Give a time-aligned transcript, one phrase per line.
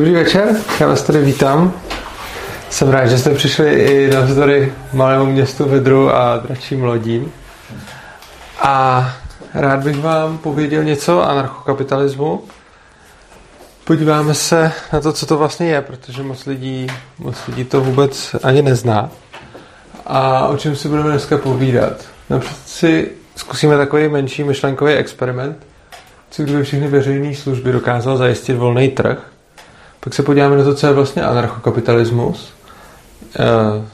[0.00, 1.72] Dobrý večer, já vás tady vítám.
[2.70, 7.32] Jsem rád, že jste přišli i navzdory malému městu Vedru a dračím lodím.
[8.60, 9.06] A
[9.54, 12.42] rád bych vám pověděl něco o anarchokapitalismu.
[13.84, 16.86] Podíváme se na to, co to vlastně je, protože moc lidí,
[17.18, 19.10] moc lidí to vůbec ani nezná.
[20.06, 22.04] A o čem si budeme dneska povídat.
[22.30, 25.66] Například si zkusíme takový menší myšlenkový experiment,
[26.30, 29.30] co kdyby všechny veřejné služby dokázal zajistit volný trh.
[30.00, 32.52] Pak se podíváme na to, co je vlastně anarchokapitalismus,
[33.38, 33.86] eh,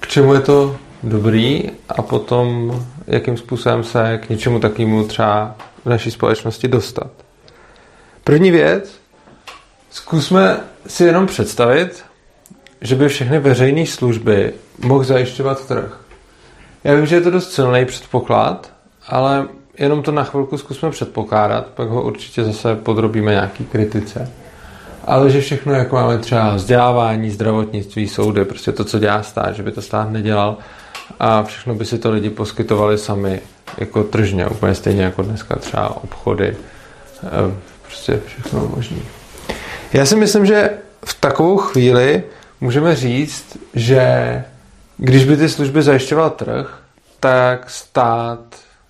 [0.00, 2.72] k čemu je to dobrý a potom
[3.06, 7.10] jakým způsobem se k něčemu takovému třeba v naší společnosti dostat.
[8.24, 9.00] První věc,
[9.90, 12.04] zkusme si jenom představit,
[12.80, 16.00] že by všechny veřejné služby mohl zajišťovat trh.
[16.84, 18.72] Já vím, že je to dost silný předpoklad,
[19.08, 19.48] ale
[19.78, 24.41] jenom to na chvilku zkusme předpokládat, pak ho určitě zase podrobíme nějaký kritice.
[25.04, 29.62] Ale že všechno, jako máme třeba vzdělávání, zdravotnictví, soudy, prostě to, co dělá stát, že
[29.62, 30.56] by to stát nedělal
[31.20, 33.40] a všechno by si to lidi poskytovali sami
[33.78, 36.56] jako tržně, úplně stejně jako dneska třeba obchody,
[37.24, 38.98] eh, prostě všechno možné.
[39.92, 40.70] Já si myslím, že
[41.04, 42.22] v takovou chvíli
[42.60, 44.44] můžeme říct, že
[44.96, 46.78] když by ty služby zajišťoval trh,
[47.20, 48.40] tak stát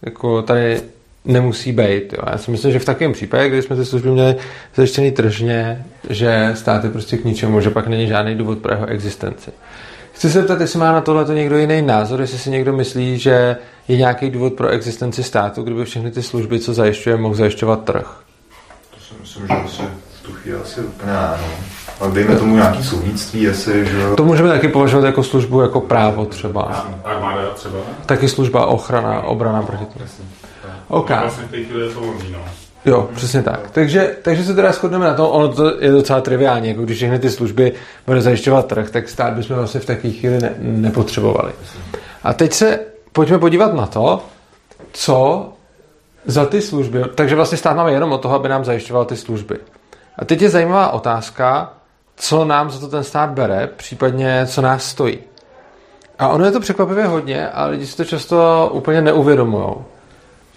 [0.02, 0.82] jako tady
[1.24, 2.12] nemusí být.
[2.12, 2.22] Jo.
[2.32, 4.36] Já si myslím, že v takovém případě, kdy jsme ty služby měli
[4.74, 8.86] zajištěný tržně, že stát je prostě k ničemu, že pak není žádný důvod pro jeho
[8.86, 9.50] existenci.
[10.12, 13.56] Chci se zeptat, jestli má na tohle někdo jiný názor, jestli si někdo myslí, že
[13.88, 18.20] je nějaký důvod pro existenci státu, kdyby všechny ty služby, co zajišťuje, mohl zajišťovat trh.
[18.94, 19.82] To si myslím, že asi
[20.22, 21.18] v tu chvíli asi úplně ne.
[21.40, 21.46] No.
[22.00, 26.24] Ale dejme tomu nějaký soudnictví, jestli, že To můžeme taky považovat jako službu, jako právo
[26.26, 26.62] třeba.
[27.04, 27.78] Armáda třeba?
[28.06, 30.04] Taky služba ochrana, obrana proti tomu.
[30.92, 31.10] OK.
[31.10, 32.38] Vlastně v té chvíli je to volný, no.
[32.84, 33.70] Jo, přesně tak.
[33.70, 37.18] Takže, takže se teda shodneme na tom, ono to je docela triviální, jako když všechny
[37.18, 37.72] ty služby
[38.06, 41.52] bude zajišťovat trh, tak stát bychom vlastně v takové chvíli ne, nepotřebovali.
[42.22, 42.80] A teď se
[43.12, 44.24] pojďme podívat na to,
[44.92, 45.48] co
[46.24, 49.58] za ty služby, takže vlastně stát máme jenom o toho, aby nám zajišťoval ty služby.
[50.18, 51.72] A teď je zajímavá otázka,
[52.16, 55.18] co nám za to ten stát bere, případně co nás stojí.
[56.18, 59.74] A ono je to překvapivě hodně, ale lidi si to často úplně neuvědomují.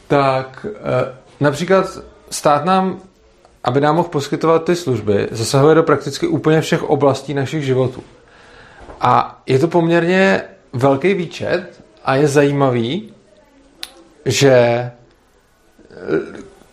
[0.08, 2.00] Tak eh, například
[2.30, 3.00] stát nám,
[3.64, 8.04] aby nám mohl poskytovat ty služby, zasahuje do prakticky úplně všech oblastí našich životů.
[9.02, 10.42] A je to poměrně
[10.74, 13.14] velký výčet a je zajímavý,
[14.26, 14.92] že eh,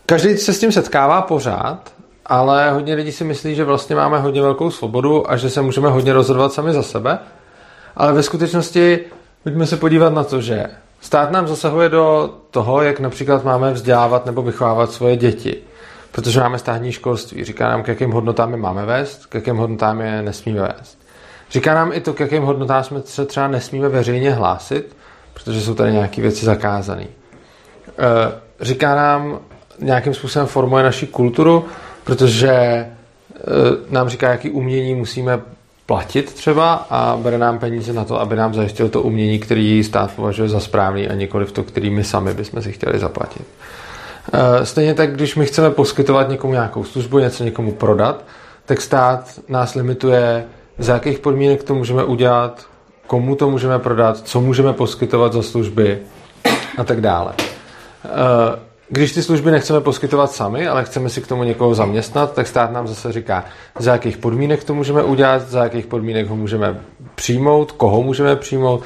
[0.06, 1.93] každý se s tím setkává pořád,
[2.26, 5.88] ale hodně lidí si myslí, že vlastně máme hodně velkou svobodu a že se můžeme
[5.88, 7.19] hodně rozhodovat sami za sebe.
[7.97, 9.00] Ale ve skutečnosti
[9.43, 10.66] pojďme se podívat na to, že
[11.02, 15.56] stát nám zasahuje do toho, jak například máme vzdělávat nebo vychovávat svoje děti.
[16.12, 17.44] Protože máme státní školství.
[17.44, 20.98] Říká nám, k jakým hodnotám je máme vést, k jakým hodnotám je nesmíme vést.
[21.50, 24.96] Říká nám i to, k jakým hodnotám jsme se třeba nesmíme veřejně hlásit,
[25.34, 27.06] protože jsou tady nějaké věci zakázané.
[28.60, 29.38] Říká nám,
[29.78, 31.64] nějakým způsobem formuje naši kulturu,
[32.04, 32.88] protože e,
[33.90, 35.40] nám říká, jaký umění musíme
[35.92, 40.10] platit třeba a bere nám peníze na to, aby nám zajistil to umění, který stát
[40.16, 43.47] považuje za správný a nikoli v to, který my sami bychom si chtěli zaplatit.
[44.32, 48.25] E, stejně tak, když my chceme poskytovat někomu nějakou službu, něco někomu prodat,
[48.66, 50.44] tak stát nás limituje,
[50.78, 52.66] za jakých podmínek to můžeme udělat,
[53.06, 55.98] komu to můžeme prodat, co můžeme poskytovat za služby
[56.78, 57.32] a tak dále.
[58.94, 62.72] Když ty služby nechceme poskytovat sami, ale chceme si k tomu někoho zaměstnat, tak stát
[62.72, 63.44] nám zase říká,
[63.78, 66.80] za jakých podmínek to můžeme udělat, za jakých podmínek ho můžeme
[67.14, 68.82] přijmout, koho můžeme přijmout,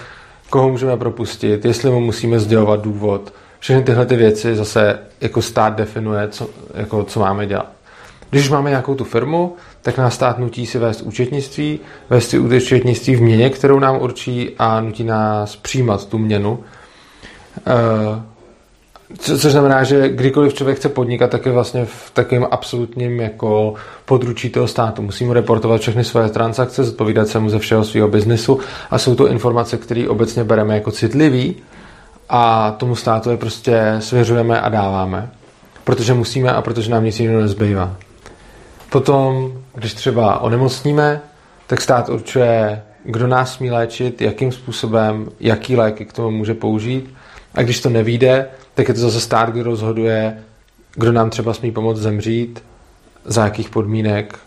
[0.50, 3.32] koho můžeme propustit, jestli mu musíme sdělovat důvod.
[3.58, 7.72] Všechny tyhle ty věci zase jako stát definuje, co, jako, co máme dělat.
[8.30, 11.80] Když máme nějakou tu firmu, tak nás stát nutí si vést účetnictví,
[12.10, 16.52] vést si účetnictví v měně, kterou nám určí a nutí nás přijímat tu měnu.
[17.66, 18.35] Uh,
[19.18, 23.74] co, což znamená, že kdykoliv člověk chce podnikat, tak je vlastně v takovém absolutním jako
[24.04, 25.02] područí toho státu.
[25.02, 28.60] Musí mu reportovat všechny své transakce, zodpovídat se mu ze všeho svého biznesu
[28.90, 31.56] a jsou to informace, které obecně bereme jako citlivý
[32.28, 35.30] a tomu státu je prostě svěřujeme a dáváme.
[35.84, 37.96] Protože musíme a protože nám nic jiného nezbývá.
[38.90, 41.20] Potom, když třeba onemocníme,
[41.66, 47.14] tak stát určuje, kdo nás smí léčit, jakým způsobem, jaký léky k tomu může použít.
[47.54, 48.46] A když to nevíde,
[48.76, 50.38] tak je to zase stát, kdo rozhoduje,
[50.94, 52.62] kdo nám třeba smí pomoct zemřít,
[53.24, 54.38] za jakých podmínek,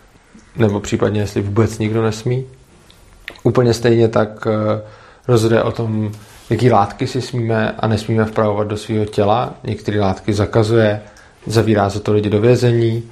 [0.56, 2.46] nebo případně jestli vůbec nikdo nesmí.
[3.42, 4.82] Úplně stejně tak eh,
[5.28, 6.12] rozhoduje o tom,
[6.50, 9.54] jaký látky si smíme a nesmíme vpravovat do svého těla.
[9.64, 11.02] Některé látky zakazuje,
[11.46, 13.02] zavírá za to lidi do vězení.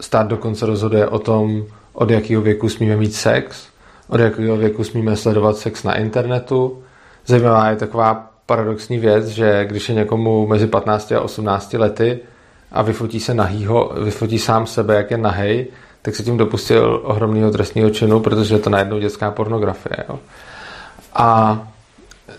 [0.00, 3.66] Stát dokonce rozhoduje o tom, od jakého věku smíme mít sex,
[4.08, 6.82] od jakého věku smíme sledovat sex na internetu.
[7.26, 12.18] Zajímavá je taková paradoxní věc, že když je někomu mezi 15 a 18 lety
[12.72, 15.66] a vyfotí se nahýho, vyfotí sám sebe, jak je nahej,
[16.02, 19.96] tak se tím dopustil ohromného trestního činu, protože je to najednou dětská pornografie.
[20.08, 20.18] Jo.
[21.14, 21.58] A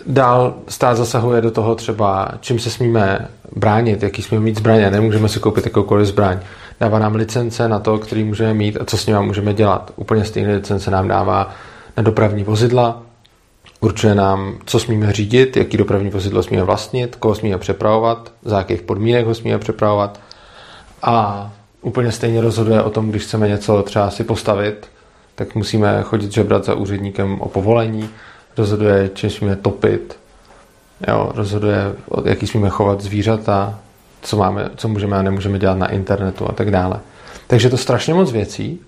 [0.06, 4.92] dál stát zasahuje do toho třeba, čím se smíme bránit, jaký smíme mít zbraně.
[4.92, 6.39] Nemůžeme si koupit jakoukoliv zbraň.
[6.80, 9.92] Dává nám licence na to, který můžeme mít a co s nimi můžeme dělat.
[9.95, 11.50] Úplně stejné licence nám dává
[11.98, 13.01] na dopravní vozidla,
[13.79, 18.81] určuje nám, co smíme řídit, jaký dopravní vozidlo smíme vlastnit, koho smíme přepravovat, za jakých
[18.81, 20.19] podmínek ho smíme přepravovat
[21.01, 21.50] a
[21.81, 24.88] úplně stejně rozhoduje o tom, když chceme něco třeba si postavit,
[25.35, 28.09] tak musíme chodit žebrat za úředníkem o povolení,
[28.57, 30.19] rozhoduje, čím smíme topit,
[31.07, 31.95] jo, rozhoduje,
[32.25, 33.79] jaký smíme chovat zvířata,
[34.21, 37.00] co, máme, co můžeme a nemůžeme dělat na internetu a tak dále.
[37.47, 38.79] Takže to strašně moc věcí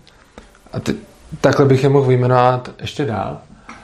[0.73, 0.95] a ty,
[1.41, 3.37] takhle bych je mohl vyjmenovat ještě dál.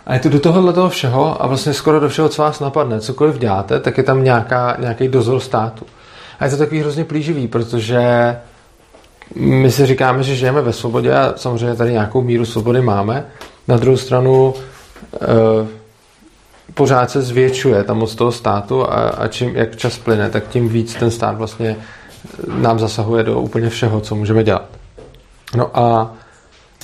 [0.05, 2.99] A je to do tohohle toho všeho a vlastně skoro do všeho, co vás napadne,
[2.99, 5.85] cokoliv děláte, tak je tam nějaká, nějaký dozor státu.
[6.39, 8.35] A je to takový hrozně plíživý, protože
[9.35, 13.25] my si říkáme, že žijeme ve svobodě a samozřejmě tady nějakou míru svobody máme.
[13.67, 14.53] Na druhou stranu
[15.13, 15.17] e,
[16.73, 20.69] pořád se zvětšuje ta moc toho státu a, a čím, jak čas plyne, tak tím
[20.69, 21.75] víc ten stát vlastně
[22.57, 24.69] nám zasahuje do úplně všeho, co můžeme dělat.
[25.55, 26.13] No a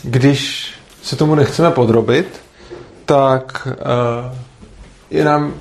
[0.04, 0.74] když
[1.04, 2.42] se tomu nechceme podrobit,
[3.12, 4.38] tak uh,
[5.10, 5.54] je nám,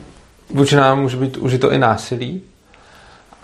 [0.50, 2.42] vůči nám může být užito i násilí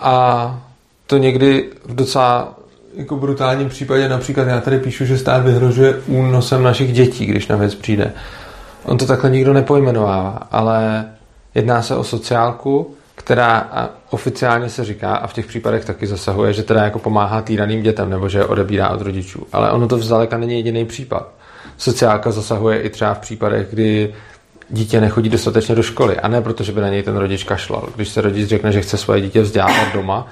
[0.00, 0.60] a
[1.06, 2.54] to někdy v docela
[2.94, 7.56] jako brutálním případě, například já tady píšu, že stát vyhrožuje únosem našich dětí, když na
[7.56, 8.12] věc přijde.
[8.84, 11.04] On to takhle nikdo nepojmenovává, ale
[11.54, 13.70] jedná se o sociálku, která
[14.10, 18.10] oficiálně se říká, a v těch případech taky zasahuje, že teda jako pomáhá týraným dětem,
[18.10, 19.46] nebo že je odebírá od rodičů.
[19.52, 21.35] Ale ono to vzdaleka není jediný případ.
[21.78, 24.14] Sociálka zasahuje i třeba v případech, kdy
[24.70, 26.20] dítě nechodí dostatečně do školy.
[26.20, 27.88] A ne proto, že by na něj ten rodič kašlal.
[27.94, 30.26] Když se rodič řekne, že chce svoje dítě vzdělávat doma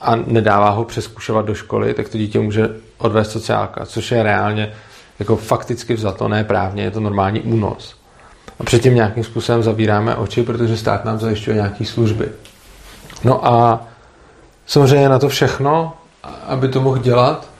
[0.00, 2.68] a nedává ho přeskušovat do školy, tak to dítě může
[2.98, 4.72] odvést sociálka, což je reálně
[5.18, 7.96] jako fakticky vzato, ne právně, je to normální únos.
[8.60, 12.28] A předtím nějakým způsobem zavíráme oči, protože stát nám zajišťuje nějaké služby.
[13.24, 13.86] No a
[14.66, 15.92] samozřejmě na to všechno,
[16.46, 17.51] aby to mohl dělat,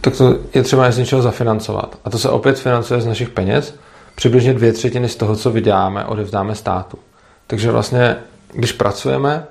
[0.00, 1.98] tak to je třeba z něčeho zafinancovat.
[2.04, 3.74] A to se opět financuje z našich peněz.
[4.14, 6.98] Přibližně dvě třetiny z toho, co vydáme, odevzdáme státu.
[7.46, 8.16] Takže vlastně,
[8.52, 9.44] když pracujeme,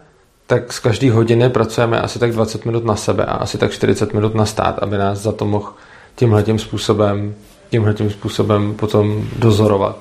[0.48, 4.14] tak z každé hodiny pracujeme asi tak 20 minut na sebe a asi tak 40
[4.14, 5.74] minut na stát, aby nás za to mohl
[6.16, 7.36] tímhle tím způsobem,
[7.70, 9.98] tímhle tím způsobem potom dozorovat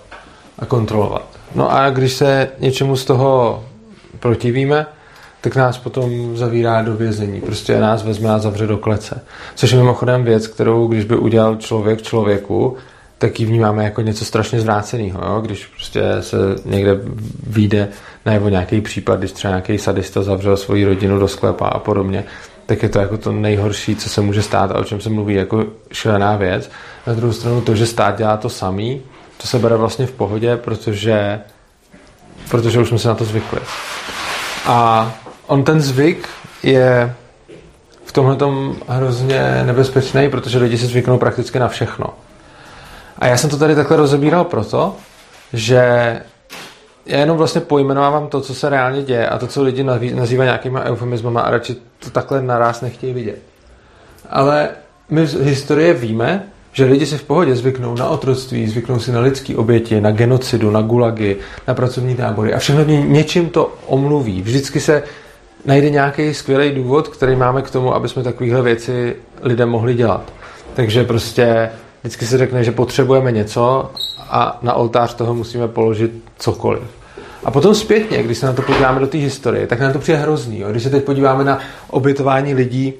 [0.58, 1.26] a kontrolovat.
[1.54, 3.64] No a když se něčemu z toho
[4.20, 4.86] protivíme,
[5.42, 7.40] tak nás potom zavírá do vězení.
[7.40, 9.20] Prostě nás vezme a zavře do klece.
[9.54, 12.76] Což je mimochodem věc, kterou když by udělal člověk člověku,
[13.18, 15.40] tak ji vnímáme jako něco strašně zvráceného.
[15.40, 17.00] Když prostě se někde
[17.46, 17.88] vyjde
[18.26, 22.24] najevo nějaký případ, když třeba nějaký sadista zavřel svoji rodinu do sklepa a podobně,
[22.66, 25.34] tak je to jako to nejhorší, co se může stát a o čem se mluví
[25.34, 26.70] jako šílená věc.
[27.06, 29.02] Na druhou stranu to, že stát dělá to samý,
[29.36, 31.40] to se bere vlastně v pohodě, protože,
[32.50, 33.60] protože už jsme se na to zvykli.
[34.66, 35.12] A
[35.46, 36.28] on ten zvyk
[36.62, 37.14] je
[38.04, 38.36] v tomhle
[38.88, 42.06] hrozně nebezpečný, protože lidi si zvyknou prakticky na všechno.
[43.18, 44.96] A já jsem to tady takhle rozebíral proto,
[45.52, 46.20] že
[47.06, 49.84] já jenom vlastně pojmenovávám to, co se reálně děje a to, co lidi
[50.14, 53.38] nazývají nějakýma eufemismama a radši to takhle naraz nechtějí vidět.
[54.30, 54.68] Ale
[55.11, 59.20] my z historie víme, že lidi si v pohodě zvyknou na otroctví, zvyknou si na
[59.20, 61.37] lidské oběti, na genocidu, na gulagy,
[61.68, 64.42] na pracovní tábory a všechno něčím to omluví.
[64.42, 65.02] Vždycky se
[65.64, 70.33] najde nějaký skvělý důvod, který máme k tomu, aby jsme takovéhle věci lidem mohli dělat.
[70.75, 76.83] Takže prostě vždycky se řekne, že potřebujeme něco a na oltář toho musíme položit cokoliv.
[77.45, 80.19] A potom zpětně, když se na to podíváme do té historie, tak nám to přijde
[80.19, 80.61] hrozný.
[80.61, 80.71] Jo?
[80.71, 81.59] Když se teď podíváme na
[81.90, 82.92] obětování lidí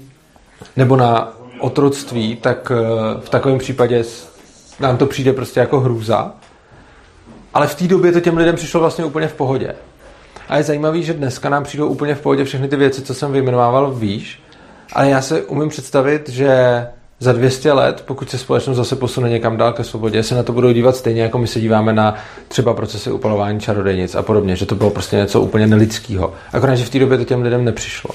[0.77, 4.05] nebo na otroctví, tak eh, v takovém případě
[4.81, 6.33] nám to přijde prostě jako hrůza.
[7.55, 9.75] Ale v té době to těm lidem přišlo vlastně úplně v pohodě.
[10.49, 13.33] A je zajímavé, že dneska nám přijdou úplně v pohodě všechny ty věci, co jsem
[13.33, 14.43] vyjmenovával výš,
[14.93, 16.87] ale já se umím představit, že
[17.21, 20.53] za 200 let, pokud se společnost zase posune někam dál ke svobodě, se na to
[20.53, 22.15] budou dívat stejně, jako my se díváme na
[22.49, 26.35] třeba procesy upalování čarodejnic a podobně, že to bylo prostě něco úplně nelidského.
[26.53, 28.11] Akorát, že v té době to těm lidem nepřišlo.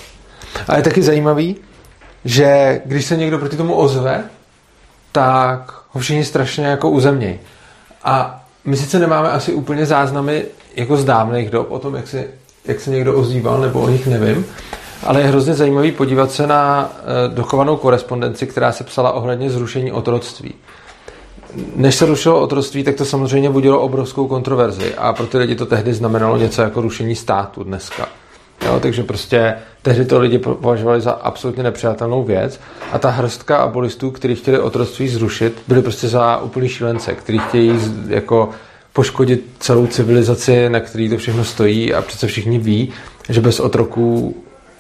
[0.68, 1.56] A je taky zajímavý,
[2.26, 4.24] že když se někdo proti tomu ozve,
[5.12, 7.40] tak ho všichni strašně jako uzemnějí.
[8.04, 10.46] A my sice nemáme asi úplně záznamy
[10.76, 12.28] jako z dávných dob o tom, jak se,
[12.66, 14.46] jak se někdo ozýval, nebo o nich nevím,
[15.04, 19.92] Ale je hrozně zajímavý podívat se na eh, dochovanou korespondenci, která se psala ohledně zrušení
[19.92, 20.54] otroctví.
[21.76, 25.66] Než se rušilo otroctví, tak to samozřejmě budilo obrovskou kontroverzi a pro ty lidi to
[25.66, 28.10] tehdy znamenalo něco jako rušení státu dneska.
[28.66, 32.60] Jo, takže prostě tehdy to lidi považovali za absolutně nepřijatelnou věc
[32.92, 37.80] a ta hrstka abolistů, kteří chtěli otroctví zrušit, byli prostě za úplný šílence, kteří chtějí
[38.08, 38.50] jako
[38.94, 42.90] poškodit celou civilizaci, na který to všechno stojí a přece všichni ví,
[43.30, 44.36] že bez otroků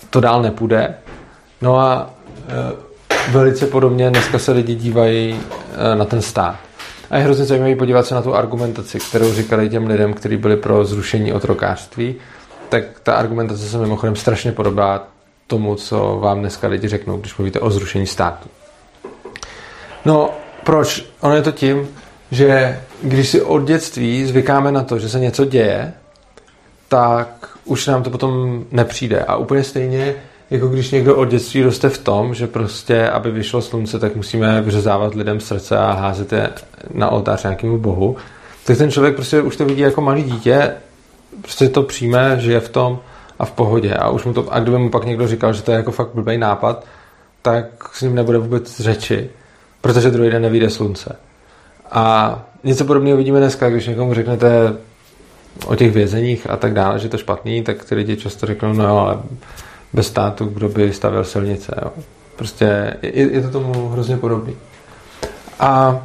[0.09, 0.93] to dál nepůjde.
[1.61, 2.13] No a
[2.47, 5.39] e, velice podobně dneska se lidi dívají
[5.93, 6.55] e, na ten stát.
[7.09, 10.57] A je hrozně zajímavé podívat se na tu argumentaci, kterou říkali těm lidem, kteří byli
[10.57, 12.15] pro zrušení otrokářství.
[12.69, 15.07] Tak ta argumentace se mimochodem strašně podobá
[15.47, 18.49] tomu, co vám dneska lidi řeknou, když mluvíte o zrušení státu.
[20.05, 20.29] No,
[20.63, 21.05] proč?
[21.21, 21.87] Ono je to tím,
[22.31, 25.93] že když si od dětství zvykáme na to, že se něco děje,
[26.87, 29.19] tak už nám to potom nepřijde.
[29.19, 30.15] A úplně stejně,
[30.49, 34.61] jako když někdo od dětství roste v tom, že prostě, aby vyšlo slunce, tak musíme
[34.61, 36.49] vyřezávat lidem srdce a házet je
[36.93, 38.17] na oltář nějakému bohu,
[38.65, 40.73] tak ten člověk prostě už to vidí jako malý dítě,
[41.41, 42.99] prostě to přijme, žije v tom
[43.39, 43.93] a v pohodě.
[43.93, 46.09] A už mu to, a kdyby mu pak někdo říkal, že to je jako fakt
[46.13, 46.85] blbý nápad,
[47.41, 49.29] tak s ním nebude vůbec řeči,
[49.81, 51.15] protože druhý den nevíde slunce.
[51.91, 54.75] A něco podobného vidíme dneska, když někomu řeknete
[55.65, 58.99] o těch vězeních a tak dále, že to špatný, tak ty lidi často řeknou, no
[58.99, 59.17] ale
[59.93, 61.75] bez státu, kdo by stavěl silnice.
[61.83, 61.91] Jo.
[62.35, 64.55] Prostě je, je to tomu hrozně podobný.
[65.59, 66.01] A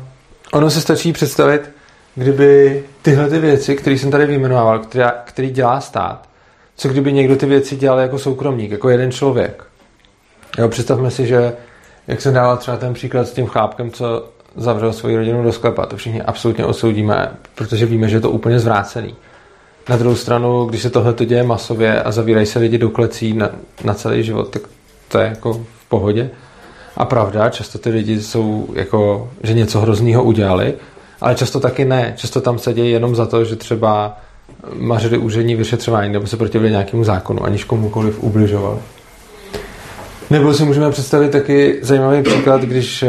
[0.53, 1.71] ono se stačí představit,
[2.15, 6.29] kdyby tyhle ty věci, které jsem tady vyjmenoval, která, který dělá stát,
[6.77, 9.65] co kdyby někdo ty věci dělal jako soukromník, jako jeden člověk.
[10.59, 11.53] Jo, představme si, že
[12.07, 15.87] jak jsem dával třeba ten příklad s tím chlápkem, co zavřel svoji rodinu do sklepa.
[15.87, 19.15] To všichni absolutně osoudíme, protože víme, že je to úplně zvrácený.
[19.89, 23.33] Na druhou stranu, když se tohle to děje masově a zavírají se lidi do klecí
[23.33, 23.51] na,
[23.85, 24.63] na celý život, tak
[25.09, 26.31] to je jako v pohodě.
[26.97, 30.75] A pravda, často ty lidi jsou jako, že něco hroznýho udělali,
[31.23, 32.15] ale často taky ne.
[32.17, 34.19] Často tam se děje jenom za to, že třeba
[34.75, 38.79] mařili úřední vyšetřování nebo se protivili nějakému zákonu, aniž komukoliv ubližovali.
[40.31, 43.09] Nebo si můžeme představit taky zajímavý příklad, když eh,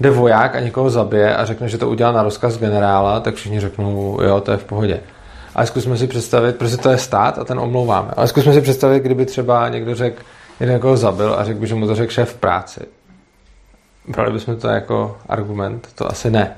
[0.00, 3.60] jde voják a někoho zabije a řekne, že to udělal na rozkaz generála, tak všichni
[3.60, 5.00] řeknou, jo, to je v pohodě.
[5.54, 8.08] Ale zkusme si představit, protože to je stát a ten omlouváme.
[8.16, 10.22] Ale zkusme si představit, kdyby třeba někdo řekl,
[10.60, 12.80] že někoho zabil a řekl by, že mu to řekl šéf v práci.
[14.08, 15.88] Brali bychom to jako argument?
[15.94, 16.56] To asi ne.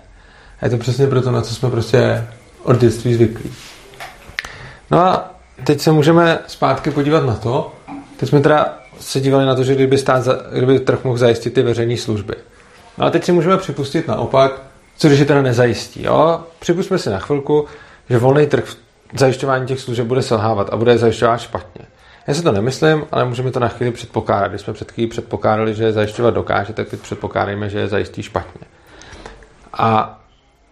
[0.61, 2.27] A je to přesně proto, na co jsme prostě
[2.63, 3.53] od dětství zvyklí.
[4.91, 5.35] No a
[5.65, 7.73] teď se můžeme zpátky podívat na to,
[8.17, 11.63] teď jsme teda se dívali na to, že kdyby, stát, kdyby trh mohl zajistit ty
[11.63, 12.35] veřejné služby.
[12.99, 14.63] No a teď si můžeme připustit naopak,
[14.97, 16.03] co když je teda nezajistí.
[16.03, 16.41] Jo?
[16.59, 17.67] Připustme si na chvilku,
[18.11, 18.65] že volný trh
[19.15, 21.87] v zajišťování těch služeb bude selhávat a bude je zajišťovat špatně.
[22.27, 24.49] Já si to nemyslím, ale můžeme to na chvíli předpokládat.
[24.49, 28.23] Když jsme před chvíli předpokládali, že je zajišťovat dokáže, tak teď předpokládáme, že je zajistí
[28.23, 28.67] špatně.
[29.73, 30.21] A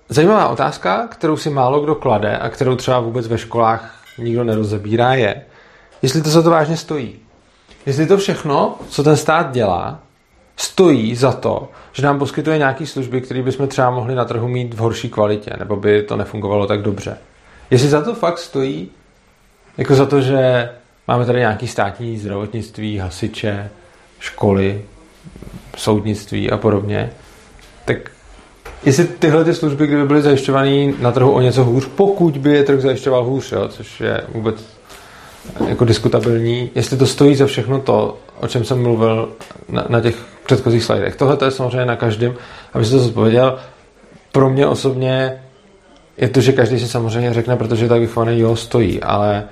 [0.09, 5.15] zajímavá otázka, kterou si málo kdo klade a kterou třeba vůbec ve školách nikdo nerozebírá,
[5.15, 5.43] je,
[6.03, 7.19] jestli to za to vážně stojí.
[7.87, 10.01] Jestli to všechno, co ten stát dělá,
[10.57, 14.75] stojí za to, že nám poskytuje nějaké služby, které bychom třeba mohli na trhu mít
[14.75, 17.19] v horší kvalitě, nebo by to nefungovalo tak dobře.
[17.71, 18.91] Jestli za to fakt stojí,
[19.77, 20.71] jako za to, že
[21.09, 23.71] máme tady nějaký státní zdravotnictví, hasiče,
[24.19, 24.85] školy,
[25.77, 27.13] soudnictví a podobně,
[27.85, 28.11] tak
[28.85, 32.63] jestli tyhle ty služby, kdyby byly zajišťované na trhu o něco hůř, pokud by je
[32.63, 34.57] trh zajišťoval hůř, jo, což je vůbec
[35.69, 39.33] jako diskutabilní, jestli to stojí za všechno to, o čem jsem mluvil
[39.69, 41.17] na, na těch předchozích slidech.
[41.17, 42.35] Tohle to je samozřejmě na každém,
[42.73, 43.59] aby se to zodpověděl.
[44.33, 45.43] Pro mě osobně
[46.17, 49.45] je to, že každý si samozřejmě řekne, protože tak vychovaný jo, stojí, ale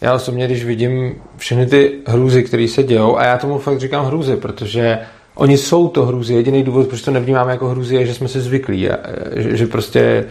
[0.00, 4.06] já osobně, když vidím všechny ty hrůzy, které se dějou, a já tomu fakt říkám
[4.06, 4.98] hrůzy, protože
[5.36, 6.34] oni jsou to hrůzy.
[6.34, 8.90] Jediný důvod, proč to nevnímáme jako hrůzy, je, že jsme se zvyklí.
[8.90, 8.96] A,
[9.36, 10.24] že, že prostě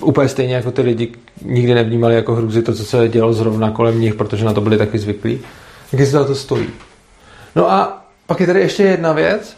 [0.00, 1.12] úplně stejně jako ty lidi
[1.42, 4.78] nikdy nevnímali jako hrůzy to, co se dělo zrovna kolem nich, protože na to byli
[4.78, 5.40] taky zvyklí.
[5.90, 6.66] Tak si za to stojí.
[7.56, 9.56] No a pak je tady ještě jedna věc.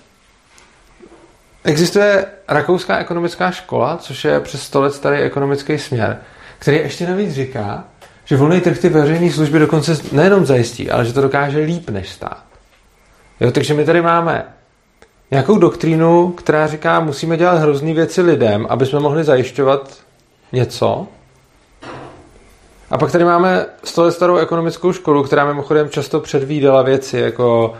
[1.65, 6.19] Existuje rakouská ekonomická škola, což je přes 100 let starý ekonomický směr,
[6.59, 7.85] který ještě navíc říká,
[8.25, 12.09] že volný trh ty veřejné služby dokonce nejenom zajistí, ale že to dokáže líp než
[12.09, 12.45] stát.
[13.41, 14.45] Jo, takže my tady máme
[15.31, 19.97] nějakou doktrínu, která říká, musíme dělat hrozný věci lidem, aby jsme mohli zajišťovat
[20.53, 21.07] něco.
[22.91, 27.75] A pak tady máme 100 let starou ekonomickou školu, která mimochodem často předvídala věci jako,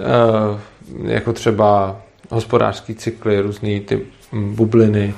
[0.00, 0.60] eh,
[1.04, 1.96] jako třeba
[2.30, 5.14] hospodářský cykly, různé ty bubliny,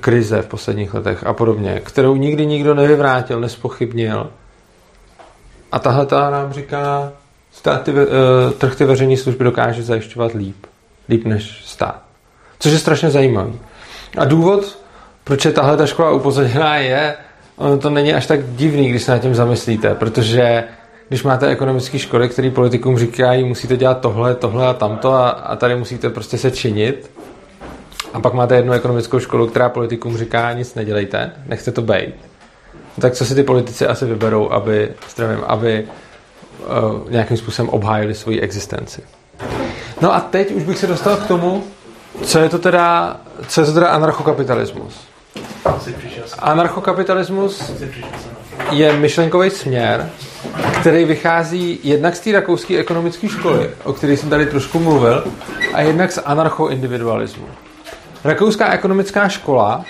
[0.00, 4.30] krize v posledních letech a podobně, kterou nikdy nikdo nevyvrátil, nespochybnil.
[5.72, 7.12] A tahle ta nám říká,
[7.52, 10.66] stát ty, ve- eh, trh ty veřejné služby dokáže zajišťovat líp.
[11.10, 12.02] Líp než stát.
[12.58, 13.58] Což je strašně zajímavý.
[14.18, 14.78] A důvod,
[15.24, 17.14] proč je tahle ta škola upozaděná, je,
[17.56, 20.64] ono to není až tak divný, když se nad tím zamyslíte, protože
[21.08, 25.56] když máte ekonomické školy, které politikům říkají, musíte dělat tohle, tohle a tamto a, a
[25.56, 27.10] tady musíte prostě se činit,
[28.12, 32.14] a pak máte jednu ekonomickou školu, která politikům říká, nic nedělejte, nechte to bejt.
[33.00, 35.86] Tak co si ty politici asi vyberou, aby, zdravím, aby
[36.58, 39.02] uh, nějakým způsobem obhájili svoji existenci.
[40.00, 41.64] No a teď už bych se dostal k tomu,
[42.22, 43.16] co je to teda,
[43.48, 44.94] co je to teda anarchokapitalismus.
[46.38, 47.72] Anarchokapitalismus
[48.70, 50.10] je myšlenkový směr,
[50.80, 55.24] který vychází jednak z té rakouské ekonomické školy, o které jsem tady trošku mluvil,
[55.74, 57.46] a jednak z anarchoindividualismu.
[58.24, 59.84] Rakouská ekonomická škola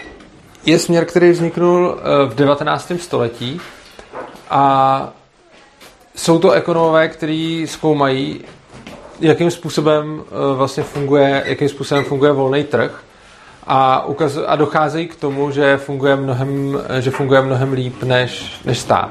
[0.67, 2.93] je směr, který vzniknul eh, v 19.
[3.00, 3.61] století
[4.50, 5.12] a
[6.17, 8.40] jsou to ekonomové, kteří zkoumají,
[9.21, 13.03] jakým způsobem eh, vlastně funguje, jakým způsobem funguje volný trh
[13.67, 18.79] a, ukaz, a docházejí k tomu, že funguje mnohem, že funguje mnohem líp než, než
[18.79, 19.11] stát.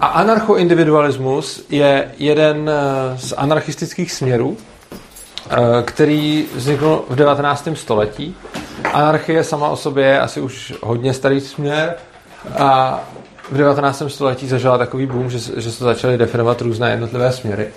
[0.00, 4.56] A anarchoindividualismus je jeden eh, z anarchistických směrů,
[5.50, 7.68] eh, který vznikl v 19.
[7.74, 8.36] století.
[8.92, 11.94] Anarchie sama o sobě je asi už hodně starý směr
[12.58, 13.00] a
[13.50, 14.02] v 19.
[14.08, 17.68] století zažila takový boom, že, že se začaly definovat různé jednotlivé směry.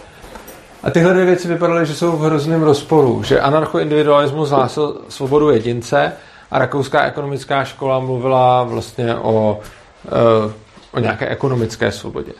[0.83, 6.13] A tyhle dvě věci vypadaly, že jsou v hrozném rozporu, že anarchoindividualismus hlásil svobodu jedince
[6.51, 9.59] a rakouská ekonomická škola mluvila vlastně o,
[10.05, 10.53] eh,
[10.91, 12.31] o nějaké ekonomické svobodě.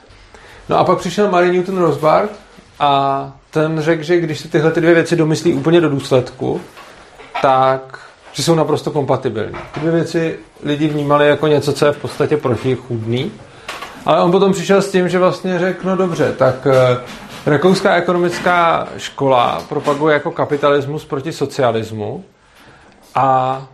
[0.69, 2.31] No a pak přišel Mary Newton Rosbart
[2.79, 6.61] a ten řekl, že když se tyhle ty dvě věci domyslí úplně do důsledku,
[7.41, 7.99] tak
[8.33, 9.55] že jsou naprosto kompatibilní.
[9.73, 13.31] Ty dvě věci lidi vnímali jako něco, co je v podstatě protichůdný,
[14.05, 16.97] ale on potom přišel s tím, že vlastně řekl, no dobře, tak eh,
[17.45, 22.25] Rakouská ekonomická škola propaguje jako kapitalismus proti socialismu
[23.15, 23.67] a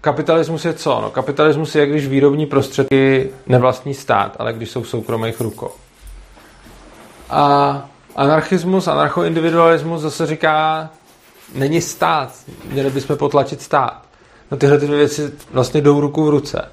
[0.00, 1.00] kapitalismus je co?
[1.00, 5.70] No, kapitalismus je, když výrobní prostředky nevlastní stát, ale když jsou v soukromých rukou.
[7.30, 10.90] A anarchismus, anarchoindividualismus zase říká,
[11.54, 12.32] není stát,
[12.72, 14.02] měli bychom potlačit stát.
[14.50, 16.68] No tyhle ty dvě věci vlastně jdou ruku v ruce.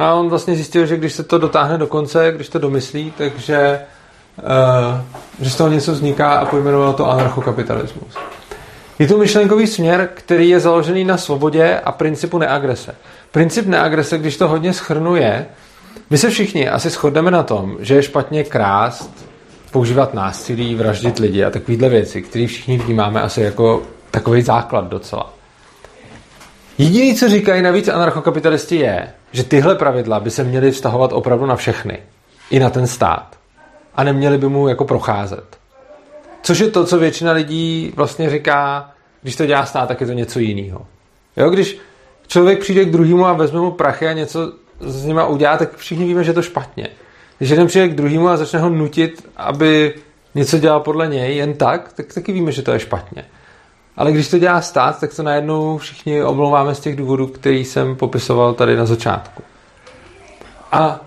[0.00, 3.80] A on vlastně zjistil, že když se to dotáhne do konce, když to domyslí, takže
[5.40, 8.14] že z toho něco vzniká a pojmenoval to anarchokapitalismus.
[8.98, 12.94] Je to myšlenkový směr, který je založený na svobodě a principu neagrese.
[13.30, 15.46] Princip neagrese, když to hodně schrnuje,
[16.10, 19.26] my se všichni asi shodneme na tom, že je špatně krást,
[19.70, 25.32] používat násilí, vraždit lidi a takovéhle věci, které všichni vnímáme asi jako takový základ docela.
[26.78, 31.56] Jediný, co říkají navíc anarchokapitalisti je, že tyhle pravidla by se měly vztahovat opravdu na
[31.56, 31.98] všechny.
[32.50, 33.41] I na ten stát.
[33.94, 35.58] A neměli by mu jako procházet.
[36.42, 38.90] Což je to, co většina lidí vlastně říká,
[39.22, 40.86] když to dělá stát, tak je to něco jiného.
[41.36, 41.78] Jo, když
[42.26, 46.04] člověk přijde k druhému a vezme mu prachy a něco s nima udělá, tak všichni
[46.04, 46.88] víme, že je to špatně.
[47.38, 49.94] Když jeden přijde k druhému a začne ho nutit, aby
[50.34, 53.24] něco dělal podle něj jen tak, tak taky víme, že to je špatně.
[53.96, 57.96] Ale když to dělá stát, tak to najednou všichni omlouváme z těch důvodů, který jsem
[57.96, 59.42] popisoval tady na začátku.
[60.72, 61.00] A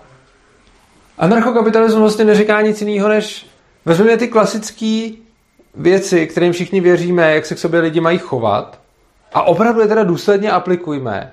[1.17, 3.47] anarchokapitalismus vlastně neříká nic jiného, než
[3.85, 5.09] vezmeme ty klasické
[5.75, 8.79] věci, kterým všichni věříme, jak se k sobě lidi mají chovat
[9.33, 11.31] a opravdu je teda důsledně aplikujme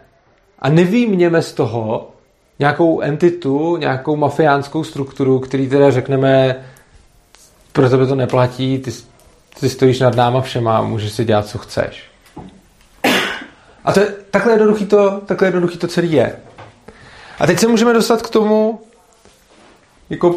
[0.59, 2.11] a nevýměme z toho
[2.59, 6.64] nějakou entitu, nějakou mafiánskou strukturu, který teda řekneme,
[7.73, 8.90] pro tebe to neplatí, ty,
[9.61, 12.05] ty stojíš nad náma všema, můžeš si dělat, co chceš.
[13.85, 16.37] A to je, takhle jednoduchý to, takhle jednoduchý to celý je.
[17.38, 18.81] A teď se můžeme dostat k tomu,
[20.12, 20.35] jako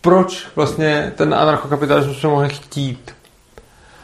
[0.00, 3.14] proč vlastně ten anarchokapitalismus jsme mohli chtít.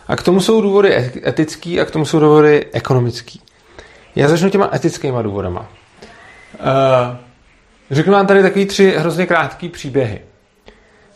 [0.09, 3.41] A k tomu jsou důvody etický a k tomu jsou důvody ekonomický.
[4.17, 5.61] Já začnu těma etickýma důvodama.
[5.61, 7.17] Uh,
[7.91, 10.21] řeknu vám tady takový tři hrozně krátké příběhy.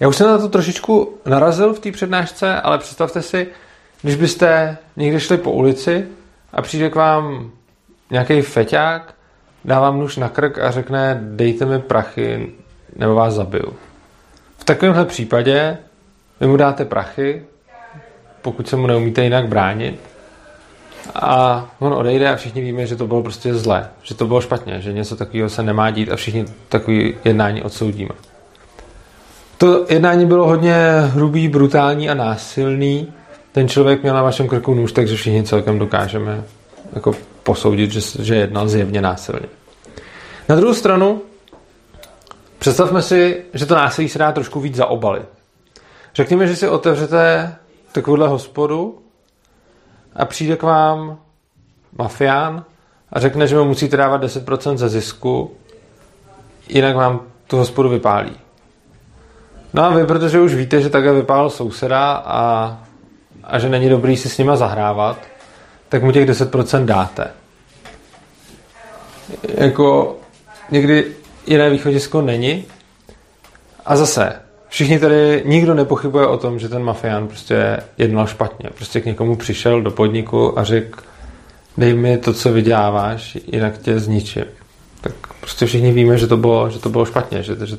[0.00, 3.46] Já už jsem na to trošičku narazil v té přednášce, ale představte si,
[4.02, 6.06] když byste někde šli po ulici
[6.52, 7.50] a přijde k vám
[8.10, 9.14] nějaký feťák,
[9.64, 12.52] dá vám nůž na krk a řekne dejte mi prachy,
[12.96, 13.72] nebo vás zabiju.
[14.58, 15.78] V takovémhle případě
[16.40, 17.42] vy mu dáte prachy,
[18.42, 20.00] pokud se mu neumíte jinak bránit,
[21.14, 24.80] a on odejde a všichni víme, že to bylo prostě zlé, že to bylo špatně,
[24.80, 28.10] že něco takového se nemá dít a všichni takový jednání odsoudíme.
[29.58, 33.12] To jednání bylo hodně hrubý, brutální a násilný.
[33.52, 36.44] Ten člověk měl na vašem krku nůž, takže všichni celkem dokážeme
[36.92, 39.46] jako posoudit, že, že jednal zjevně násilně.
[40.48, 41.20] Na druhou stranu,
[42.58, 45.28] představme si, že to násilí se dá trošku víc zaobalit.
[46.14, 47.54] Řekněme, že si otevřete
[47.92, 48.98] takovouhle hospodu
[50.16, 51.18] a přijde k vám
[51.98, 52.64] mafián
[53.12, 55.54] a řekne, že mu musíte dávat 10% ze zisku,
[56.68, 58.36] jinak vám tu hospodu vypálí.
[59.74, 62.78] No a vy, protože už víte, že takhle vypálil souseda a,
[63.44, 65.18] a že není dobrý si s nima zahrávat,
[65.88, 67.30] tak mu těch 10% dáte.
[69.42, 70.16] Jako
[70.70, 71.14] někdy
[71.48, 72.64] jiné východisko není.
[73.86, 74.32] A zase,
[74.68, 78.70] všichni tady, nikdo nepochybuje o tom, že ten mafián prostě jednal špatně.
[78.74, 81.00] Prostě k někomu přišel do podniku a řekl,
[81.76, 84.44] dej mi to, co vyděláváš, jinak tě zničím.
[85.00, 87.76] Tak prostě všichni víme, že to bylo, že to bylo špatně, že, že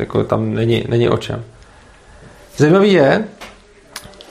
[0.00, 1.44] jako tam není, není o čem.
[2.56, 3.24] Zajímavý je,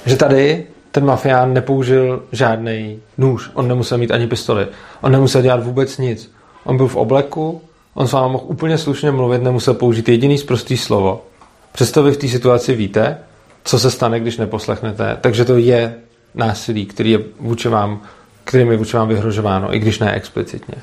[0.05, 3.49] že tady ten mafián nepoužil žádný nůž.
[3.53, 4.67] On nemusel mít ani pistoli.
[5.01, 6.31] On nemusel dělat vůbec nic.
[6.63, 7.61] On byl v obleku,
[7.99, 11.25] on s vámi mohl úplně slušně mluvit, nemusel použít jediný zprostý slovo.
[11.71, 13.17] Přesto vy v té situaci víte,
[13.63, 15.17] co se stane, když neposlechnete.
[15.21, 15.95] Takže to je
[16.35, 18.01] násilí, který je vůči vám,
[18.43, 20.75] kterým je vůči vám vyhrožováno, i když ne explicitně.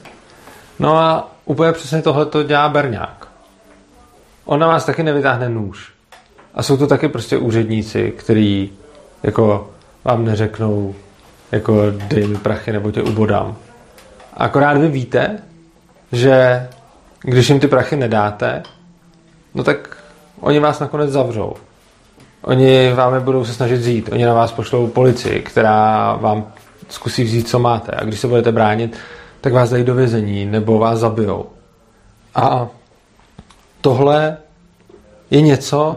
[0.78, 3.28] No a úplně přesně tohle to dělá Berňák.
[4.44, 5.92] On na vás taky nevytáhne nůž.
[6.54, 8.70] A jsou to taky prostě úředníci, který
[9.22, 9.70] jako
[10.04, 10.94] vám neřeknou
[11.52, 13.56] jako dej mi prachy nebo tě ubodám.
[14.34, 15.38] Akorát vy víte,
[16.12, 16.68] že
[17.22, 18.62] když jim ty prachy nedáte,
[19.54, 19.96] no tak
[20.40, 21.52] oni vás nakonec zavřou.
[22.42, 24.08] Oni vám je budou se snažit vzít.
[24.12, 26.52] Oni na vás pošlou policii, která vám
[26.88, 27.92] zkusí vzít, co máte.
[27.92, 28.96] A když se budete bránit,
[29.40, 31.46] tak vás dají do vězení nebo vás zabijou.
[32.34, 32.68] A
[33.80, 34.36] tohle
[35.30, 35.96] je něco,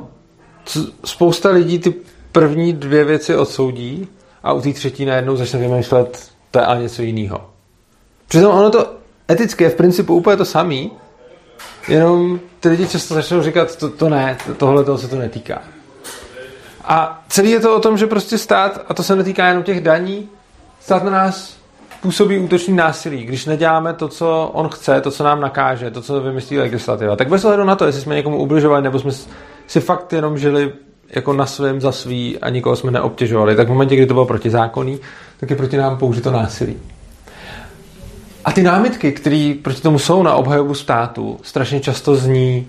[0.66, 1.94] co spousta lidí ty
[2.32, 4.08] první dvě věci odsoudí
[4.44, 7.50] a u té třetí najednou začne vymýšlet, to je ale něco jiného.
[8.28, 8.94] Přitom ono to
[9.32, 10.92] eticky je v principu úplně to samý,
[11.90, 15.62] jenom ty lidi často začnou říkat, to, to ne, tohle toho se to netýká.
[16.84, 19.82] A celý je to o tom, že prostě stát, a to se netýká jenom těch
[19.82, 20.30] daní,
[20.80, 21.58] stát na nás
[22.02, 23.24] působí útočný násilí.
[23.24, 27.30] Když neděláme to, co on chce, to, co nám nakáže, to, co vymyslí legislativa, tak
[27.30, 29.12] bez ohledu na to, jestli jsme někomu ubližovali, nebo jsme
[29.68, 30.74] si fakt jenom žili
[31.10, 34.26] jako na svém za svý a nikoho jsme neobtěžovali, tak v momentě, kdy to bylo
[34.26, 35.00] protizákonný,
[35.40, 36.78] tak je proti nám použito násilí.
[38.50, 42.68] A ty námitky, které proti tomu jsou na obhajobu státu, strašně často zní,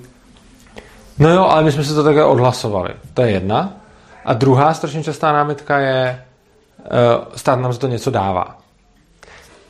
[1.19, 2.91] no jo, ale my jsme se to také odhlasovali.
[3.15, 3.73] To je jedna.
[4.25, 6.25] A druhá strašně častá námitka je,
[6.79, 6.87] uh,
[7.37, 8.59] stát nám za to něco dává.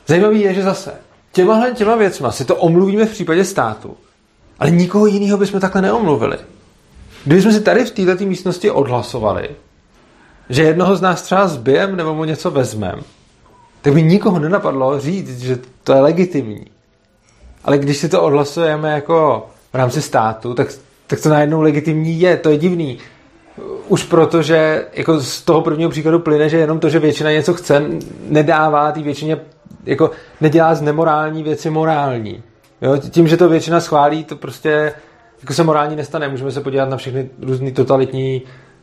[0.07, 0.93] Zajímavý je, že zase
[1.31, 3.97] těmahle těma věcma si to omluvíme v případě státu,
[4.59, 6.37] ale nikoho jiného bychom takhle neomluvili.
[7.25, 9.49] Kdybychom si tady v této místnosti odhlasovali,
[10.49, 13.01] že jednoho z nás třeba zbijem nebo mu něco vezmem,
[13.81, 16.65] tak by nikoho nenapadlo říct, že to je legitimní.
[17.63, 20.67] Ale když si to odhlasujeme jako v rámci státu, tak,
[21.07, 22.97] tak to najednou legitimní je, to je divný.
[23.87, 27.53] Už proto, že jako z toho prvního příkladu plyne, že jenom to, že většina něco
[27.53, 27.83] chce,
[28.29, 29.37] nedává té většině,
[29.85, 32.43] jako nedělá z nemorální věci morální.
[32.81, 32.97] Jo?
[32.97, 34.93] Tím, že to většina schválí, to prostě
[35.41, 36.29] jako se morální nestane.
[36.29, 38.41] Můžeme se podívat na všechny různé totalitní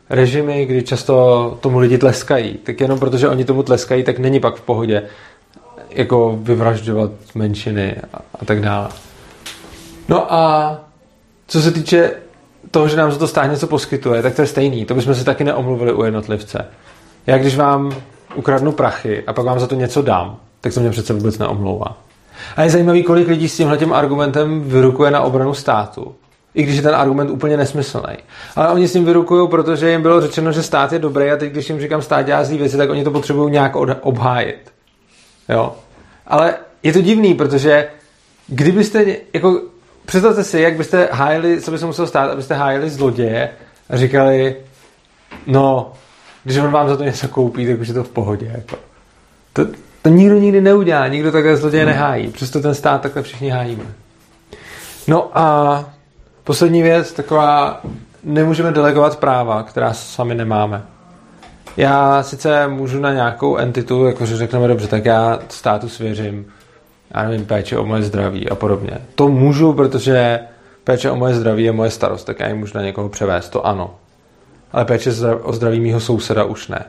[0.09, 2.53] režimy, kdy často tomu lidi tleskají.
[2.53, 5.03] Tak jenom protože oni tomu tleskají, tak není pak v pohodě
[5.89, 8.89] jako vyvražďovat menšiny a, a tak dále.
[10.09, 10.75] No a
[11.47, 12.11] co se týče
[12.71, 14.85] toho, že nám za to stát něco poskytuje, tak to je stejný.
[14.85, 16.65] To bychom si taky neomluvili u jednotlivce.
[17.27, 17.91] Já když vám
[18.35, 21.97] ukradnu prachy a pak vám za to něco dám, tak to mě přece vůbec neomlouvá.
[22.55, 26.15] A je zajímavý, kolik lidí s tímhle argumentem vyrukuje na obranu státu
[26.59, 28.17] i když je ten argument úplně nesmyslný.
[28.55, 31.51] Ale oni s ním vyrukují, protože jim bylo řečeno, že stát je dobrý a teď,
[31.51, 34.71] když jim říkám stát dělá zlý věci, tak oni to potřebují nějak obhájit.
[35.49, 35.75] Jo?
[36.27, 37.87] Ale je to divný, protože
[38.47, 39.61] kdybyste, jako,
[40.05, 43.49] představte si, jak byste hájili, co by se muselo stát, abyste hájili zloděje
[43.89, 44.55] a říkali,
[45.47, 45.93] no,
[46.43, 48.51] když on vám za to něco koupí, tak už je to v pohodě.
[48.55, 48.75] Jako.
[49.53, 49.65] To,
[50.01, 51.93] to nikdo nikdy neudělá, nikdo takhle zloděje hmm.
[51.93, 52.27] nehájí.
[52.27, 53.85] Přesto ten stát takhle všichni hájíme.
[55.07, 55.85] No a
[56.49, 57.81] Poslední věc, taková,
[58.23, 60.83] nemůžeme delegovat práva, která sami nemáme.
[61.77, 66.45] Já sice můžu na nějakou entitu, jakože řekneme dobře, tak já státu svěřím,
[67.15, 68.91] já nevím, péče o moje zdraví a podobně.
[69.15, 70.39] To můžu, protože
[70.83, 73.67] péče o moje zdraví je moje starost, tak já ji můžu na někoho převést, to
[73.67, 73.95] ano.
[74.71, 75.11] Ale péče
[75.43, 76.85] o zdraví mýho souseda už ne.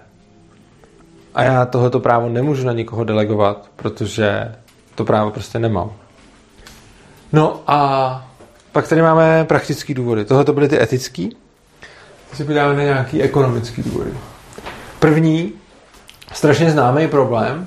[1.34, 4.54] A já tohoto právo nemůžu na nikoho delegovat, protože
[4.94, 5.92] to právo prostě nemám.
[7.32, 8.29] No a
[8.72, 10.24] pak tady máme praktické důvody.
[10.24, 11.36] Tohle to byly ty etický.
[12.30, 14.10] Teď si podíváme na nějaký ekonomický důvody.
[14.98, 15.52] První,
[16.32, 17.66] strašně známý problém,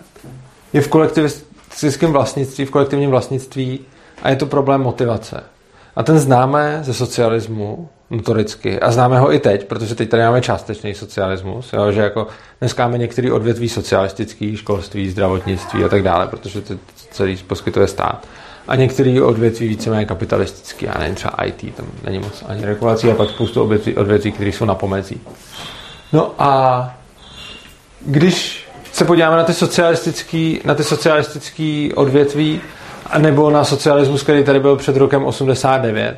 [0.73, 3.79] je v kolektivistickém vlastnictví, v kolektivním vlastnictví
[4.21, 5.43] a je to problém motivace.
[5.95, 8.79] A ten známe ze socialismu, notoricky.
[8.79, 12.27] A známe ho i teď, protože teď tady máme částečný socialismus, jo, že jako
[12.59, 16.73] dneska máme některý odvětví socialistický, školství, zdravotnictví a tak dále, protože to
[17.11, 18.27] celý poskytuje stát.
[18.67, 23.15] A některý odvětví víceméně kapitalistický, já nevím, třeba IT, tam není moc ani regulací, a
[23.15, 25.21] pak spoustu odvětví, odvětví které jsou na pomezí.
[26.13, 26.95] No a
[28.05, 32.61] když se podíváme na ty socialistický, na ty socialistický odvětví,
[33.17, 36.17] nebo na socialismus, který tady byl před rokem 89,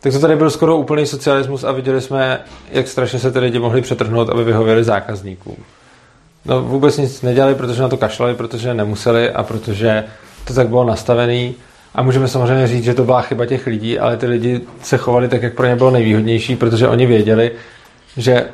[0.00, 3.58] tak to tady byl skoro úplný socialismus a viděli jsme, jak strašně se ty lidi
[3.58, 5.56] mohli přetrhnout, aby vyhověli zákazníkům.
[6.44, 10.04] No vůbec nic nedělali, protože na to kašlali, protože nemuseli a protože
[10.44, 11.54] to tak bylo nastavený.
[11.98, 15.28] A můžeme samozřejmě říct, že to byla chyba těch lidí, ale ty lidi se chovali
[15.28, 17.52] tak, jak pro ně bylo nejvýhodnější, protože oni věděli,
[18.16, 18.44] že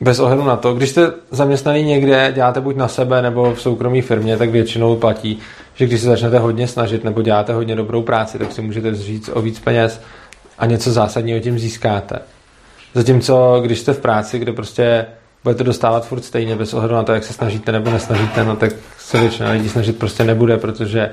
[0.00, 4.02] bez ohledu na to, když jste zaměstnaný někde, děláte buď na sebe nebo v soukromé
[4.02, 5.38] firmě, tak většinou platí,
[5.74, 9.30] že když se začnete hodně snažit nebo děláte hodně dobrou práci, tak si můžete říct
[9.32, 10.00] o víc peněz
[10.58, 12.18] a něco zásadního tím získáte.
[12.94, 15.06] Zatímco, když jste v práci, kde prostě
[15.44, 18.72] budete dostávat furt stejně bez ohledu na to, jak se snažíte nebo nesnažíte, no tak
[18.98, 21.10] se většina lidí snažit prostě nebude, protože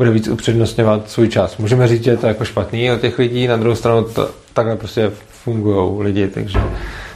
[0.00, 1.56] bude víc upřednostňovat svůj čas.
[1.56, 4.76] Můžeme říct, že je to jako špatný od těch lidí, na druhou stranu to, takhle
[4.76, 6.58] prostě fungují lidi, takže,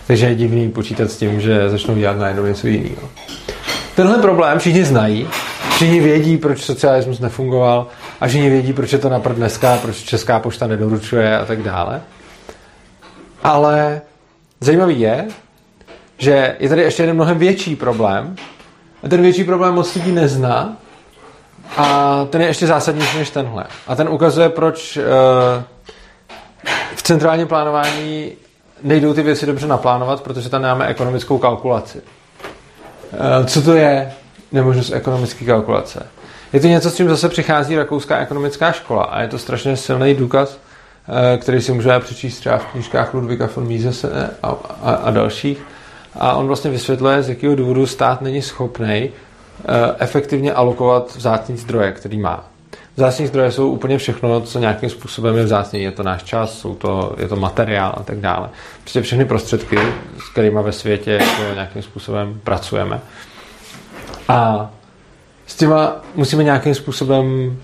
[0.06, 3.08] takže je divný počítat s tím, že začnou dělat najednou něco jiného.
[3.96, 5.28] Tenhle problém všichni znají,
[5.74, 7.86] všichni vědí, proč socialismus nefungoval
[8.20, 12.00] a všichni vědí, proč je to napřed dneska, proč Česká pošta nedoručuje a tak dále.
[13.42, 14.00] Ale
[14.60, 15.24] zajímavý je,
[16.18, 18.36] že je tady ještě jeden mnohem větší problém
[19.02, 20.76] a ten větší problém moc lidí nezná
[21.76, 23.64] a ten je ještě zásadnější než tenhle.
[23.86, 25.02] A ten ukazuje, proč uh,
[26.94, 28.32] v centrálním plánování
[28.82, 31.98] nejdou ty věci dobře naplánovat, protože tam máme ekonomickou kalkulaci.
[31.98, 34.12] Uh, co to je
[34.52, 36.06] nemožnost ekonomické kalkulace?
[36.52, 40.14] Je to něco, s čím zase přichází rakouská ekonomická škola a je to strašně silný
[40.14, 40.58] důkaz,
[41.08, 44.48] uh, který si můžeme přečíst třeba v knížkách Ludvíka von Misese a,
[44.82, 45.62] a, a dalších.
[46.20, 49.33] A on vlastně vysvětluje, z jakého důvodu stát není schopný Eh,
[49.98, 52.44] efektivně alokovat vzácný zdroje, který má.
[52.96, 55.82] Vzácní zdroje jsou úplně všechno, co nějakým způsobem je vzácný.
[55.82, 58.48] Je to náš čas, jsou to, je to materiál a tak dále.
[58.80, 59.78] Prostě všechny prostředky,
[60.18, 63.00] s kterými ve světě jako nějakým způsobem pracujeme.
[64.28, 64.70] A
[65.46, 67.56] s těma musíme nějakým způsobem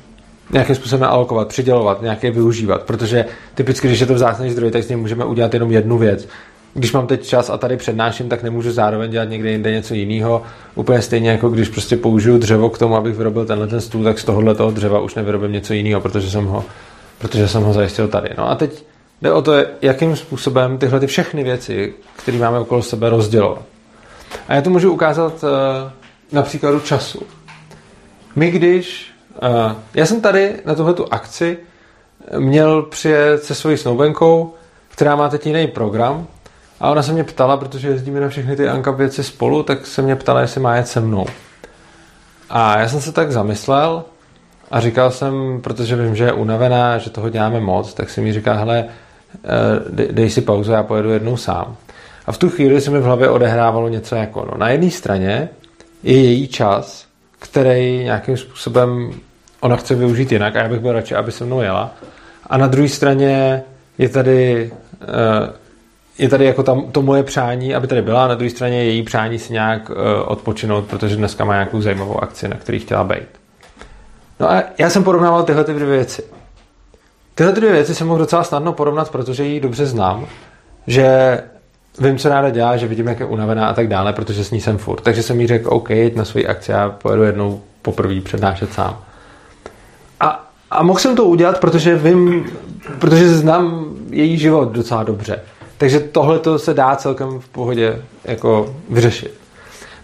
[0.52, 3.24] nějakým způsobem alokovat, přidělovat, nějaké využívat, protože
[3.54, 6.28] typicky, když je to vzácný zdroj, tak s ním můžeme udělat jenom jednu věc
[6.74, 10.42] když mám teď čas a tady přednáším, tak nemůžu zároveň dělat někde jinde něco jiného.
[10.74, 14.18] Úplně stejně jako když prostě použiju dřevo k tomu, abych vyrobil tenhle ten stůl, tak
[14.18, 16.64] z tohohle toho dřeva už nevyrobím něco jiného, protože jsem ho,
[17.18, 18.28] protože jsem ho zajistil tady.
[18.38, 18.84] No a teď
[19.22, 19.52] jde o to,
[19.82, 23.62] jakým způsobem tyhle ty všechny věci, které máme okolo sebe, rozdělovat.
[24.48, 25.50] A já to můžu ukázat uh,
[26.32, 27.22] na příkladu času.
[28.36, 29.10] My když...
[29.42, 31.58] Uh, já jsem tady na tuhletu akci
[32.38, 34.54] měl přijet se svojí snoubenkou,
[34.88, 36.26] která má teď jiný program
[36.80, 40.02] a ona se mě ptala, protože jezdíme na všechny ty Anka věci spolu, tak se
[40.02, 41.26] mě ptala, jestli má jet se mnou.
[42.50, 44.04] A já jsem se tak zamyslel
[44.70, 48.32] a říkal jsem, protože vím, že je unavená, že toho děláme moc, tak si mi
[48.32, 48.84] říká, hele,
[49.44, 51.76] eh, dej si pauzu, já pojedu jednou sám.
[52.26, 55.48] A v tu chvíli se mi v hlavě odehrávalo něco jako, no, na jedné straně
[56.02, 57.06] je její čas,
[57.38, 59.10] který nějakým způsobem
[59.60, 61.94] ona chce využít jinak a já bych byl radši, aby se mnou jela.
[62.46, 63.62] A na druhé straně
[63.98, 65.59] je tady uh,
[66.18, 69.02] je tady jako tam, to moje přání, aby tady byla, a na druhé straně její
[69.02, 69.96] přání si nějak uh,
[70.26, 73.28] odpočinout, protože dneska má nějakou zajímavou akci, na který chtěla být.
[74.40, 76.22] No a já jsem porovnával tyhle ty dvě věci.
[77.34, 80.26] Tyhle dvě věci jsem mohl docela snadno porovnat, protože ji dobře znám,
[80.86, 81.38] že
[81.98, 84.60] vím, co ráda dělá, že vidím, jak je unavená a tak dále, protože s ní
[84.60, 85.00] jsem furt.
[85.00, 88.98] Takže jsem jí řekl, OK, jeď na svoji akci, já pojedu jednou poprvé přednášet sám.
[90.20, 92.46] A, a mohl jsem to udělat, protože vím,
[92.98, 95.40] protože znám její život docela dobře.
[95.80, 99.34] Takže tohle to se dá celkem v pohodě jako vyřešit.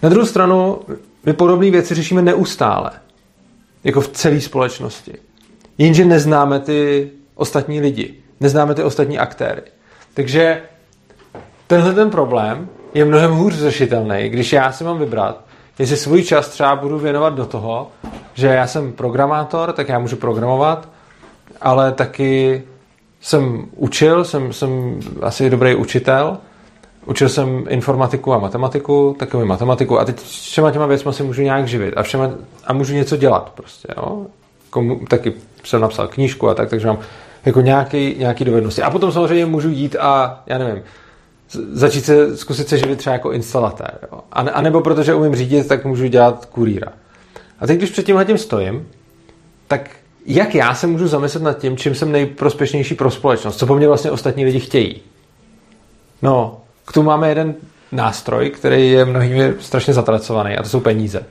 [0.03, 0.81] Na druhou stranu,
[1.25, 2.91] my podobné věci řešíme neustále.
[3.85, 5.15] Jako v celé společnosti.
[5.79, 8.15] Jenže neznáme ty ostatní lidi.
[8.41, 9.63] Neznáme ty ostatní aktéry.
[10.15, 10.63] Takže
[11.67, 15.45] tenhle ten problém je mnohem hůř řešitelný, když já si mám vybrat,
[15.79, 17.91] jestli svůj čas třeba budu věnovat do toho,
[18.35, 20.89] že já jsem programátor, tak já můžu programovat,
[21.61, 22.63] ale taky
[23.27, 26.39] jsem učil, jsem, jsem asi dobrý učitel,
[27.07, 31.69] učil jsem informatiku a matematiku, takový matematiku a teď všema těma věcma si můžu nějak
[31.69, 32.31] živit a, všema,
[32.65, 34.27] a můžu něco dělat prostě, jo.
[34.71, 35.33] Komu, taky
[35.65, 36.99] jsem napsal knížku a tak, takže mám
[37.45, 38.83] jako nějaký, nějaký dovednosti.
[38.83, 40.83] A potom samozřejmě můžu jít a, já nevím,
[41.73, 43.99] začít se, zkusit se živit třeba jako instalatér.
[44.13, 44.21] Jo?
[44.33, 46.93] A, a nebo protože umím řídit, tak můžu dělat kurýra.
[47.61, 48.89] A teď, když před tímhle tím stojím,
[49.69, 49.91] tak
[50.27, 53.89] jak já se můžu zamyslet nad tím, čím jsem nejprospěšnější pro společnost, co po mně
[53.89, 55.03] vlastně ostatní lidi chtějí.
[56.23, 57.55] No, k tomu máme jeden
[57.93, 61.27] nástroj, který je mnohými strašně zatracovaný a to jsou peníze.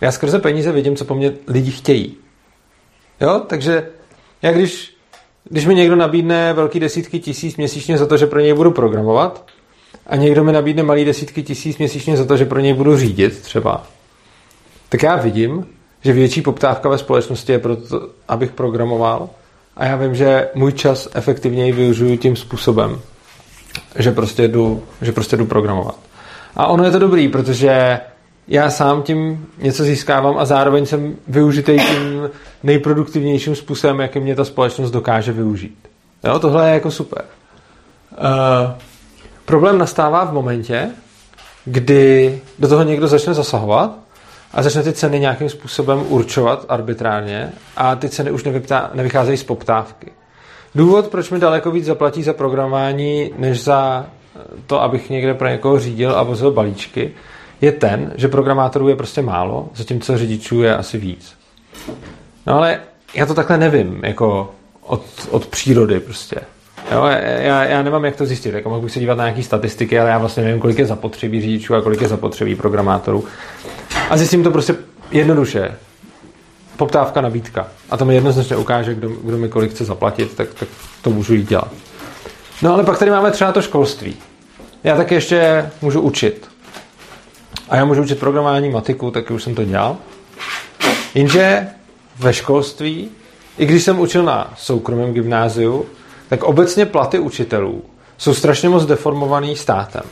[0.00, 2.16] Já skrze peníze vidím, co po mně lidi chtějí.
[3.20, 3.88] Jo, takže
[4.42, 4.96] já když,
[5.44, 9.46] když mi někdo nabídne velký desítky tisíc měsíčně za to, že pro něj budu programovat
[10.06, 13.42] a někdo mi nabídne malý desítky tisíc měsíčně za to, že pro něj budu řídit
[13.42, 13.86] třeba,
[14.88, 15.66] tak já vidím,
[16.04, 19.28] že větší poptávka ve společnosti je proto, abych programoval
[19.76, 23.00] a já vím, že můj čas efektivněji využiju tím způsobem,
[23.96, 25.98] že prostě jdu, že prostě jdu programovat.
[26.56, 28.00] A ono je to dobrý, protože
[28.48, 32.30] já sám tím něco získávám a zároveň jsem využitý tím
[32.62, 35.78] nejproduktivnějším způsobem, jakým mě ta společnost dokáže využít.
[36.24, 37.24] Jo, tohle je jako super.
[38.10, 38.70] Uh,
[39.44, 40.90] problém nastává v momentě,
[41.64, 43.98] kdy do toho někdo začne zasahovat
[44.52, 49.44] a začne ty ceny nějakým způsobem určovat arbitrárně a ty ceny už nevyptá, nevycházejí z
[49.44, 50.12] poptávky.
[50.74, 54.06] Důvod, proč mi daleko víc zaplatí za programování, než za
[54.66, 57.12] to, abych někde pro někoho řídil a vozil balíčky,
[57.60, 61.34] je ten, že programátorů je prostě málo, zatímco řidičů je asi víc.
[62.46, 62.80] No ale
[63.14, 66.36] já to takhle nevím, jako od, od přírody prostě.
[66.90, 67.04] Jo,
[67.38, 70.18] já, já nemám jak to zjistit, jako mohu se dívat na nějaké statistiky, ale já
[70.18, 73.24] vlastně nevím, kolik je zapotřebí řidičů a kolik je zapotřebí programátorů.
[74.10, 74.74] A zjistím to prostě
[75.10, 75.74] jednoduše.
[76.76, 77.68] Poptávka, nabídka.
[77.90, 80.68] A to mi jednoznačně ukáže, kdo, kdo mi kolik chce zaplatit, tak, tak
[81.02, 81.72] to můžu jít dělat.
[82.62, 84.16] No ale pak tady máme třeba to školství.
[84.84, 86.48] Já taky ještě můžu učit.
[87.68, 89.96] A já můžu učit programování, matiku, taky už jsem to dělal.
[91.14, 91.66] Jenže
[92.18, 93.10] ve školství,
[93.58, 95.86] i když jsem učil na soukromém gymnáziu,
[96.30, 97.82] tak obecně platy učitelů
[98.18, 100.02] jsou strašně moc deformovaný státem.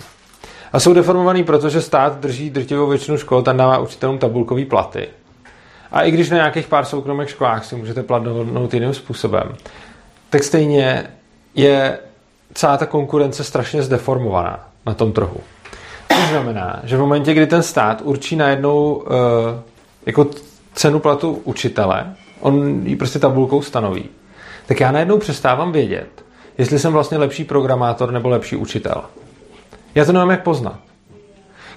[0.72, 5.08] A jsou deformovaný, protože stát drží drtivou většinu škol, tam dává učitelům tabulkové platy.
[5.92, 9.54] A i když na nějakých pár soukromých školách si můžete plat dohodnout jiným způsobem,
[10.30, 11.10] tak stejně
[11.54, 11.98] je
[12.54, 15.40] celá ta konkurence strašně zdeformovaná na tom trhu.
[16.08, 19.06] To znamená, že v momentě, kdy ten stát určí najednou uh,
[20.06, 20.26] jako
[20.74, 24.08] cenu platu učitele, on ji prostě tabulkou stanoví,
[24.68, 26.24] tak já najednou přestávám vědět,
[26.58, 29.04] jestli jsem vlastně lepší programátor nebo lepší učitel.
[29.94, 30.80] Já to nemám jak poznat.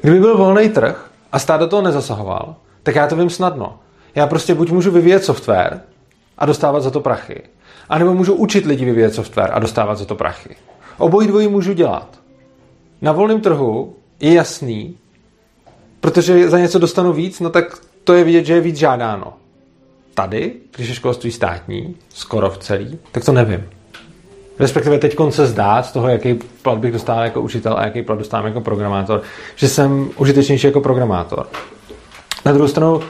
[0.01, 3.79] Kdyby byl volný trh a stát do toho nezasahoval, tak já to vím snadno.
[4.15, 5.81] Já prostě buď můžu vyvíjet software
[6.37, 7.41] a dostávat za to prachy,
[7.89, 10.55] anebo můžu učit lidi vyvíjet software a dostávat za to prachy.
[10.97, 12.19] Obojí dvojí můžu dělat.
[13.01, 14.97] Na volném trhu je jasný,
[15.99, 19.33] protože za něco dostanu víc, no tak to je vidět, že je víc žádáno.
[20.13, 23.63] Tady, když je školství státní, skoro v celý, tak to nevím.
[24.59, 28.19] Respektive teď se zdá z toho, jaký plat bych dostal jako učitel a jaký plat
[28.19, 29.21] dostávám jako programátor,
[29.55, 31.47] že jsem užitečnější jako programátor.
[32.45, 33.01] Na druhou stranu,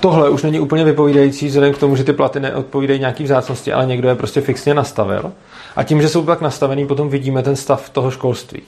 [0.00, 3.86] tohle už není úplně vypovídající vzhledem k tomu, že ty platy neodpovídají nějaký vzácnosti, ale
[3.86, 5.32] někdo je prostě fixně nastavil.
[5.76, 8.62] A tím, že jsou tak nastavený, potom vidíme ten stav toho školství.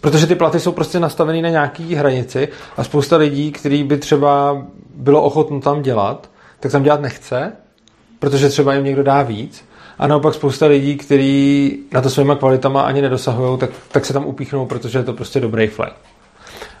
[0.00, 4.62] Protože ty platy jsou prostě nastavený na nějaký hranici a spousta lidí, který by třeba
[4.94, 7.52] bylo ochotno tam dělat, tak tam dělat nechce,
[8.18, 9.64] protože třeba jim někdo dá víc.
[9.98, 14.26] A naopak spousta lidí, kteří na to svýma kvalitama ani nedosahují, tak, tak se tam
[14.26, 15.92] upíchnou, protože je to prostě dobrý flag.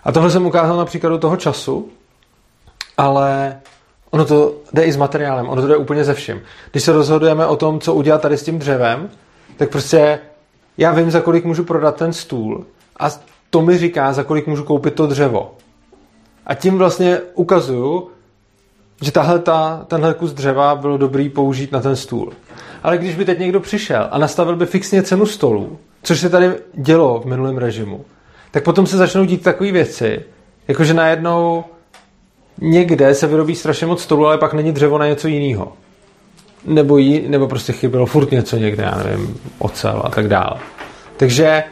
[0.04, 1.88] A tohle jsem ukázal na příkladu toho času,
[2.98, 3.60] ale
[4.10, 6.40] ono to jde i s materiálem, ono to jde úplně ze vším.
[6.70, 9.10] Když se rozhodujeme o tom, co udělat tady s tím dřevem,
[9.56, 10.18] tak prostě
[10.78, 12.66] já vím, za kolik můžu prodat ten stůl
[13.00, 13.10] a
[13.50, 15.54] to mi říká, za kolik můžu koupit to dřevo.
[16.46, 18.10] A tím vlastně ukazuju,
[19.02, 22.32] že tahle ta, tenhle kus dřeva bylo dobrý použít na ten stůl.
[22.82, 26.50] Ale když by teď někdo přišel a nastavil by fixně cenu stolu, což se tady
[26.74, 28.04] dělo v minulém režimu,
[28.50, 30.22] tak potom se začnou dít takové věci,
[30.68, 31.64] jakože najednou
[32.60, 35.72] někde se vyrobí strašně moc stolu, ale pak není dřevo na něco jiného.
[36.64, 40.56] Nebo, jí, nebo prostě chybělo furt něco někde, já nevím, ocel a tak dále.
[41.16, 41.64] Takže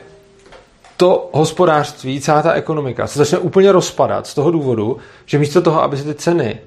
[0.97, 5.83] to hospodářství, celá ta ekonomika se začne úplně rozpadat z toho důvodu, že místo toho,
[5.83, 6.59] aby se ty ceny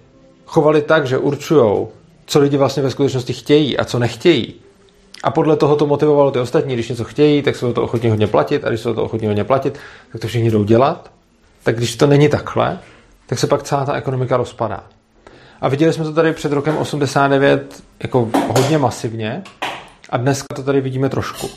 [0.52, 1.88] chovaly tak, že určují,
[2.26, 4.54] co lidi vlastně ve skutečnosti chtějí a co nechtějí,
[5.24, 8.28] a podle toho to motivovalo ty ostatní, když něco chtějí, tak jsou to ochotní hodně
[8.28, 9.80] platit, a když jsou to ochotní hodně platit,
[10.12, 11.12] tak to všichni jdou dělat.
[11.64, 12.80] Tak když to není takhle,
[13.26, 14.84] tak se pak celá ta ekonomika rozpadá.
[15.62, 19.44] A viděli jsme to tady před rokem 89 jako hodně masivně
[20.10, 21.50] a dneska to tady vidíme trošku.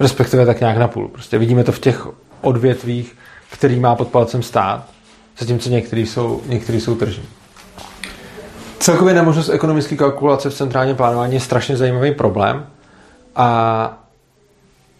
[0.00, 1.08] Respektive tak nějak na půl.
[1.08, 2.06] Prostě vidíme to v těch
[2.40, 3.16] odvětvích,
[3.50, 4.86] který má pod palcem stát,
[5.38, 7.24] zatímco některý jsou, některý jsou tržní.
[8.84, 12.66] Celkově nemožnost ekonomické kalkulace v centrálním plánování je strašně zajímavý problém
[13.36, 13.98] a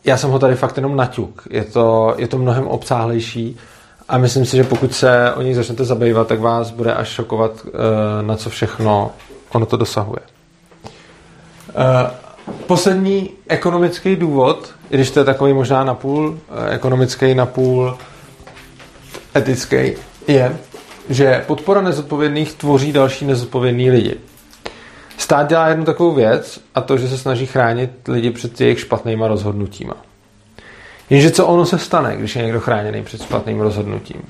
[0.05, 1.43] já jsem ho tady fakt jenom naťuk.
[1.51, 3.57] Je to, je to mnohem obsáhlejší
[4.09, 7.53] a myslím si, že pokud se o něj začnete zabývat, tak vás bude až šokovat,
[7.67, 7.71] eh,
[8.23, 9.13] na co všechno
[9.53, 10.21] ono to dosahuje.
[10.95, 12.11] Uh,
[12.67, 17.99] poslední ekonomický důvod, i když to je takový možná napůl uh, ekonomický, napůl
[19.37, 19.93] etický,
[20.29, 20.57] je,
[21.11, 24.17] že podpora nezodpovědných tvoří další nezodpovědní lidi.
[25.19, 29.29] Stát dělá jednu takovou věc a to, že se snaží chránit lidi před jejich špatnýma
[29.29, 29.95] rozhodnutíma.
[31.11, 34.23] Jenže co ono se stane, když je někdo chráněný před špatným rozhodnutím?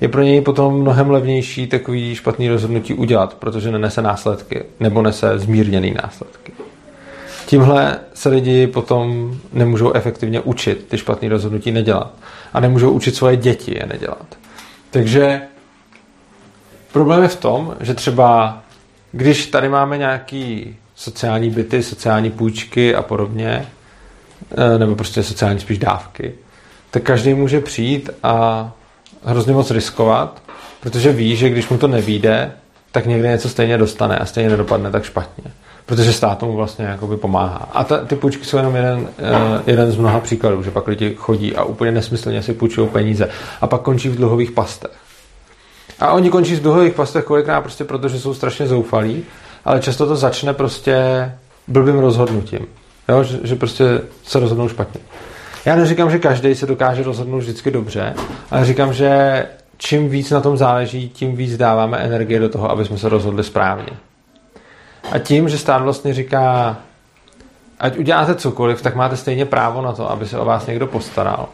[0.00, 5.38] Je pro něj potom mnohem levnější takový špatný rozhodnutí udělat, protože nenese následky, nebo nese
[5.38, 6.52] zmírněný následky.
[7.46, 12.12] Tímhle se lidi potom nemůžou efektivně učit ty špatné rozhodnutí nedělat.
[12.52, 14.26] A nemůžou učit svoje děti je nedělat.
[14.90, 15.42] Takže
[16.92, 18.62] problém je v tom, že třeba
[19.12, 23.66] když tady máme nějaký sociální byty, sociální půjčky a podobně,
[24.56, 26.32] eh, nebo prostě sociální spíš dávky,
[26.90, 28.70] tak každý může přijít a
[29.24, 30.42] hrozně moc riskovat,
[30.80, 32.52] protože ví, že když mu to nevíde,
[32.92, 35.44] tak někde něco stejně dostane a stejně nedopadne tak špatně.
[35.86, 37.68] Protože stát tomu vlastně jakoby pomáhá.
[37.72, 39.08] A ta, ty půjčky jsou jenom jeden, uh,
[39.66, 43.28] jeden z mnoha příkladů, že pak lidi chodí a úplně nesmyslně si půjčují peníze
[43.60, 44.90] a pak končí v dluhových pastech.
[46.00, 49.24] A oni končí v dluhových pastech kolikrát prostě proto, že jsou strašně zoufalí,
[49.64, 50.96] ale často to začne prostě
[51.68, 52.66] blbým rozhodnutím.
[53.08, 53.22] Jo?
[53.22, 53.84] Že, že prostě
[54.24, 55.00] se rozhodnou špatně.
[55.64, 58.14] Já neříkám, že každý se dokáže rozhodnout vždycky dobře,
[58.50, 59.44] ale říkám, že
[59.76, 63.44] čím víc na tom záleží, tím víc dáváme energie do toho, aby jsme se rozhodli
[63.44, 63.92] správně.
[65.12, 66.76] A tím, že stát vlastně říká,
[67.80, 71.48] ať uděláte cokoliv, tak máte stejně právo na to, aby se o vás někdo postaral,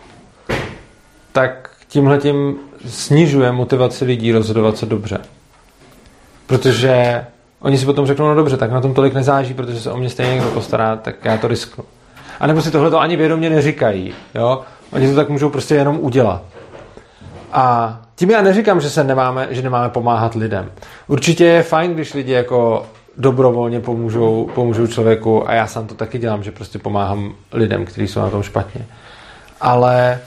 [1.33, 5.19] tak tímhle tím snižuje motivaci lidí rozhodovat se dobře.
[6.47, 7.25] Protože
[7.61, 10.11] oni si potom řeknou, no dobře, tak na tom tolik nezáží, protože se o mě
[10.11, 11.85] stejně někdo postará, tak já to risknu.
[12.41, 14.15] A nebo si tohle to ani vědomě neříkají.
[14.35, 14.63] Jo?
[14.93, 16.43] Oni to tak můžou prostě jenom udělat.
[17.53, 20.71] A tím já neříkám, že se nemáme, že nemáme pomáhat lidem.
[21.07, 26.19] Určitě je fajn, když lidi jako dobrovolně pomůžou, pomůžou člověku a já sám to taky
[26.19, 28.87] dělám, že prostě pomáhám lidem, kteří jsou na tom špatně.
[29.61, 30.21] Ale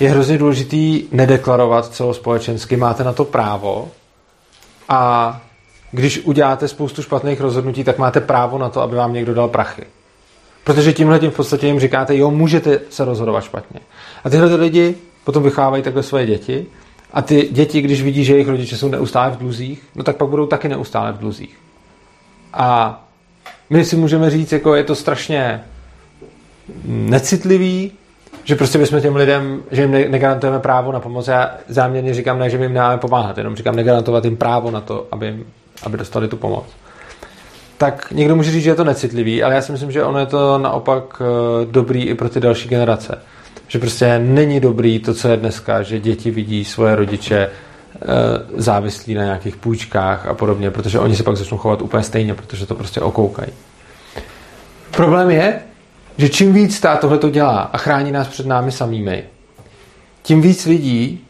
[0.00, 3.88] je hrozně důležitý nedeklarovat celospolečensky, máte na to právo
[4.88, 5.40] a
[5.92, 9.82] když uděláte spoustu špatných rozhodnutí, tak máte právo na to, aby vám někdo dal prachy.
[10.64, 13.80] Protože tímhle tím v podstatě jim říkáte, jo, můžete se rozhodovat špatně.
[14.24, 14.94] A tyhle lidi
[15.24, 16.66] potom vychávají takhle svoje děti
[17.12, 20.28] a ty děti, když vidí, že jejich rodiče jsou neustále v dluzích, no tak pak
[20.28, 21.58] budou taky neustále v dluzích.
[22.52, 23.00] A
[23.70, 25.64] my si můžeme říct, jako je to strašně
[26.84, 27.92] necitlivý,
[28.44, 31.28] že prostě bychom těm lidem, že jim negarantujeme právo na pomoc.
[31.28, 34.80] Já záměrně říkám ne, že my jim nemáme pomáhat, jenom říkám negarantovat jim právo na
[34.80, 35.46] to, aby, jim,
[35.82, 36.64] aby dostali tu pomoc.
[37.78, 40.26] Tak někdo může říct, že je to necitlivý, ale já si myslím, že ono je
[40.26, 43.18] to naopak eh, dobrý i pro ty další generace.
[43.68, 48.06] Že prostě není dobrý to, co je dneska, že děti vidí svoje rodiče eh,
[48.56, 52.66] závislí na nějakých půjčkách a podobně, protože oni se pak začnou chovat úplně stejně, protože
[52.66, 53.52] to prostě okoukají.
[54.90, 55.60] Problém je,
[56.18, 59.24] že čím víc stát tohle to dělá a chrání nás před námi samými,
[60.22, 61.24] tím víc lidí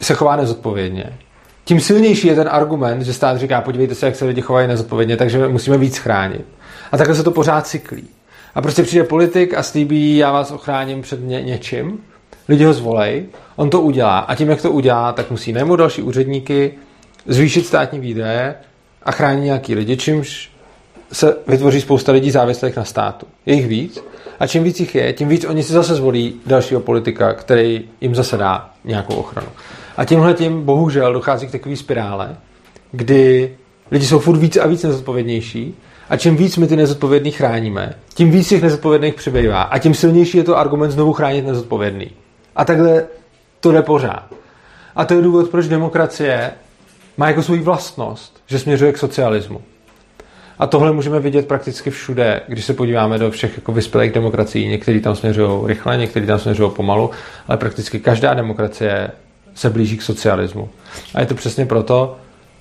[0.00, 1.18] se chová nezodpovědně.
[1.64, 5.16] Tím silnější je ten argument, že stát říká, podívejte se, jak se lidi chovají nezodpovědně,
[5.16, 6.44] takže musíme víc chránit.
[6.92, 8.08] A takhle se to pořád cyklí.
[8.54, 11.98] A prostě přijde politik a slíbí, já vás ochráním před ně, něčím,
[12.48, 16.02] lidi ho zvolej, on to udělá a tím, jak to udělá, tak musí najmout další
[16.02, 16.74] úředníky,
[17.26, 18.54] zvýšit státní výdaje
[19.02, 20.50] a chránit nějaký lidi, čímž
[21.14, 23.26] se vytvoří spousta lidí závislých na státu.
[23.46, 24.04] Je jich víc
[24.40, 28.14] a čím víc jich je, tím víc oni si zase zvolí dalšího politika, který jim
[28.14, 29.48] zase dá nějakou ochranu.
[29.96, 32.36] A tímhle tím bohužel dochází k takové spirále,
[32.92, 33.56] kdy
[33.90, 35.74] lidi jsou furt víc a víc nezodpovědnější
[36.08, 40.38] a čím víc my ty nezodpovědný chráníme, tím víc těch nezodpovědných přibývá a tím silnější
[40.38, 42.10] je to argument znovu chránit nezodpovědný.
[42.56, 43.06] A takhle
[43.60, 44.24] to jde pořád.
[44.96, 46.50] A to je důvod, proč demokracie
[47.16, 49.62] má jako svou vlastnost, že směřuje k socialismu.
[50.58, 54.68] A tohle můžeme vidět prakticky všude, když se podíváme do všech jako vyspělých demokracií.
[54.68, 57.10] Někteří tam směřují rychle, někteří tam směřují pomalu,
[57.48, 59.10] ale prakticky každá demokracie
[59.54, 60.68] se blíží k socialismu.
[61.14, 62.16] A je to přesně proto,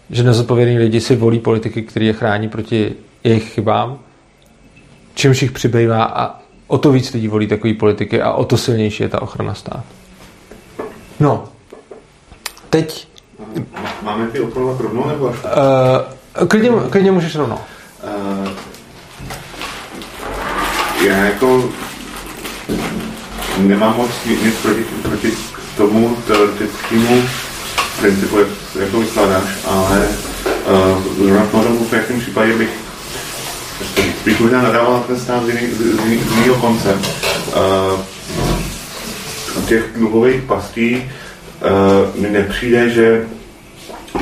[0.10, 4.00] že nezodpovědní lidi si volí politiky, které je chrání proti jejich chybám,
[5.16, 9.04] čímž jich přibývá a o to víc lidí volí takové politiky a o to silnější
[9.04, 9.84] je ta ochrana státu.
[11.20, 11.44] No,
[12.70, 13.08] teď...
[14.02, 15.36] Máme ty opravovat rovnou nebo až?
[16.42, 17.58] Uh, klidně, klidně můžeš rovnou.
[18.04, 18.50] Uh,
[21.08, 21.70] já jako
[23.58, 25.32] nemám moc nic proti, proti
[25.78, 27.24] tomu teoretickému
[28.00, 28.48] principu, jak,
[28.80, 30.08] jak to vykládáš, ale
[30.46, 32.70] uh, zrovna v tom konkrétním případě bych
[34.22, 36.94] spíš možná nadával na ten stát z, jiný, z, z jiného konce.
[36.94, 38.00] Uh,
[39.68, 43.26] těch dluhových pastí uh, mi nepřijde, že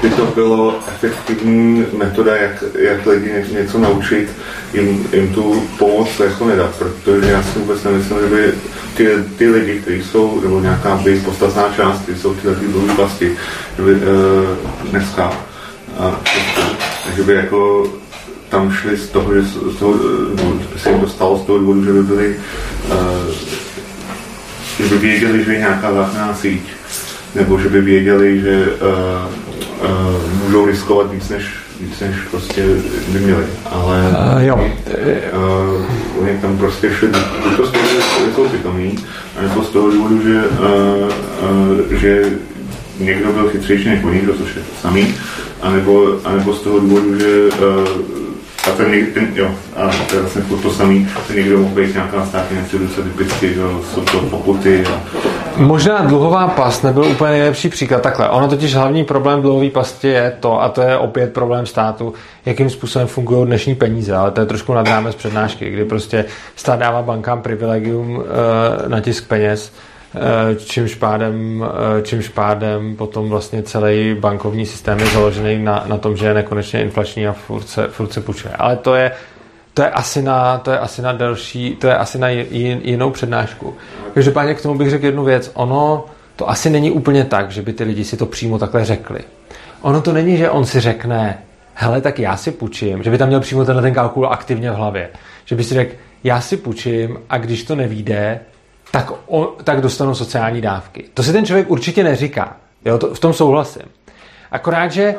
[0.01, 4.29] by to bylo efektivní metoda, jak, jak lidi něco naučit,
[4.73, 8.53] jim, jim tu pomoc jako nedat, protože já si vůbec nemyslím, že by
[8.97, 13.37] ty, ty lidi, kteří jsou, nebo nějaká by podstatná část, kteří jsou tyhle ty vlasti,
[13.77, 13.99] že by uh,
[14.89, 15.33] dneska,
[15.99, 16.15] uh,
[17.15, 17.87] že by jako
[18.49, 19.93] tam šli z toho, že z toho,
[20.35, 22.35] no, se jim to stalo z toho důvodu, že by byli,
[22.91, 23.33] uh,
[24.77, 26.63] že by věděli, že je nějaká záchranná síť,
[27.35, 29.50] nebo že by věděli, že uh,
[30.43, 31.45] můžou riskovat víc než,
[31.81, 32.65] víc než prostě
[33.07, 33.45] by měli.
[33.71, 34.55] Ale uh, jo.
[34.55, 35.85] Uh,
[36.21, 38.01] oni tam prostě šli buď to z toho, že
[38.35, 38.99] jsou pitomí,
[39.41, 40.67] nebo z toho důvodu, že, uh,
[41.89, 42.25] uh, že
[42.99, 45.15] někdo byl chytřejší než oni, což je to samý,
[45.61, 48.20] anebo, anebo z toho důvodu, že uh,
[48.67, 52.25] a ten, ten jo, a to je vlastně to samý, ten někdo mohl být nějaká
[52.25, 53.61] státní instituce, typicky, že
[53.93, 54.83] jsou to pokuty.
[54.85, 55.01] A...
[55.57, 58.01] Možná dluhová past nebyl úplně nejlepší příklad.
[58.01, 62.13] Takhle, ono totiž hlavní problém dluhové pasti je to, a to je opět problém státu,
[62.45, 66.79] jakým způsobem fungují dnešní peníze, ale to je trošku nad rámec přednášky, kdy prostě stát
[66.79, 68.23] dává bankám privilegium uh,
[68.87, 69.71] na tisk peněz,
[70.57, 71.65] čímž pádem,
[71.97, 76.33] eh, čímž pádem potom vlastně celý bankovní systém je založený na, na tom, že je
[76.33, 78.53] nekonečně inflační a furt se, furt se půjčuje.
[78.53, 79.11] Ale to je,
[79.73, 83.75] to je asi na, to je asi na delší, to je asi na jinou přednášku.
[84.13, 85.51] Každopádně k tomu bych řekl jednu věc.
[85.53, 86.05] Ono
[86.35, 89.19] to asi není úplně tak, že by ty lidi si to přímo takhle řekli.
[89.81, 91.37] Ono to není, že on si řekne,
[91.73, 94.75] hele, tak já si půjčím, že by tam měl přímo tenhle ten kalkul aktivně v
[94.75, 95.09] hlavě.
[95.45, 98.39] Že by si řekl, já si půjčím a když to nevíde,
[98.91, 101.05] tak, on, tak dostanou sociální dávky.
[101.13, 102.57] To si ten člověk určitě neříká.
[102.85, 103.85] Jo, to, v tom souhlasím.
[104.51, 105.15] Akorát, že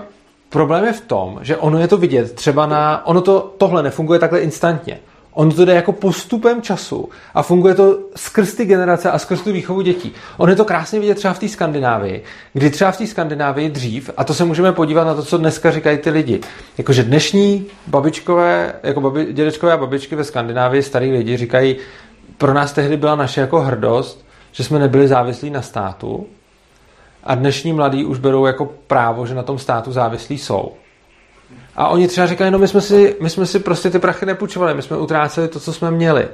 [0.49, 3.07] problém je v tom, že ono je to vidět třeba na...
[3.07, 4.99] Ono to, tohle nefunguje takhle instantně.
[5.35, 9.53] On to jde jako postupem času a funguje to skrz ty generace a skrz tu
[9.53, 10.13] výchovu dětí.
[10.37, 14.11] On je to krásně vidět třeba v té Skandinávii, kdy třeba v té Skandinávii dřív,
[14.17, 16.41] a to se můžeme podívat na to, co dneska říkají ty lidi,
[16.79, 21.77] jakože dnešní babičkové, jako babi, dědečkové a babičky ve Skandinávii, starý lidi říkají,
[22.39, 26.27] pro nás tehdy byla naše jako hrdost, že jsme nebyli závislí na státu
[27.25, 30.73] a dnešní mladí už berou jako právo, že na tom státu závislí jsou.
[31.77, 34.75] A oni třeba říkají, no my jsme si, my jsme si prostě ty prachy nepůjčovali,
[34.75, 36.29] my jsme utráceli to, co jsme měli.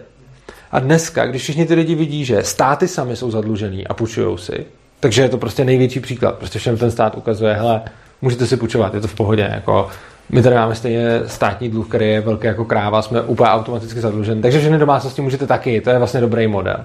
[0.70, 4.66] A dneska, když všichni ty lidi vidí, že státy sami jsou zadlužený a půjčují si,
[5.00, 6.38] takže je to prostě největší příklad.
[6.38, 7.82] Prostě všem ten stát ukazuje, hele,
[8.22, 9.50] můžete si půjčovat, je to v pohodě.
[9.54, 9.88] Jako,
[10.30, 14.42] my tady máme stejně státní dluh, který je velký jako kráva, jsme úplně automaticky zadluženi.
[14.42, 16.84] Takže všechny domácnosti můžete taky, to je vlastně dobrý model.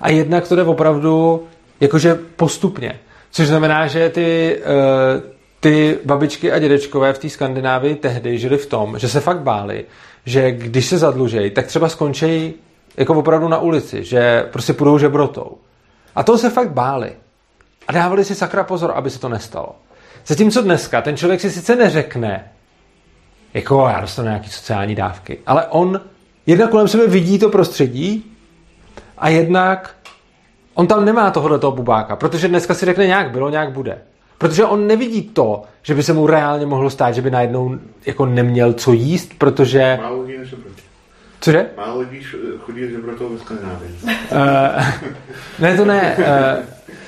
[0.00, 1.42] A jednak to jde opravdu
[1.80, 2.98] jakože postupně.
[3.30, 5.30] Což znamená, že ty, uh,
[5.60, 9.84] ty babičky a dědečkové v té Skandinávii tehdy žili v tom, že se fakt báli,
[10.24, 12.54] že když se zadlužejí, tak třeba skončí
[12.96, 15.56] jako opravdu na ulici, že prostě půjdou žebrotou.
[16.14, 17.12] A toho se fakt báli.
[17.88, 19.74] A dávali si sakra pozor, aby se to nestalo.
[20.26, 22.50] Zatímco dneska ten člověk si sice neřekne,
[23.54, 26.00] jako já dostanu nějaké sociální dávky, ale on
[26.46, 28.36] jednak kolem sebe vidí to prostředí
[29.18, 29.94] a jednak
[30.74, 33.98] on tam nemá tohohle toho bubáka, protože dneska si řekne nějak bylo, nějak bude.
[34.38, 38.26] Protože on nevidí to, že by se mu reálně mohlo stát, že by najednou jako
[38.26, 39.98] neměl co jíst, protože...
[40.02, 40.38] Málo lidí
[41.40, 41.66] Cože?
[41.76, 42.26] Málo lidí
[42.60, 43.90] chodí žebrotou ve Skandinávii.
[44.02, 44.84] Uh,
[45.58, 46.16] ne, to ne.
[46.18, 46.64] Uh,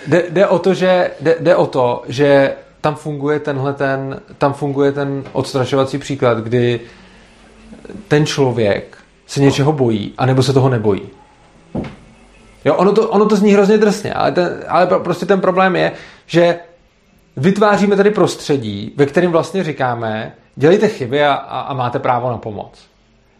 [0.06, 4.52] jde, jde, o to, že, jde, jde o to, že tam funguje tenhle ten, tam
[4.52, 6.80] funguje ten odstrašovací příklad, kdy
[8.08, 11.02] ten člověk se něčeho bojí, anebo se toho nebojí.
[12.64, 15.92] Jo, ono to, ono to zní hrozně drsně, ale, ten, ale prostě ten problém je,
[16.26, 16.58] že
[17.36, 22.38] vytváříme tady prostředí, ve kterém vlastně říkáme, dělejte chyby a, a, a máte právo na
[22.38, 22.86] pomoc.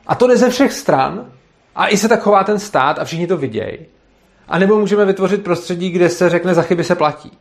[0.07, 1.26] A to jde ze všech stran
[1.74, 3.78] a i se tak chová ten stát a všichni to vidějí.
[4.49, 7.32] A nebo můžeme vytvořit prostředí, kde se řekne, za chyby se platí.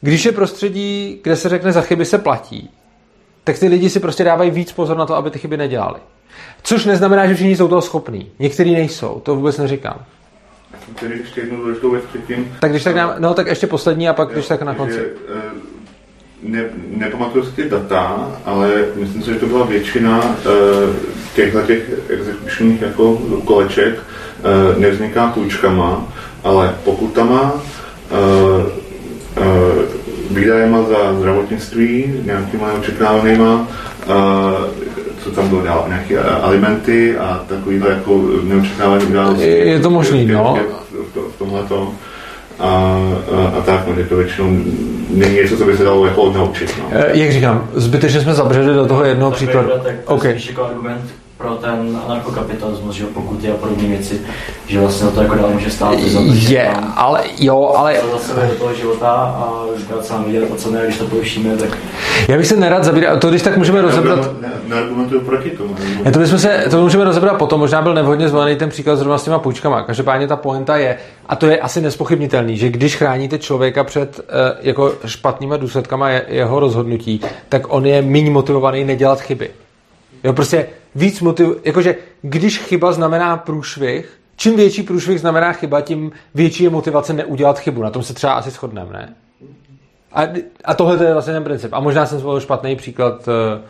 [0.00, 2.70] Když je prostředí, kde se řekne za chyby se platí,
[3.44, 6.00] tak ty lidi si prostě dávají víc pozor na to, aby ty chyby nedělali.
[6.62, 8.30] Což neznamená, že všichni jsou toho schopní.
[8.38, 10.04] Někteří nejsou, to vůbec neříkám.
[11.00, 12.56] Tedy ještě jednu důležitou věc předtím.
[12.60, 14.94] Tak když tak nám, no tak ještě poslední a pak jo, když tak na konci.
[14.94, 15.40] Že, eh,
[16.42, 16.64] ne,
[16.96, 20.96] nepamatuju si ty data, ale myslím si, že to byla většina uh,
[21.34, 26.12] těchto těch exekučních jako koleček uh, nevzniká půjčkama,
[26.44, 27.62] ale pokutama,
[30.30, 34.14] výdajema za zdravotnictví, nějakýma očekávanýma, uh,
[35.24, 39.46] co tam bylo dál, nějaké alimenty a takovýhle jako neočekávané události.
[39.46, 40.58] Je to možný, no.
[41.14, 41.92] V, tomhle to
[42.58, 44.48] a, a, a tak, no, že to většinou
[45.10, 46.74] není něco, co by se dalo jako odnaučit.
[46.78, 46.98] No.
[47.12, 49.70] Jak říkám, zbytečně jsme zabředli do toho jednoho příkladu.
[49.84, 50.32] Tak okay.
[50.32, 51.10] spíš jako argument
[51.40, 54.20] pro ten anarchokapitalismus, že pokuty a podobné věci,
[54.66, 57.96] že vlastně to jako dál může stát za to, Je, ale jo, ale...
[58.12, 61.78] Zase do toho života a říkat sám vidět, a co ne, když to pouštíme, tak...
[62.28, 64.30] Já bych se nerad zabíral, to když tak můžeme rozebrat...
[64.68, 65.76] Neargumentuju proti tomu.
[66.04, 69.18] Já to, bychom se, to můžeme rozebrat potom, možná byl nevhodně zvolený ten příklad zrovna
[69.18, 69.82] s těma půjčkama.
[69.82, 70.96] Každopádně ta poenta je,
[71.28, 76.60] a to je asi nespochybnitelný, že když chráníte člověka před eh, jako špatnýma důsledkama jeho
[76.60, 79.50] rozhodnutí, tak on je méně motivovaný nedělat chyby.
[80.24, 86.12] Jo, prostě víc motiv, jakože když chyba znamená průšvih, čím větší průšvih znamená chyba, tím
[86.34, 87.82] větší je motivace neudělat chybu.
[87.82, 89.14] Na tom se třeba asi shodneme, ne?
[90.12, 90.22] A,
[90.64, 91.72] a tohle je vlastně ten princip.
[91.72, 93.60] A možná jsem zvolil špatný příklad eh,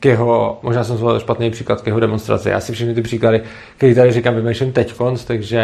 [0.00, 2.48] k jeho, možná jsem zvolil špatný příklad k jeho demonstraci.
[2.48, 3.42] Já si všechny ty příklady,
[3.76, 5.62] které tady říkám, vymýšlím teď konc, takže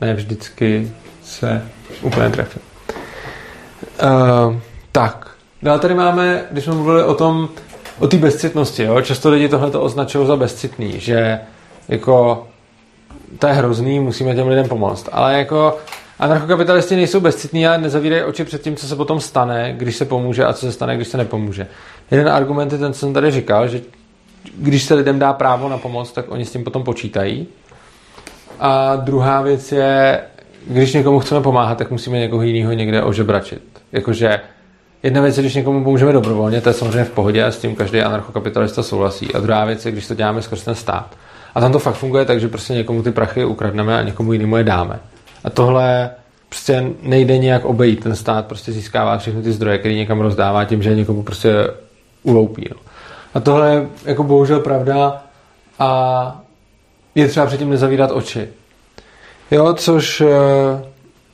[0.00, 1.62] ne vždycky se
[2.02, 2.62] úplně trefím.
[4.02, 4.56] Uh,
[4.92, 5.30] tak,
[5.62, 7.48] dále tady máme, když jsme mluvili o tom,
[7.98, 9.00] o té bezcitnosti, jo?
[9.00, 11.40] často lidi tohle to označují za bezcitný, že
[11.88, 12.46] jako
[13.38, 15.08] to je hrozný, musíme těm lidem pomoct.
[15.12, 15.76] Ale jako
[16.18, 20.44] anarchokapitalisti nejsou bezcitní, ale nezavírají oči před tím, co se potom stane, když se pomůže
[20.44, 21.66] a co se stane, když se nepomůže.
[22.10, 23.80] Jeden argument je ten, co jsem tady říkal, že
[24.58, 27.46] když se lidem dá právo na pomoc, tak oni s tím potom počítají.
[28.60, 30.20] A druhá věc je,
[30.66, 33.62] když někomu chceme pomáhat, tak musíme někoho jiného někde ožebračit.
[33.92, 34.40] Jakože
[35.06, 37.76] jedna věc je, když někomu pomůžeme dobrovolně, to je samozřejmě v pohodě a s tím
[37.76, 39.34] každý anarchokapitalista souhlasí.
[39.34, 41.16] A druhá věc je, když to děláme skrz ten stát.
[41.54, 44.56] A tam to fakt funguje tak, že prostě někomu ty prachy ukradneme a někomu jinému
[44.56, 44.98] je dáme.
[45.44, 46.10] A tohle
[46.48, 48.02] prostě nejde nějak obejít.
[48.02, 51.54] Ten stát prostě získává všechny ty zdroje, které někam rozdává tím, že někomu prostě
[52.22, 52.68] uloupí.
[52.70, 52.76] No.
[53.34, 55.22] A tohle je jako bohužel pravda
[55.78, 56.40] a
[57.14, 58.48] je třeba předtím nezavírat oči.
[59.50, 60.26] Jo, což eh,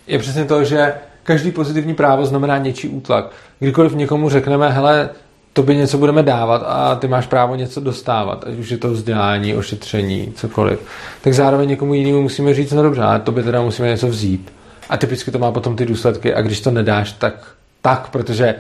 [0.07, 3.31] je přesně to, že každý pozitivní právo znamená něčí útlak.
[3.59, 5.11] Kdykoliv někomu řekneme, hele,
[5.53, 8.91] to by něco budeme dávat a ty máš právo něco dostávat, ať už je to
[8.91, 10.81] vzdělání, ošetření, cokoliv,
[11.21, 14.53] tak zároveň někomu jinému musíme říct, no dobře, ale to by teda musíme něco vzít.
[14.89, 17.35] A typicky to má potom ty důsledky a když to nedáš, tak
[17.83, 18.55] tak, protože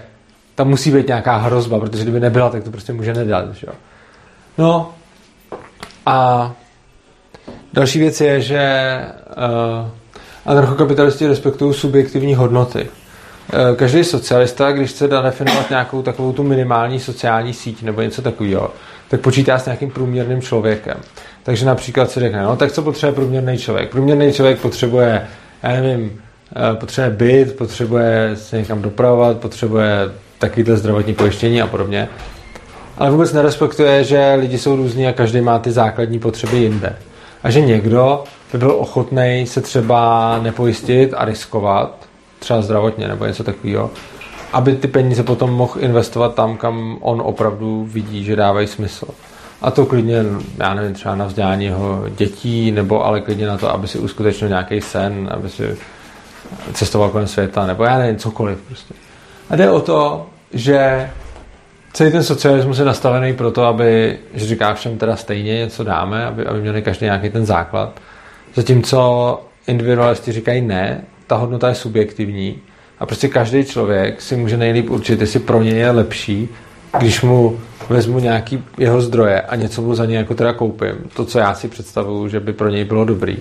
[0.54, 3.54] tam musí být nějaká hrozba, protože kdyby nebyla, tak to prostě může nedat.
[3.54, 3.66] Že?
[4.58, 4.94] No
[6.06, 6.52] a
[7.72, 8.98] další věc je, že
[9.28, 9.88] uh,
[10.46, 12.88] anarchokapitalisti respektují subjektivní hodnoty.
[12.88, 18.70] Uh, každý socialista, když chce definovat nějakou takovou tu minimální sociální síť nebo něco takového,
[19.08, 20.96] tak počítá s nějakým průměrným člověkem.
[21.42, 23.90] Takže například si řekne, no tak co potřebuje průměrný člověk?
[23.90, 25.26] Průměrný člověk potřebuje,
[25.62, 26.20] já nevím,
[26.56, 29.96] eh, potřebuje byt, potřebuje se někam dopravovat, potřebuje
[30.38, 32.08] takovýhle zdravotní pojištění a podobně.
[32.98, 36.96] Ale vůbec nerespektuje, že lidi jsou různí a každý má ty základní potřeby jinde.
[37.42, 43.44] A že někdo by byl ochotný se třeba nepojistit a riskovat, třeba zdravotně nebo něco
[43.44, 43.90] takového,
[44.52, 49.06] aby ty peníze potom mohl investovat tam, kam on opravdu vidí, že dávají smysl.
[49.62, 50.24] A to klidně,
[50.58, 54.48] já nevím, třeba na vzdělání jeho dětí, nebo ale klidně na to, aby si uskutečnil
[54.48, 55.76] nějaký sen, aby si
[56.72, 58.94] cestoval kolem světa, nebo já nevím, cokoliv prostě.
[59.50, 61.10] A jde o to, že
[61.92, 66.46] celý ten socialismus je nastavený proto, aby, že říká všem teda stejně něco dáme, aby,
[66.46, 68.00] aby měli každý nějaký ten základ.
[68.54, 72.58] Zatímco individualisti říkají ne, ta hodnota je subjektivní
[72.98, 76.48] a prostě každý člověk si může nejlíp určit, jestli pro něj je lepší,
[76.98, 81.24] když mu vezmu nějaký jeho zdroje a něco mu za ně jako teda koupím, to,
[81.24, 83.36] co já si představuju, že by pro něj bylo dobrý.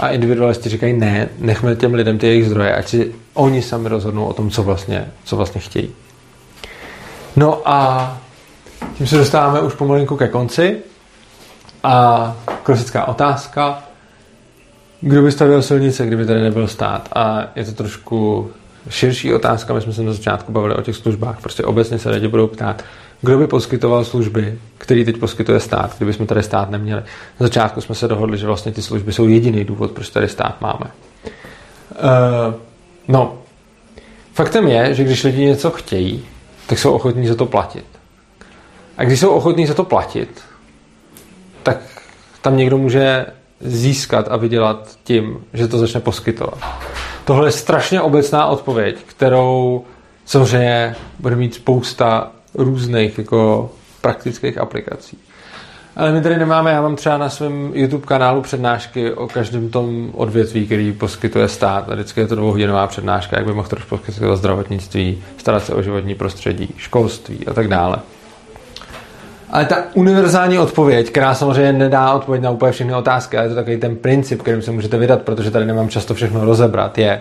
[0.00, 4.24] A individualisti říkají ne, nechme těm lidem ty jejich zdroje, ať si oni sami rozhodnou
[4.24, 5.90] o tom, co vlastně, co vlastně chtějí.
[7.36, 8.18] No a
[8.94, 10.76] tím se dostáváme už pomalinku ke konci.
[11.84, 13.82] A klasická otázka,
[15.02, 17.08] kdo by stavěl silnice, kdyby tady nebyl stát?
[17.14, 18.50] A je to trošku
[18.88, 22.28] širší otázka, my jsme se na začátku bavili o těch službách, prostě obecně se lidi
[22.28, 22.84] budou ptát,
[23.20, 27.02] kdo by poskytoval služby, který teď poskytuje stát, kdyby jsme tady stát neměli.
[27.40, 30.60] Na začátku jsme se dohodli, že vlastně ty služby jsou jediný důvod, proč tady stát
[30.60, 30.86] máme.
[31.90, 32.54] Uh,
[33.08, 33.38] no,
[34.32, 36.24] faktem je, že když lidi něco chtějí,
[36.66, 37.84] tak jsou ochotní za to platit.
[38.98, 40.40] A když jsou ochotní za to platit,
[41.62, 41.78] tak
[42.42, 43.26] tam někdo může
[43.62, 46.58] získat a vydělat tím, že to začne poskytovat.
[47.24, 49.84] Tohle je strašně obecná odpověď, kterou
[50.24, 55.18] samozřejmě bude mít spousta různých jako praktických aplikací.
[55.96, 60.10] Ale my tady nemáme, já mám třeba na svém YouTube kanálu přednášky o každém tom
[60.14, 61.90] odvětví, který poskytuje stát.
[61.90, 65.82] A vždycky je to dvouhodinová přednáška, jak by mohl trošku poskytovat zdravotnictví, starat se o
[65.82, 67.96] životní prostředí, školství a tak dále.
[69.52, 73.54] Ale ta univerzální odpověď, která samozřejmě nedá odpověď na úplně všechny otázky, ale je to
[73.54, 77.20] takový ten princip, kterým se můžete vydat, protože tady nemám často všechno rozebrat, je,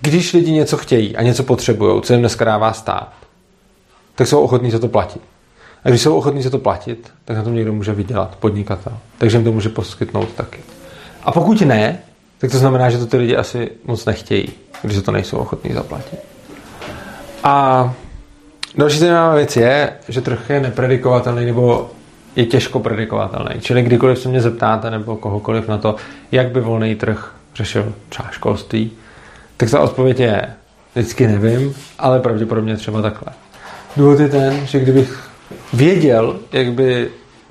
[0.00, 3.12] když lidi něco chtějí a něco potřebují, co jim dneska dává stát,
[4.14, 5.22] tak jsou ochotní za to platit.
[5.84, 8.92] A když jsou ochotní se to platit, tak na tom někdo může vydělat, podnikatel.
[9.18, 10.60] Takže jim to může poskytnout taky.
[11.22, 11.98] A pokud ne,
[12.38, 14.48] tak to znamená, že to ty lidi asi moc nechtějí,
[14.82, 16.18] když to nejsou ochotní zaplatit.
[17.44, 17.94] A
[18.76, 21.90] další zajímavá věc je, že trh je nepredikovatelný nebo
[22.36, 23.60] je těžko predikovatelný.
[23.60, 25.96] Čili kdykoliv se mě zeptáte nebo kohokoliv na to,
[26.32, 28.90] jak by volný trh řešil třeba školství,
[29.56, 30.46] tak ta odpověď je,
[30.94, 33.32] vždycky nevím, ale pravděpodobně třeba takhle.
[33.96, 35.30] Důvod je ten, že kdybych
[35.72, 37.10] věděl, jak by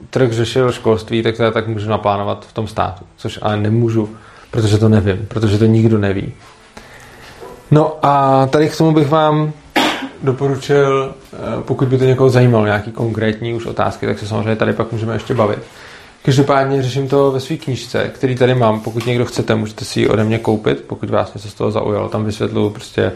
[0.09, 4.15] trh řešil školství, tak to já tak můžu naplánovat v tom státu, což ale nemůžu,
[4.51, 6.33] protože to nevím, protože to nikdo neví.
[7.71, 9.53] No a tady k tomu bych vám
[10.23, 14.73] doporučil, eh, pokud by to někoho zajímalo, nějaký konkrétní už otázky, tak se samozřejmě tady
[14.73, 15.59] pak můžeme ještě bavit.
[16.25, 18.79] Každopádně řeším to ve své knížce, který tady mám.
[18.79, 22.09] Pokud někdo chcete, můžete si ji ode mě koupit, pokud vás něco z toho zaujalo.
[22.09, 23.11] Tam vysvětluju prostě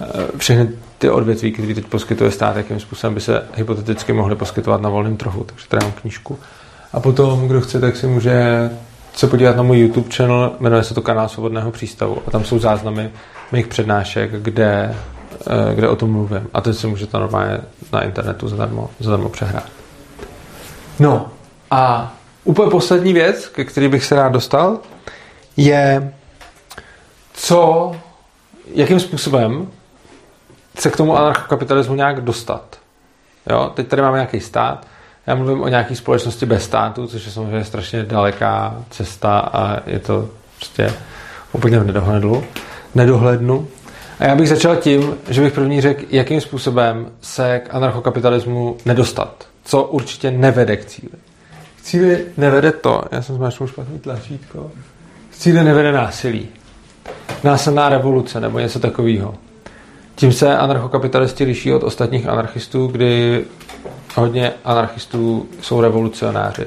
[0.00, 4.80] eh, všechny ty odvětví, které teď poskytuje stát, jakým způsobem by se hypoteticky mohly poskytovat
[4.80, 5.44] na volném trhu.
[5.44, 6.38] Takže tady mám knížku.
[6.92, 8.70] A potom, kdo chce, tak si může
[9.14, 12.58] se podívat na můj YouTube channel, jmenuje se to kanál Svobodného přístavu a tam jsou
[12.58, 13.10] záznamy
[13.52, 14.94] mých přednášek, kde,
[15.74, 16.48] kde o tom mluvím.
[16.54, 17.60] A to si můžete normálně
[17.92, 19.68] na internetu zadarmo, zadarmo přehrát.
[20.98, 21.28] No
[21.70, 22.14] a
[22.44, 24.78] úplně poslední věc, ke který bych se rád dostal,
[25.56, 26.14] je
[27.32, 27.92] co,
[28.74, 29.68] jakým způsobem
[30.78, 32.78] se k tomu anarchokapitalismu nějak dostat.
[33.50, 33.72] Jo?
[33.74, 34.86] Teď tady máme nějaký stát,
[35.26, 39.98] já mluvím o nějaké společnosti bez státu, což je samozřejmě strašně daleká cesta a je
[39.98, 40.94] to prostě
[41.52, 42.44] úplně v nedohlednu.
[42.94, 43.68] nedohlednu.
[44.24, 49.46] A já bych začal tím, že bych první řekl, jakým způsobem se k anarchokapitalismu nedostat.
[49.64, 51.12] Co určitě nevede k cíli.
[51.78, 54.70] K cíli nevede to, já jsem zmáčknul špatný tlačítko,
[55.30, 56.48] k cíli nevede násilí.
[57.44, 59.34] Násilná revoluce nebo něco takového.
[60.14, 63.44] Tím se anarchokapitalisti liší od ostatních anarchistů, kdy
[64.14, 66.66] hodně anarchistů jsou revolucionáři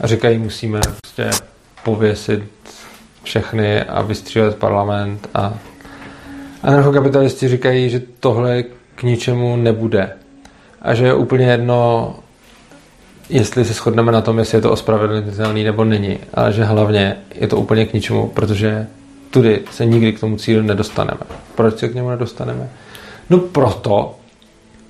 [0.00, 1.30] a říkají, musíme prostě
[1.84, 2.42] pověsit
[3.22, 5.54] všechny a vystřílet parlament a
[6.62, 10.10] anarchokapitalisti říkají, že tohle k ničemu nebude
[10.82, 12.14] a že je úplně jedno,
[13.28, 17.46] jestli se shodneme na tom, jestli je to ospravedlnitelný nebo není, ale že hlavně je
[17.46, 18.86] to úplně k ničemu, protože
[19.30, 21.20] tudy se nikdy k tomu cíli nedostaneme.
[21.54, 22.68] Proč se k němu nedostaneme?
[23.30, 24.16] No proto,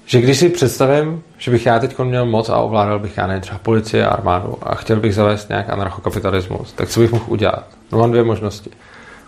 [0.07, 3.41] že když si představím, že bych já teď měl moc a ovládal bych já ne
[3.41, 7.67] třeba policie a armádu a chtěl bych zavést nějak anarchokapitalismus, tak co bych mohl udělat?
[7.93, 8.71] No mám dvě možnosti.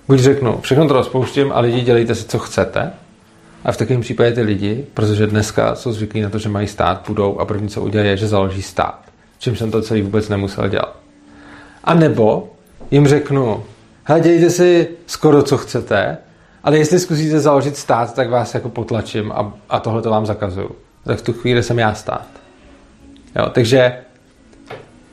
[0.09, 2.92] Buď řeknu, všechno to rozpouštím a lidi dělejte si, co chcete,
[3.64, 7.05] a v takovém případě ty lidi, protože dneska jsou zvyklí na to, že mají stát,
[7.07, 9.00] budou a první, co udělají, je, že založí stát.
[9.38, 10.96] Čím jsem to celý vůbec nemusel dělat.
[11.84, 12.52] A nebo
[12.90, 13.64] jim řeknu,
[14.05, 16.18] hele, dělejte si skoro, co chcete,
[16.64, 20.70] ale jestli zkusíte založit stát, tak vás jako potlačím a, a tohle to vám zakazuju.
[21.05, 22.26] Tak v tu chvíli jsem já stát.
[23.36, 23.98] Jo, takže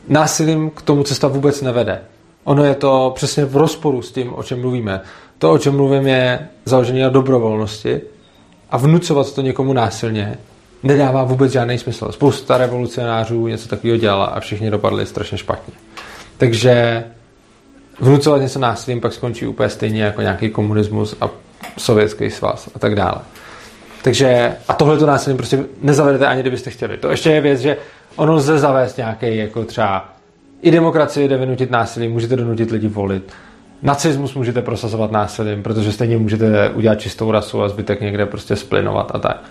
[0.08, 2.02] násilím k tomu cesta vůbec nevede.
[2.44, 5.02] Ono je to přesně v rozporu s tím, o čem mluvíme.
[5.38, 8.02] To, o čem mluvím, je založené na dobrovolnosti
[8.70, 10.38] a vnucovat to někomu násilně
[10.84, 12.12] nedává vůbec žádný smysl.
[12.12, 15.74] Spousta revolucionářů něco takového dělala a všichni dopadli strašně špatně.
[16.38, 17.04] Takže
[18.00, 21.30] vnucovat něco násilím pak skončí úplně stejně jako nějaký komunismus a
[21.78, 23.22] sovětský svaz a tak dále.
[24.04, 26.98] Takže, a tohle to násilím prostě nezavedete ani kdybyste chtěli.
[26.98, 27.78] To ještě je věc, že
[28.16, 30.10] ono lze zavést nějaký jako třeba
[30.62, 33.32] i demokracii jde vynutit násilím, můžete donutit lidi volit.
[33.84, 39.12] Nacismus můžete prosazovat násilím, protože stejně můžete udělat čistou rasu a zbytek někde prostě splinovat
[39.14, 39.43] a tak.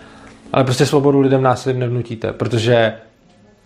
[0.52, 2.94] Ale prostě svobodu lidem násilím nevnutíte, protože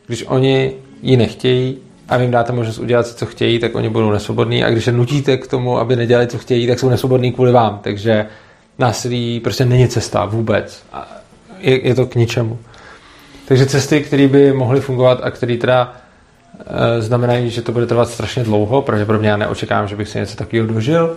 [0.07, 0.73] když oni
[1.03, 1.79] ji nechtějí,
[2.09, 4.87] a vy jim dáte možnost udělat si, co chtějí, tak oni budou nesvobodní a když
[4.87, 7.79] je nutíte k tomu, aby nedělali, co chtějí, tak jsou nesvobodní kvůli vám.
[7.83, 8.27] Takže
[8.79, 10.83] násilí prostě není cesta vůbec.
[10.93, 11.09] A
[11.59, 12.59] je, je to k ničemu.
[13.49, 15.97] Takže cesty, které by mohly fungovat a které teda
[16.99, 20.67] znamenají, že to bude trvat strašně dlouho, pravděpodobně já neočekávám, že bych si něco takového
[20.67, 21.17] dožil,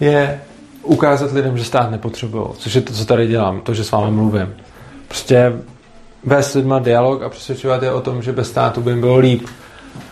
[0.00, 0.40] je
[0.82, 4.10] ukázat lidem, že stát nepotřebují, což je to, co tady dělám, to, že s vámi
[4.10, 4.54] mluvím.
[5.08, 5.52] Prostě
[6.24, 9.18] vést s lidma dialog a přesvědčovat je o tom, že bez státu by jim bylo
[9.18, 9.46] líp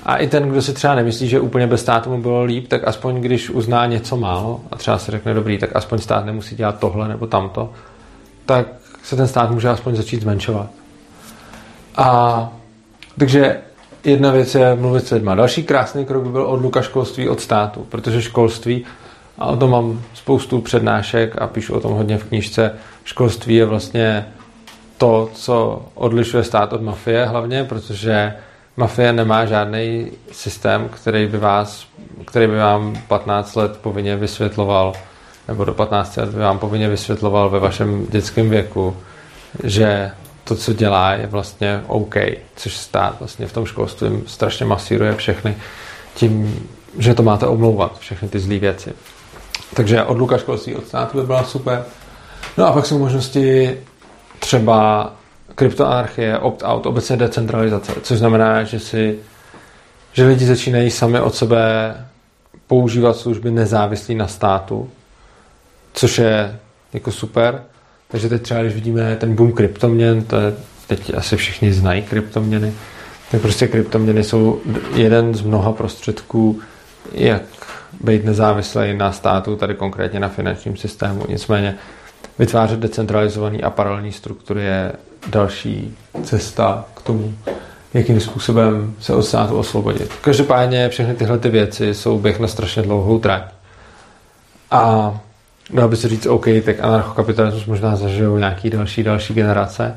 [0.05, 2.89] a i ten, kdo si třeba nemyslí, že úplně bez státu mu bylo líp, tak
[2.89, 6.79] aspoň když uzná něco málo a třeba si řekne dobrý, tak aspoň stát nemusí dělat
[6.79, 7.73] tohle nebo tamto,
[8.47, 8.67] tak
[9.03, 10.71] se ten stát může aspoň začít zmenšovat.
[11.97, 12.53] A
[13.19, 13.61] takže
[14.07, 15.35] jedna věc je mluvit s lidma.
[15.35, 18.85] Další krásný krok by byl odluka školství od státu, protože školství,
[19.39, 23.65] a o tom mám spoustu přednášek a píšu o tom hodně v knižce, školství je
[23.65, 24.27] vlastně
[24.99, 28.35] to, co odlišuje stát od mafie hlavně, protože
[28.77, 31.87] Mafie nemá žádný systém, který by, vás,
[32.25, 34.93] který by vám 15 let povinně vysvětloval,
[35.49, 38.97] nebo do 15 let by vám povinně vysvětloval ve vašem dětském věku,
[39.65, 40.11] že
[40.49, 42.15] to, co dělá, je vlastně OK,
[42.57, 45.57] což stát vlastně v tom školství strašně masíruje všechny
[46.15, 46.67] tím,
[46.99, 48.93] že to máte omlouvat, všechny ty zlé věci.
[49.75, 51.85] Takže odluka školství od státu by byla super.
[52.57, 53.79] No a pak jsou možnosti
[54.39, 55.13] třeba
[55.55, 59.19] kryptoanarchie, opt-out, obecně decentralizace, což znamená, že si
[60.13, 61.95] že lidi začínají sami od sebe
[62.67, 64.91] používat služby nezávislí na státu,
[65.93, 66.59] což je
[66.93, 67.65] jako super.
[68.17, 70.55] Takže teď třeba, když vidíme ten boom kryptoměn, to je,
[70.87, 72.73] teď asi všichni znají kryptoměny,
[73.31, 74.61] tak prostě kryptoměny jsou
[74.95, 76.61] jeden z mnoha prostředků,
[77.13, 77.43] jak
[78.01, 81.25] být nezávislý na státu, tady konkrétně na finančním systému.
[81.29, 81.75] Nicméně
[82.39, 84.93] vytvářet decentralizovaný a paralelní struktury je
[85.29, 87.35] další cesta k tomu,
[87.95, 90.13] jakým způsobem se od státu osvobodit.
[90.21, 93.43] Každopádně všechny tyhle ty věci jsou běh na strašně dlouhou trať.
[94.71, 95.15] A
[95.71, 99.95] dalo by se říct, OK, tak anarchokapitalismus možná zažijou nějaký další, další generace.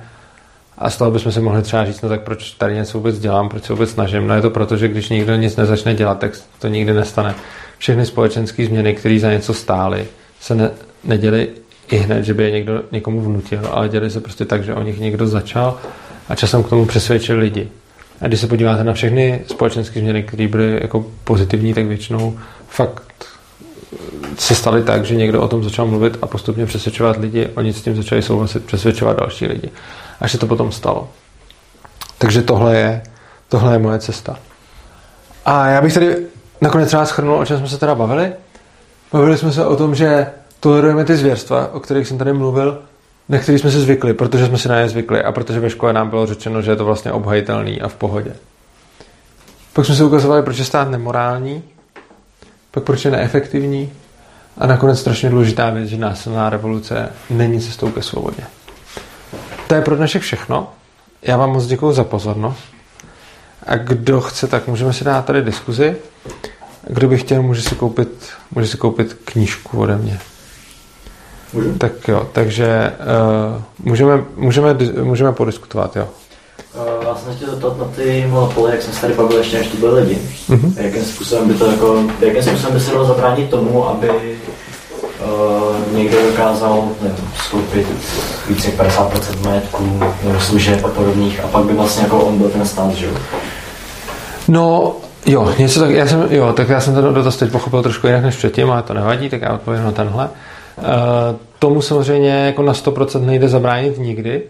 [0.78, 3.50] A z toho bychom si mohli třeba říct, no tak proč tady něco vůbec dělám,
[3.50, 4.28] proč se vůbec snažím.
[4.28, 7.36] No je to proto, že když nikdo nic nezačne dělat, tak to nikdy nestane.
[7.78, 10.06] Všechny společenské změny, které za něco stály,
[10.40, 10.72] se ne,
[11.04, 11.50] neděly
[11.92, 14.84] i hned, že by je někdo někomu vnutil, ale děli se prostě tak, že o
[14.84, 15.78] nich někdo začal
[16.30, 17.68] a časem k tomu přesvědčil lidi.
[18.22, 23.26] A když se podíváte na všechny společenské změny, které byly jako pozitivní, tak většinou fakt
[24.38, 27.82] se staly tak, že někdo o tom začal mluvit a postupně přesvědčovat lidi, oni s
[27.82, 29.70] tím začali souhlasit, přesvědčovat další lidi.
[30.22, 31.10] Až se to potom stalo.
[32.18, 33.02] Takže tohle je,
[33.50, 34.40] tohle je moje cesta.
[35.46, 36.18] A já bych tady
[36.62, 38.34] nakonec třeba schrnul, o čem jsme se teda bavili.
[39.14, 40.28] Bavili jsme se o tom, že
[40.60, 42.82] tolerujeme ty zvěrstva, o kterých jsem tady mluvil,
[43.30, 45.94] na který jsme si zvykli, protože jsme si na ně zvykli a protože ve škole
[45.94, 48.36] nám bylo řečeno, že je to vlastně obhajitelný a v pohodě.
[49.74, 51.64] Pak jsme se ukazovali, proč je stát nemorální,
[52.72, 53.92] pak proč je neefektivní
[54.58, 58.44] a nakonec strašně důležitá věc, že násilná revoluce není cestou ke svobodě.
[59.68, 60.72] To je pro dnešek všechno.
[61.22, 62.64] Já vám moc děkuji za pozornost.
[63.66, 65.96] A kdo chce, tak můžeme si dát tady diskuzi.
[66.88, 70.20] Kdo by chtěl, může si koupit, může si koupit knížku ode mě.
[71.54, 71.78] Můžu?
[71.78, 72.94] Tak jo, takže
[73.56, 76.10] uh, můžeme, můžeme, můžeme podiskutovat, jo.
[77.30, 80.02] Jsem chtěl zeptat na ty monopoly, jak jsem se tady bavil ještě, než tu byli
[80.02, 80.18] lidi.
[80.50, 80.74] Mhm.
[80.78, 86.18] Jakým způsobem by to jako, jakým způsobem by se dalo zabránit tomu, aby uh, někdo
[86.22, 87.88] dokázal nevím, skoupit
[88.48, 92.50] více jak 50% majetku nebo služeb a podobných a pak by vlastně jako on byl
[92.50, 93.12] ten stát, že jo?
[94.48, 98.08] No, jo, něco tak, já jsem, jo, tak já jsem ten dotaz teď pochopil trošku
[98.08, 100.30] jinak než předtím, ale to nevadí, tak já odpovím na tenhle.
[100.78, 100.84] Uh,
[101.60, 104.44] tomu samozřejmě jako na 100% nejde zabránit nikdy.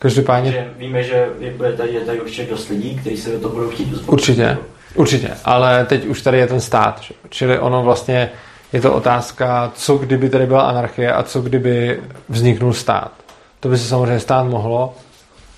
[0.00, 3.40] Každopádně Že víme, že je, bude tady, je tady určitě dost lidí, kteří se do
[3.40, 4.12] toho budou chtít uzpokojit.
[4.12, 4.58] Určitě,
[4.94, 7.14] určitě, ale teď už tady je ten stát, že?
[7.28, 8.30] čili ono vlastně
[8.72, 13.12] je to otázka, co kdyby tady byla anarchie a co kdyby vzniknul stát.
[13.60, 14.94] To by se samozřejmě stát mohlo,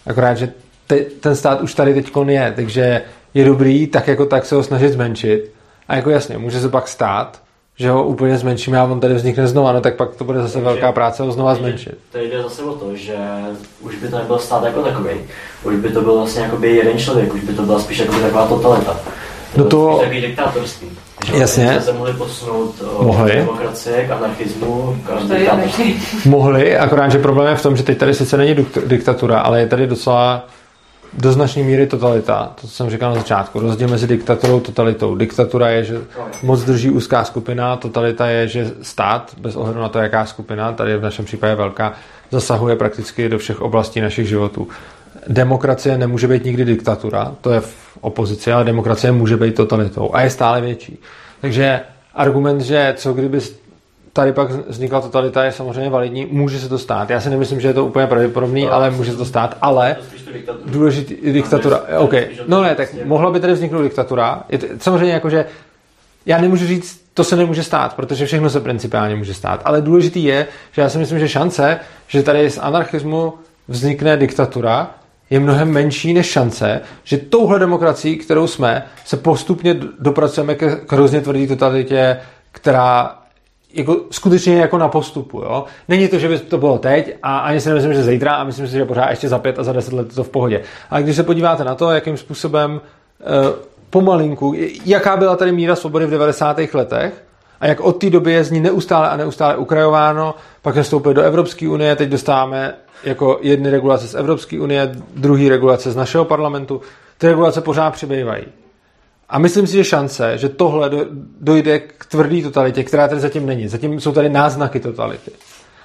[0.07, 0.53] akorát, že
[0.87, 3.03] te, ten stát už tady teď je, takže
[3.35, 5.53] je dobrý tak jako tak se ho snažit zmenšit
[5.89, 7.43] a jako jasně, může se pak stát,
[7.79, 10.53] že ho úplně zmenšíme a on tady vznikne znova, no tak pak to bude zase
[10.53, 11.99] Takže velká práce ho znova zmenšit.
[12.13, 13.15] Tady jde zase o to, že
[13.81, 15.11] už by to nebyl stát jako takový.
[15.65, 18.47] Už by to byl vlastně jakoby jeden člověk, už by to byla spíš jakoby taková
[18.47, 18.97] totalita.
[19.57, 20.89] No to- Spíš takový diktátorství.
[21.27, 21.67] Že Jasně.
[21.67, 23.33] jsme se mohli posunout od Mohli.
[23.33, 25.95] demokracie k anarchismu, k To.
[26.29, 29.61] Mohli, akorát, že problém je v tom, že teď tady sice není dikt- diktatura, ale
[29.61, 30.47] je tady docela
[31.13, 32.53] do značné míry totalita.
[32.61, 33.61] To, co jsem říkal na začátku.
[33.61, 35.17] Rozdíl mezi diktaturou a totalitou.
[35.17, 36.01] Diktatura je, že
[36.43, 40.97] moc drží úzká skupina, totalita je, že stát, bez ohledu na to, jaká skupina, tady
[40.97, 41.93] v našem případě velká,
[42.31, 44.69] zasahuje prakticky do všech oblastí našich životů.
[45.29, 50.21] Demokracie nemůže být nikdy diktatura, to je v opozici, ale demokracie může být totalitou a
[50.21, 50.99] je stále větší.
[51.41, 51.81] Takže
[52.15, 53.41] argument, že co kdyby
[54.13, 57.11] tady pak vznikla totalita, je samozřejmě validní, může se to stát.
[57.11, 59.97] Já si nemyslím, že je to úplně pravděpodobný, ale může se to stát, ale
[60.67, 62.15] důležitý diktatura, OK.
[62.47, 64.43] No ne, tak prostě- mohla by tady vzniknout diktatura.
[64.49, 65.45] Je to, samozřejmě jako, že
[66.27, 69.63] já nemůžu říct, to se nemůže stát, protože všechno se principiálně může stát.
[69.65, 73.35] Ale důležitý je, že já si myslím, že šance, že tady z anarchismu
[73.69, 74.91] vznikne diktatura,
[75.31, 81.21] je mnohem menší než šance, že touhle demokracií, kterou jsme, se postupně dopracujeme k hrozně
[81.21, 82.17] tvrdý totalitě,
[82.53, 83.22] která
[83.75, 85.41] jako skutečně jako na postupu.
[85.41, 85.65] Jo?
[85.89, 88.67] Není to, že by to bylo teď a ani si nemyslím, že zítra a myslím
[88.67, 90.63] si, že pořád ještě za pět a za deset let je to v pohodě.
[90.91, 92.81] Ale když se podíváte na to, jakým způsobem
[93.21, 93.25] eh,
[93.91, 94.55] pomalinku,
[94.85, 96.61] jaká byla tady míra svobody v 90.
[96.75, 97.25] letech
[97.61, 101.15] a jak od té doby je z ní neustále a neustále ukrajováno, pak jsme vstoupili
[101.15, 106.25] do Evropské unie, teď dostáváme jako jedny regulace z Evropské unie, druhý regulace z našeho
[106.25, 106.81] parlamentu.
[107.19, 108.45] Ty regulace pořád přibývají.
[109.33, 111.07] A myslím si, že šance, že tohle do-
[111.41, 113.69] dojde k tvrdý totalitě, která tady zatím není.
[113.69, 115.31] Zatím jsou tady náznaky totality.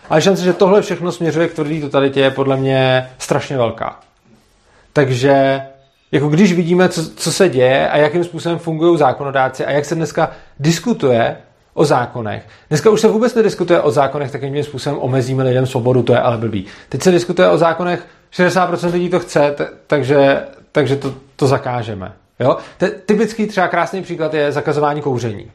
[0.09, 3.99] Ale šance, že tohle všechno směřuje k tvrdý totalitě je podle mě strašně velká.
[4.93, 5.61] Takže
[6.11, 9.95] jako když vidíme, co, co se děje a jakým způsobem fungují zákonodáci a jak se
[9.95, 11.37] dneska diskutuje
[11.73, 12.45] o zákonech.
[12.69, 16.37] Dneska už se vůbec nediskutuje o zákonech takým způsobem omezíme lidem svobodu, to je ale
[16.37, 16.65] blbý.
[16.89, 20.41] Teď se diskutuje o zákonech, 60% lidí to chce, t- takže,
[20.71, 22.13] takže to, to zakážeme.
[22.39, 22.57] Jo?
[22.77, 25.51] Te, typický třeba krásný příklad je zakazování kouření.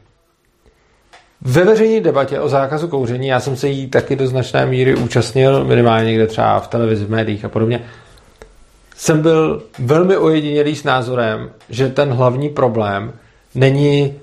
[1.41, 5.65] Ve veřejné debatě o zákazu kouření, já jsem se jí taky do značné míry účastnil,
[5.65, 7.83] minimálně někde třeba v televizi, v médiích a podobně,
[8.95, 13.13] jsem byl velmi ojedinělý s názorem, že ten hlavní problém
[13.55, 14.13] není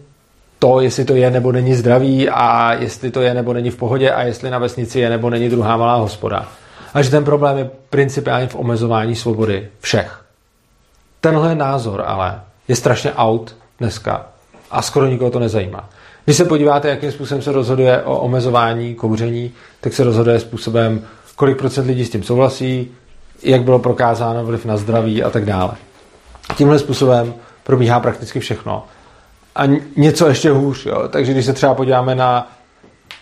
[0.58, 4.11] to, jestli to je nebo není zdravý a jestli to je nebo není v pohodě
[4.11, 6.48] a jestli na vesnici je nebo není druhá malá hospoda.
[6.94, 10.20] A že ten problém je principiálně v omezování svobody všech.
[11.20, 12.40] Tenhle názor ale
[12.70, 14.26] je strašně out dneska
[14.70, 15.90] a skoro nikoho to nezajímá.
[16.24, 21.04] Když se podíváte, jakým způsobem se rozhoduje o omezování kouření, tak se rozhoduje způsobem,
[21.36, 22.90] kolik procent lidí s tím souhlasí,
[23.42, 25.72] jak bylo prokázáno vliv na zdraví a tak dále.
[26.56, 28.84] Tímhle způsobem probíhá prakticky všechno.
[29.56, 29.62] A
[29.96, 30.86] něco ještě hůř.
[30.86, 31.08] Jo.
[31.08, 32.52] Takže když se třeba podíváme na,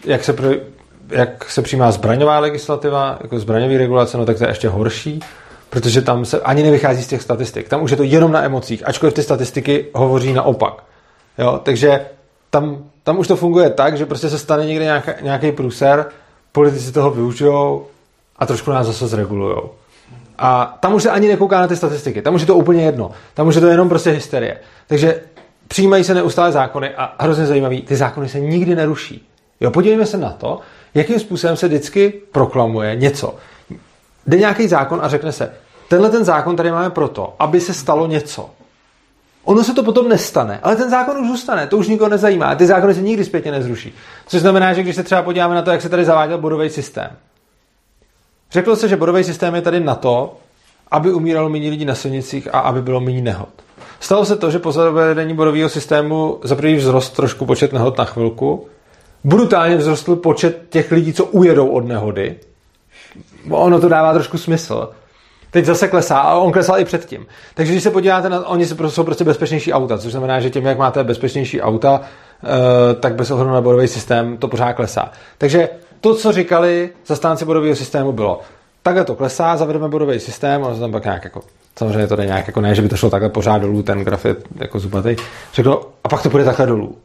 [0.05, 0.49] jak se, pro,
[1.09, 5.20] jak se přijímá zbraňová legislativa, jako zbraňový regulace, no tak to je ještě horší,
[5.71, 7.69] protože tam se ani nevychází z těch statistik.
[7.69, 10.85] Tam už je to jenom na emocích, ačkoliv ty statistiky hovoří naopak.
[11.39, 11.61] Jo.
[11.62, 12.07] Takže
[12.51, 16.07] tam, tam už to funguje tak, že prostě se stane někde nějaký, průser,
[16.53, 17.87] politici toho využijou
[18.37, 19.71] a trošku nás zase zregulujou.
[20.39, 23.11] A tam už se ani nekouká na ty statistiky, tam už je to úplně jedno.
[23.35, 24.59] Tam už je to jenom prostě hysterie.
[24.87, 25.21] Takže
[25.69, 29.29] přijímají se neustále zákony a hrozně zajímavý, ty zákony se nikdy neruší.
[29.61, 30.61] Jo, podívejme se na to,
[30.95, 33.35] jakým způsobem se vždycky proklamuje něco.
[34.29, 35.53] Jde nějaký zákon a řekne se,
[35.89, 38.51] tenhle ten zákon tady máme proto, aby se stalo něco.
[39.45, 42.66] Ono se to potom nestane, ale ten zákon už zůstane, to už nikoho nezajímá, ty
[42.66, 43.95] zákony se nikdy zpětně nezruší.
[44.26, 47.11] Což znamená, že když se třeba podíváme na to, jak se tady zaváděl bodový systém.
[48.51, 50.37] Řeklo se, že bodový systém je tady na to,
[50.91, 53.49] aby umíralo méně lidí na silnicích a aby bylo méně nehod.
[54.01, 58.05] Stalo se to, že po zavedení bodového systému za první vzrost trošku počet nehod na
[58.05, 58.66] chvilku,
[59.24, 62.37] brutálně vzrostl počet těch lidí, co ujedou od nehody.
[63.50, 64.90] Ono to dává trošku smysl.
[65.50, 67.26] Teď zase klesá a on klesal i předtím.
[67.54, 70.78] Takže když se podíváte na, oni jsou prostě bezpečnější auta, což znamená, že tím, jak
[70.78, 75.11] máte bezpečnější auta, eh, tak bez ohledu na bodový systém to pořád klesá.
[75.38, 75.68] Takže
[76.00, 78.40] to, co říkali zastánci bodového systému, bylo,
[78.82, 81.40] takhle to klesá, zavedeme bodový systém, ono tam pak nějak jako,
[81.76, 84.24] samozřejmě to jde nějak jako ne, že by to šlo takhle pořád dolů, ten graf
[84.24, 85.16] je jako zubatý,
[85.54, 86.96] řekl, a pak to půjde takhle dolů.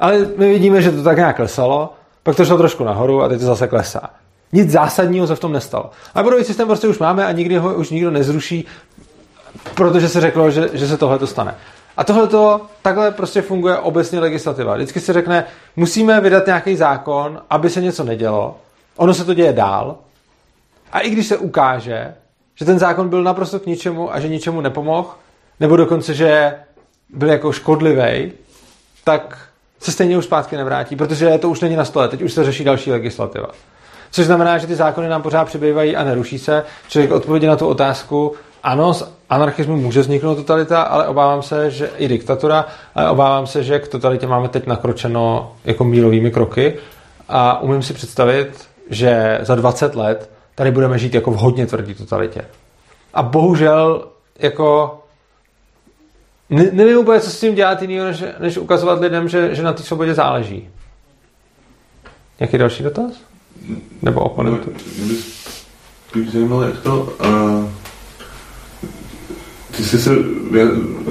[0.00, 1.92] Ale my vidíme, že to tak nějak klesalo,
[2.22, 4.10] pak to šlo trošku nahoru a teď to zase klesá.
[4.52, 5.90] Nic zásadního se v tom nestalo.
[6.14, 8.66] A bodový systém prostě už máme a nikdy ho už nikdo nezruší,
[9.74, 11.54] protože se řeklo, že, že se tohle to stane.
[11.96, 14.74] A tohle to takhle prostě funguje obecně legislativa.
[14.74, 15.44] Vždycky se řekne,
[15.76, 18.58] musíme vydat nějaký zákon, aby se něco nedělo.
[18.96, 19.96] Ono se to děje dál.
[20.92, 22.14] A i když se ukáže,
[22.54, 25.10] že ten zákon byl naprosto k ničemu a že ničemu nepomohl,
[25.60, 26.54] nebo dokonce, že
[27.08, 28.32] byl jako škodlivý,
[29.04, 29.48] tak
[29.80, 32.64] se stejně už zpátky nevrátí, protože to už není na stole, teď už se řeší
[32.64, 33.48] další legislativa.
[34.10, 36.64] Což znamená, že ty zákony nám pořád přibývají a neruší se.
[36.88, 41.90] Člověk odpovědi na tu otázku, ano, z anarchismu může vzniknout totalita, ale obávám se, že
[41.98, 46.74] i diktatura, ale obávám se, že k totalitě máme teď nakročeno jako mílovými kroky
[47.28, 51.94] a umím si představit, že za 20 let tady budeme žít jako v hodně tvrdý
[51.94, 52.44] totalitě.
[53.14, 54.98] A bohužel jako
[56.50, 59.72] ne, nevím úplně, co s tím dělat jiného, než, než ukazovat lidem, že, že na
[59.72, 60.70] té svobodě záleží.
[62.40, 63.12] Nějaký další dotaz?
[64.02, 64.70] Nebo oponentu?
[64.98, 65.14] No,
[66.14, 67.16] mě by zajímalo, jak to...
[67.24, 67.68] Uh,
[69.76, 70.10] ty jsi se,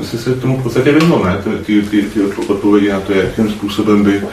[0.02, 1.42] jsi se tomu v podstatě vyhnul, ne?
[1.66, 4.30] Ty, ty, ty odpovědi na to, jakým způsobem by uh,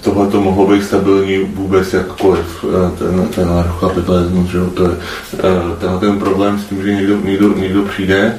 [0.00, 2.64] tohle to mohlo být stabilní vůbec jakkoliv,
[2.98, 7.58] ten, ten anarchokapitalismus, že to je uh, tenhle ten problém s tím, že někdo, někdo,
[7.58, 8.38] někdo přijde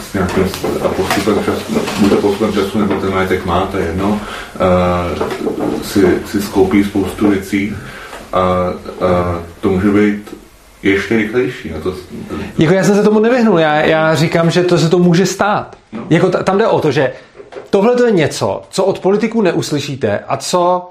[0.00, 0.44] s nějakým
[0.84, 6.18] a postupem času, bude postupem času, nebo ten majetek má, to je jedno, uh, si,
[6.26, 7.76] si skoupí spoustu věcí
[8.32, 8.72] a, a
[9.60, 10.36] to může být
[10.82, 11.70] ještě rychlejší.
[11.70, 11.98] No to, to,
[12.58, 15.76] Jako já jsem se tomu nevyhnul, já, já říkám, že to se to může stát.
[15.92, 16.06] No.
[16.10, 17.12] Jako t- tam jde o to, že
[17.70, 20.90] tohle to je něco, co od politiků neuslyšíte a co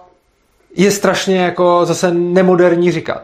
[0.75, 3.23] je strašně jako zase nemoderní říkat.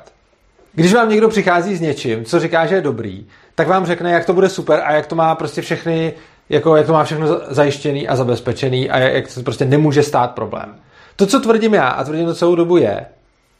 [0.73, 3.25] Když vám někdo přichází s něčím, co říká, že je dobrý,
[3.59, 6.13] tak vám řekne, jak to bude super a jak to má prostě všechny,
[6.49, 10.75] jako jak to má všechno zajištěný a zabezpečený a jak to prostě nemůže stát problém.
[11.15, 13.05] To, co tvrdím já a tvrdím to celou dobu je,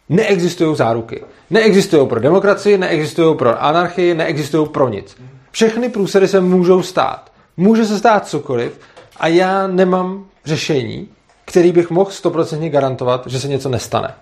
[0.09, 1.23] neexistují záruky.
[1.49, 5.17] Neexistují pro demokracii, neexistují pro anarchii, neexistují pro nic.
[5.51, 7.31] Všechny průsedy se můžou stát.
[7.57, 8.79] Může se stát cokoliv
[9.17, 11.07] a já nemám řešení,
[11.45, 14.13] který bych mohl stoprocentně garantovat, že se něco nestane.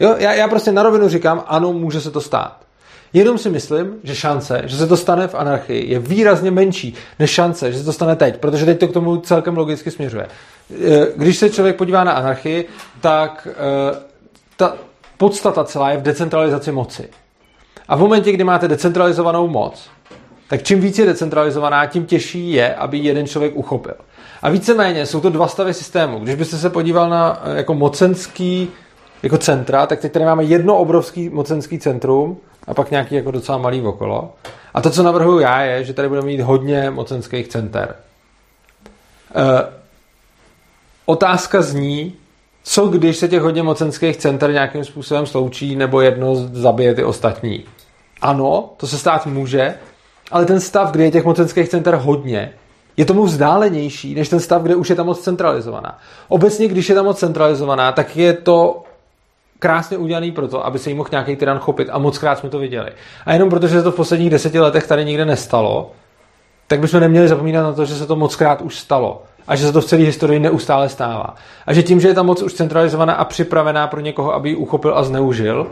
[0.00, 2.63] Jo, já, já prostě na rovinu říkám, ano, může se to stát.
[3.14, 7.30] Jenom si myslím, že šance, že se to stane v anarchii, je výrazně menší než
[7.30, 10.26] šance, že se to stane teď, protože teď to k tomu celkem logicky směřuje.
[10.84, 12.68] Eh, Když se člověk podívá na anarchii,
[13.00, 13.54] tak eh,
[14.56, 14.76] ta
[15.16, 17.08] podstata celá je v decentralizaci moci.
[17.88, 19.88] A v momentě, kdy máte decentralizovanou moc,
[20.48, 23.94] tak čím víc je decentralizovaná, tím těžší je, aby jeden člověk uchopil.
[24.42, 26.18] A víceméně jsou to dva stavy systému.
[26.18, 28.68] Když byste se podíval na eh, jako mocenský
[29.22, 32.36] jako centra, tak teď tady máme jedno obrovský mocenský centrum
[32.66, 34.32] a pak nějaký jako docela malý okolo.
[34.74, 37.94] A to, co navrhuju já, je, že tady budeme mít hodně mocenských center.
[39.34, 39.66] E,
[41.06, 42.14] otázka zní,
[42.62, 47.64] co když se těch hodně mocenských center nějakým způsobem sloučí nebo jedno zabije ty ostatní.
[48.22, 49.74] Ano, to se stát může,
[50.30, 52.52] ale ten stav, kdy je těch mocenských center hodně,
[52.96, 55.98] je tomu vzdálenější, než ten stav, kde už je ta moc centralizovaná.
[56.28, 58.82] Obecně, když je ta moc centralizovaná, tak je to
[59.64, 62.58] krásně udělaný proto, aby se jí mohl nějaký tyran chopit a moc krát jsme to
[62.58, 62.90] viděli.
[63.26, 65.92] A jenom protože se to v posledních deseti letech tady nikde nestalo,
[66.66, 69.66] tak bychom neměli zapomínat na to, že se to moc krát už stalo a že
[69.66, 71.34] se to v celé historii neustále stává.
[71.66, 74.56] A že tím, že je ta moc už centralizovaná a připravená pro někoho, aby ji
[74.56, 75.66] uchopil a zneužil,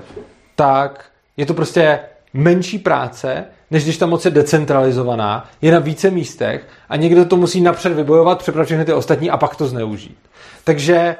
[0.56, 1.04] tak
[1.36, 1.98] je to prostě
[2.34, 7.36] menší práce, než když ta moc je decentralizovaná, je na více místech a někdo to
[7.36, 10.18] musí napřed vybojovat, přeprat všechny ty ostatní a pak to zneužít.
[10.64, 11.16] Takže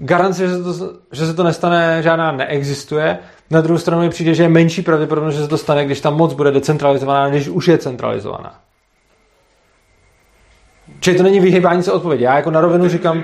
[0.00, 3.18] garance, že se, to, že se to nestane, žádná neexistuje.
[3.50, 6.10] Na druhou stranu mi přijde, že je menší pravděpodobnost, že se to stane, když ta
[6.10, 8.54] moc bude decentralizovaná, než už je centralizovaná.
[11.00, 12.24] Čili to není vyhýbání se odpovědi.
[12.24, 13.22] Já jako na rovinu říkám,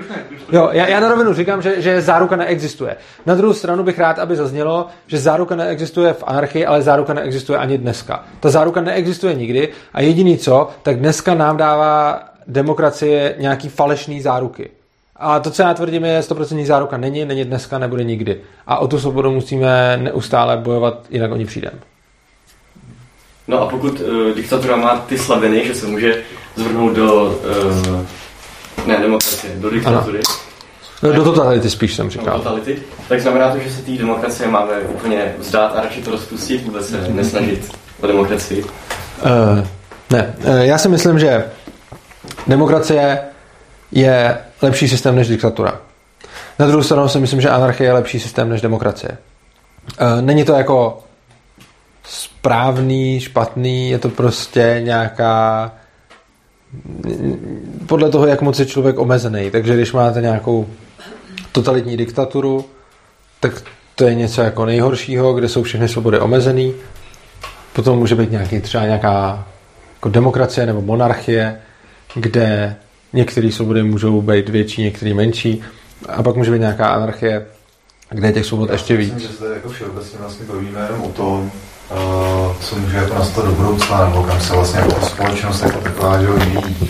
[0.51, 2.95] jo, já, já na rovinu říkám, že, že záruka neexistuje.
[3.25, 7.59] Na druhou stranu bych rád, aby zaznělo, že záruka neexistuje v anarchii, ale záruka neexistuje
[7.59, 8.23] ani dneska.
[8.39, 14.69] Ta záruka neexistuje nikdy a jediný co, tak dneska nám dává demokracie nějaký falešný záruky.
[15.19, 18.41] A to, co já tvrdím, je 100% záruka není, není dneska, nebude nikdy.
[18.67, 21.77] A o tu svobodu musíme neustále bojovat, jinak o ní přijdeme.
[23.47, 26.23] No a pokud uh, diktatura má ty slabiny, že se může
[26.55, 27.39] zvrhnout do,
[27.87, 28.05] uh,
[28.87, 30.19] ne demokracie, do diktatury,
[31.03, 32.37] No, do totality spíš jsem do říkal.
[32.37, 32.77] totality,
[33.09, 36.89] tak znamená to, že se té demokracie máme úplně vzdát a radši to rozpustit, vůbec
[36.89, 38.63] se nesnažit o demokracii.
[38.63, 38.69] Uh,
[40.11, 41.45] ne, uh, já si myslím, že
[42.47, 43.19] demokracie
[43.91, 45.79] je lepší systém než diktatura.
[46.59, 49.17] Na druhou stranu si myslím, že anarchie je lepší systém než demokracie.
[50.01, 51.03] Uh, není to jako
[52.03, 55.71] správný, špatný, je to prostě nějaká
[57.87, 59.51] podle toho, jak moc je člověk omezený.
[59.51, 60.67] Takže když máte nějakou
[61.51, 62.65] totalitní diktaturu,
[63.39, 63.61] tak
[63.95, 66.73] to je něco jako nejhoršího, kde jsou všechny svobody omezený.
[67.73, 69.45] Potom může být nějaký, třeba nějaká
[69.93, 71.61] jako demokracie nebo monarchie,
[72.15, 72.75] kde
[73.15, 75.61] některé svobody můžou být větší, některé menší.
[76.09, 77.45] A pak může být nějaká anarchie,
[78.09, 79.13] kde je těch svobod ještě víc.
[79.13, 81.51] Myslím, že se jako všeobecně vlastně bavíme jenom o tom,
[81.91, 86.21] uh, co může jako nastat do budoucna, nebo kam se vlastně jako společnost jako taková
[86.21, 86.89] že vyvíjí.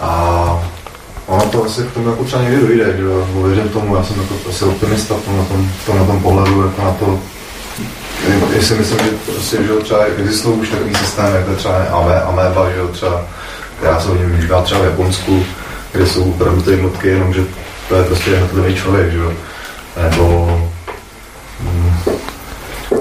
[0.00, 0.70] A
[1.26, 4.20] ono to asi k tomu jako třeba někdy dojde, že jo, věřím tomu, já jsem
[4.20, 7.20] jako asi optimista v tom, na tom, v tom, na tom pohledu, jako na to,
[8.54, 12.70] jestli myslím, že prostě, že třeba existují už takový systém, jako je třeba Ame, Ameba,
[12.70, 13.26] že jo, třeba,
[13.78, 15.42] která se hodně využívá třeba v Japonsku,
[15.92, 17.40] kde jsou opravdu ty jednotky, jenomže
[17.88, 19.32] to je prostě jednotlivý člověk, že jo,
[20.02, 20.58] nebo
[21.60, 21.92] mm,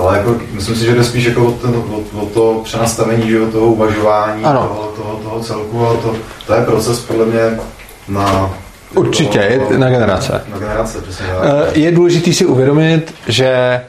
[0.01, 3.35] ale jako, myslím si, že jde spíš jako o, ten, o, o to přenastavení že
[3.35, 4.59] jo, toho uvažování, Ano.
[4.59, 6.15] toho, toho, toho celku a to,
[6.47, 7.59] to je proces podle mě
[8.07, 8.49] na...
[8.95, 10.41] Určitě, je na generace.
[10.51, 11.25] Na generace, přesně.
[11.41, 13.81] Eh, Je důležité si uvědomit, že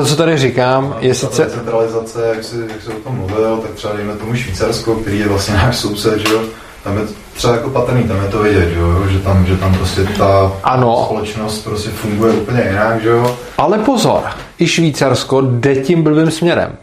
[0.00, 1.44] to, co tady říkám, je sice...
[1.44, 5.28] Decentralizace, jak jsi, jak jsi o tom mluvil, tak třeba dejme tomu Švýcarsko, který je
[5.28, 6.40] vlastně náš soused, že jo,
[6.84, 7.02] tam je
[7.34, 10.52] třeba jako patrný, tam je to vidět, že jo, že tam, že tam prostě ta
[10.64, 11.02] Ano.
[11.04, 13.36] společnost prostě funguje úplně jinak, že jo.
[13.58, 14.22] Ale pozor,
[14.58, 16.76] i Švýcarsko jde tím blbým směrem.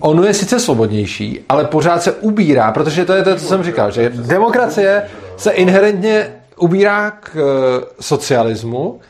[0.00, 3.90] Ono je sice svobodnější, ale pořád se ubírá, protože to je to, co jsem říkal,
[3.90, 5.02] že demokracie
[5.36, 9.00] se inherentně ubírá k eh, socialismu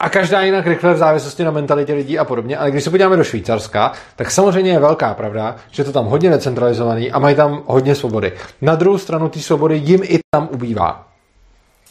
[0.00, 2.58] a každá jinak rychle v závislosti na mentalitě lidí a podobně.
[2.58, 6.30] Ale když se podíváme do Švýcarska, tak samozřejmě je velká pravda, že to tam hodně
[6.30, 8.32] decentralizovaný a mají tam hodně svobody.
[8.62, 11.06] Na druhou stranu ty svobody jim i tam ubývá.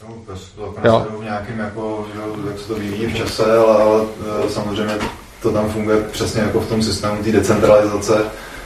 [0.08, 1.06] No, prostě to Jo.
[1.20, 2.06] v nějakým, jako,
[2.48, 4.02] jak se to vyvíjí v čase, ale, ale
[4.44, 4.94] eh, samozřejmě
[5.42, 8.24] to tam funguje přesně jako v tom systému té decentralizace,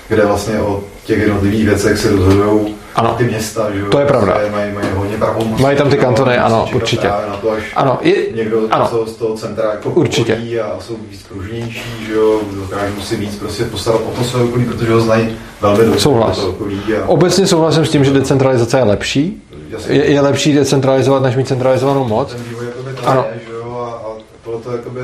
[0.08, 3.14] kde vlastně o těch jednotlivých věcech se rozhodují Ano.
[3.18, 4.32] ty města, že jo, To je pravda.
[4.32, 5.62] prostě Mají, mají hodně pravomocí.
[5.62, 7.08] Mají tam ty kantony, ano, určitě.
[7.08, 8.92] Na to, až Ano, je, někdo ano.
[8.92, 9.06] ano.
[9.06, 10.60] z toho centra jako Určitě.
[10.62, 14.64] a jsou víc pružnější, že jo, dokážou si víc prostě postarat o to své okolí,
[14.64, 16.00] protože ho znají velmi dobře.
[16.00, 16.38] Souhlas.
[16.44, 19.42] Okolí a Obecně souhlasím s tím, že decentralizace je lepší.
[19.88, 22.32] Je, je lepší decentralizovat, než mít centralizovanou moc.
[22.32, 23.24] ten vývoj jakoby tam Ano.
[23.46, 24.10] že jo, a, a
[24.44, 25.00] tohle to jakoby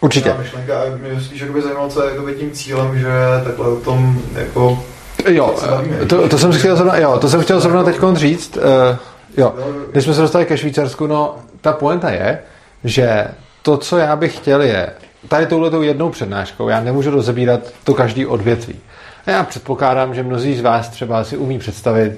[0.00, 0.34] Určitě.
[0.38, 3.08] Myšlenka a mě spíš jakoby zajímalo, co je jakoby tím cílem, že
[3.44, 4.82] takhle o tom jako
[5.28, 5.54] Jo,
[6.08, 8.56] to, to jsem chtěl zrovna, jo, to jsem chtěl zrovna teď říct.
[8.56, 8.62] Uh,
[9.36, 9.54] jo,
[9.92, 12.38] když jsme se dostali ke Švýcarsku, no ta poenta je,
[12.84, 13.26] že
[13.62, 14.90] to, co já bych chtěl je,
[15.28, 18.74] tady touhletou jednou přednáškou, já nemůžu rozebírat to každý odvětví.
[19.26, 22.12] A já předpokládám, že mnozí z vás třeba si umí představit,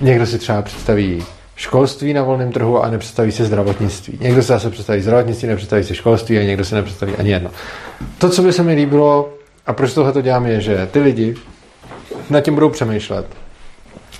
[0.00, 1.24] někdo si třeba představí
[1.56, 4.18] školství na volném trhu a nepředstaví si zdravotnictví.
[4.20, 7.50] Někdo si zase představí zdravotnictví, nepředstaví si školství a někdo si nepředstaví ani jedno.
[8.18, 9.28] To, co by se mi líbilo,
[9.66, 11.34] a proč tohle to dělám, je, že ty lidi
[12.30, 13.26] nad tím budou přemýšlet.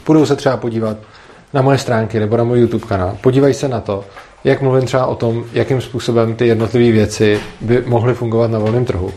[0.07, 0.97] Budou se třeba podívat
[1.55, 3.17] na moje stránky nebo na můj YouTube kanál.
[3.21, 4.05] Podívají se na to,
[4.45, 8.85] jak mluvím třeba o tom, jakým způsobem ty jednotlivé věci by mohly fungovat na volném
[8.85, 9.13] trhu.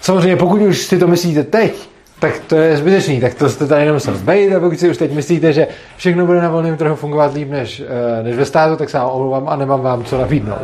[0.00, 1.88] Samozřejmě, pokud už si to myslíte teď,
[2.22, 5.12] tak to je zbytečný, tak to jste tady nemusel zbejt a pokud si už teď
[5.12, 5.66] myslíte, že
[5.96, 9.10] všechno bude na volném trhu fungovat líp než, eh, než ve státu, tak se vám
[9.10, 10.62] omlouvám a nemám vám co nabídnout.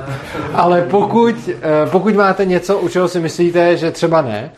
[0.55, 4.51] Ale pokud, eh, pokud máte něco, u čeho si myslíte, že třeba ne,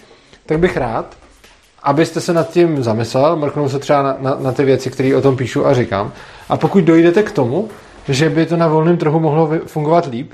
[0.47, 1.16] tak bych rád,
[1.82, 5.20] abyste se nad tím zamyslel, mrknul se třeba na, na, na ty věci, které o
[5.20, 6.12] tom píšu a říkám.
[6.48, 7.69] A pokud dojdete k tomu,
[8.09, 10.32] že by to na volném trhu mohlo fungovat líp,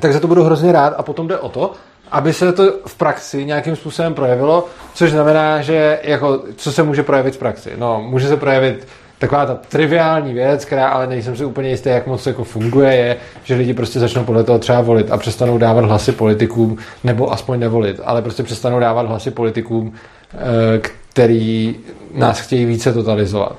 [0.00, 1.72] tak za to budu hrozně rád a potom jde o to,
[2.10, 7.02] aby se to v praxi nějakým způsobem projevilo, což znamená, že jako, co se může
[7.02, 7.70] projevit v praxi?
[7.76, 8.86] No, může se projevit
[9.18, 13.16] taková ta triviální věc, která ale nejsem si úplně jistý, jak moc jako funguje, je,
[13.44, 17.60] že lidi prostě začnou podle toho třeba volit a přestanou dávat hlasy politikům, nebo aspoň
[17.60, 19.94] nevolit, ale prostě přestanou dávat hlasy politikům,
[20.34, 20.38] eh,
[20.78, 21.76] který
[22.14, 23.56] nás chtějí více totalizovat.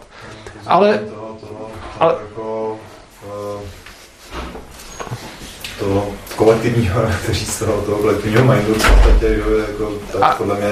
[0.68, 0.99] Ale,
[1.99, 2.76] ale jako,
[3.26, 3.61] eh,
[5.80, 10.68] to kolektivního, kteří z toho, toho kolektivního mindu v podstatě, jako, tak A- podle mě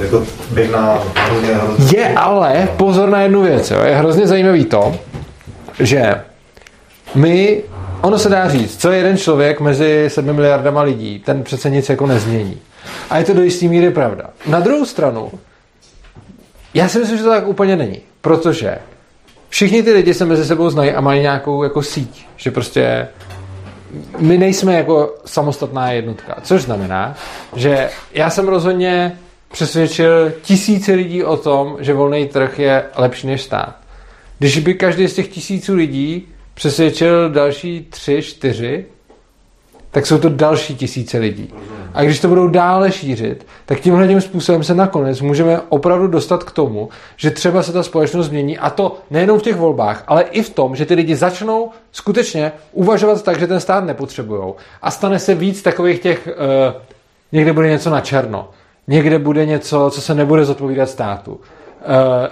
[0.00, 4.94] jako běžná, hrozně, hrozně Je ale, pozor na jednu věc, jo, je hrozně zajímavý to,
[5.80, 6.14] že
[7.14, 7.62] my,
[8.00, 11.88] ono se dá říct, co je jeden člověk mezi 7 miliardama lidí, ten přece nic
[11.88, 12.60] jako nezmění.
[13.10, 14.30] A je to do jistý míry pravda.
[14.46, 15.30] Na druhou stranu,
[16.74, 18.78] já si myslím, že to tak úplně není, protože
[19.48, 23.08] všichni ty lidi se mezi sebou znají a mají nějakou jako síť, že prostě
[24.18, 27.14] my nejsme jako samostatná jednotka, což znamená,
[27.56, 29.18] že já jsem rozhodně
[29.52, 33.76] přesvědčil tisíce lidí o tom, že volný trh je lepší než stát.
[34.38, 38.86] Když by každý z těch tisíců lidí přesvědčil další tři, čtyři,
[39.90, 41.54] tak jsou to další tisíce lidí.
[41.94, 46.44] A když to budou dále šířit, tak tímhle tím způsobem se nakonec můžeme opravdu dostat
[46.44, 50.22] k tomu, že třeba se ta společnost změní a to nejenom v těch volbách, ale
[50.22, 54.54] i v tom, že ty lidi začnou skutečně uvažovat tak, že ten stát nepotřebují.
[54.82, 56.80] A stane se víc takových těch, uh,
[57.32, 58.48] někde bude něco na černo,
[58.90, 61.32] někde bude něco, co se nebude zodpovídat státu.
[61.32, 61.38] Uh,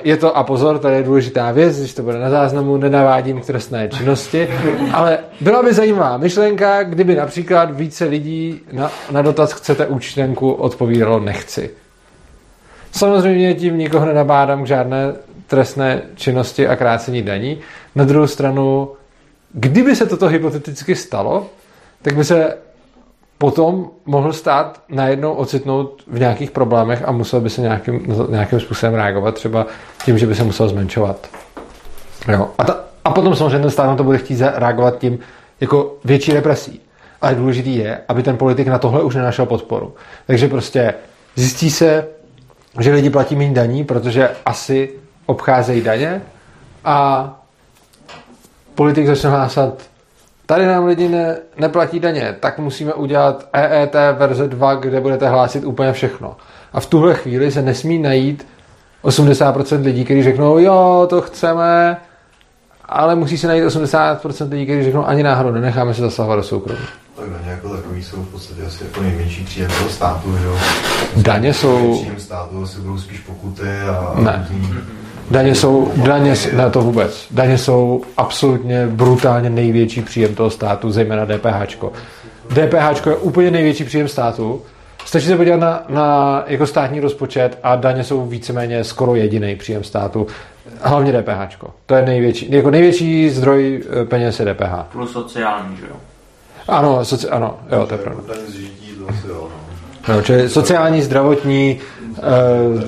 [0.04, 3.46] je to, a pozor, tady je důležitá věc, když to bude na záznamu, nenavádím k
[3.46, 4.48] trestné činnosti,
[4.92, 11.20] ale byla by zajímavá myšlenka, kdyby například více lidí na, na dotaz chcete účtenku odpovídalo
[11.20, 11.70] nechci.
[12.92, 15.12] Samozřejmě tím nikoho nenabádám k žádné
[15.46, 17.58] trestné činnosti a krácení daní.
[17.94, 18.88] Na druhou stranu,
[19.52, 21.46] kdyby se toto hypoteticky stalo,
[22.02, 22.56] tak by se
[23.38, 28.94] potom mohl stát najednou ocitnout v nějakých problémech a musel by se nějakým, nějakým způsobem
[28.94, 29.66] reagovat, třeba
[30.04, 31.28] tím, že by se musel zmenšovat.
[32.32, 32.48] Jo.
[32.58, 35.18] A, ta, a potom samozřejmě ten stát na to bude chtít reagovat tím
[35.60, 36.80] jako větší represí.
[37.20, 39.94] Ale důležitý je, aby ten politik na tohle už nenašel podporu.
[40.26, 40.94] Takže prostě
[41.36, 42.06] zjistí se,
[42.80, 44.90] že lidi platí méně daní, protože asi
[45.26, 46.22] obcházejí daně
[46.84, 47.34] a
[48.74, 49.82] politik začne hlásat
[50.50, 55.64] Tady nám lidi ne, neplatí daně, tak musíme udělat EET verze 2, kde budete hlásit
[55.64, 56.36] úplně všechno.
[56.72, 58.46] A v tuhle chvíli se nesmí najít
[59.04, 61.96] 80% lidí, kteří řeknou, jo, to chceme,
[62.84, 66.80] ale musí se najít 80% lidí, kteří řeknou, ani náhodou, nenecháme se zasahovat do soukromí.
[67.16, 70.58] Tak daně jako takový jsou v podstatě asi jako nejmenší příjem toho státu, že jo?
[71.16, 74.20] Daně jsou- Příjem státu asi budou spíš pokuty a...
[74.20, 74.48] Ne.
[75.30, 81.26] Daně jsou, daně, ne to vůbec, daně jsou absolutně brutálně největší příjem toho státu, zejména
[81.26, 81.76] DPH.
[82.48, 84.62] DPH je úplně největší příjem státu.
[85.04, 89.84] Stačí se podívat na, na jako státní rozpočet a daně jsou víceméně skoro jediný příjem
[89.84, 90.26] státu.
[90.80, 91.64] Hlavně DPH.
[91.86, 94.92] To je největší, jako největší zdroj eh, peněz je DPH.
[94.92, 95.96] Plus sociální, že jo?
[96.68, 98.22] Ano, soci, ano, jo, to je pravda.
[98.28, 99.68] Daně z žití, to asi jo, no.
[100.14, 102.82] No, čili sociální, zdravotní, uh,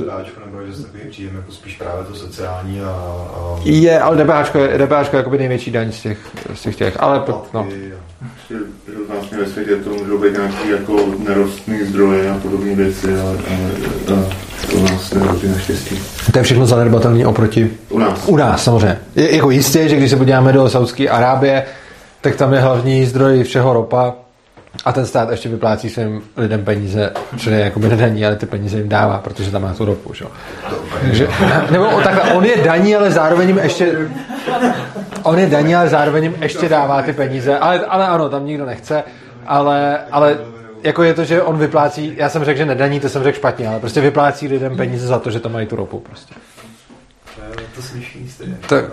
[1.10, 2.90] příjem jako spíš právě to sociální a...
[2.90, 6.18] a je, ale DPH je, DPH je jakoby největší daň z těch,
[6.54, 7.24] z těch těch, ale no.
[7.24, 7.92] poplatky
[8.50, 8.56] že
[9.08, 13.70] vlastně ve světě to můžou být nějaký jako nerostný zdroje a podobné věci, ale, ale,
[14.08, 14.24] ale
[14.68, 16.00] to u nás nerostí naštěstí.
[16.32, 18.22] To je všechno zanedbatelné oproti U nás.
[18.26, 18.98] u nás samozřejmě.
[19.16, 21.64] Je, jako jistě, že když se podíváme do Saudské Arábie,
[22.20, 24.14] tak tam je hlavní zdroj všeho ropa
[24.84, 28.78] A ten stát ještě vyplácí svým lidem peníze, čili jako by nedaní, ale ty peníze
[28.78, 30.14] jim dává, protože tam má tu ropu.
[30.14, 30.24] Že?
[31.00, 31.28] Takže,
[31.70, 34.08] nebo takhle, on je daní, ale zároveň jim ještě
[35.22, 37.58] on je daní, ale zároveň jim ještě dává ty peníze.
[37.58, 39.04] Ale, ale ano, tam nikdo nechce,
[39.46, 40.38] ale, ale
[40.82, 43.68] jako je to, že on vyplácí, já jsem řekl, že nedaní, to jsem řekl špatně,
[43.68, 46.34] ale prostě vyplácí lidem peníze za to, že tam mají tu ropu prostě.
[47.74, 48.56] To slyšný stejně.
[48.68, 48.84] Tak.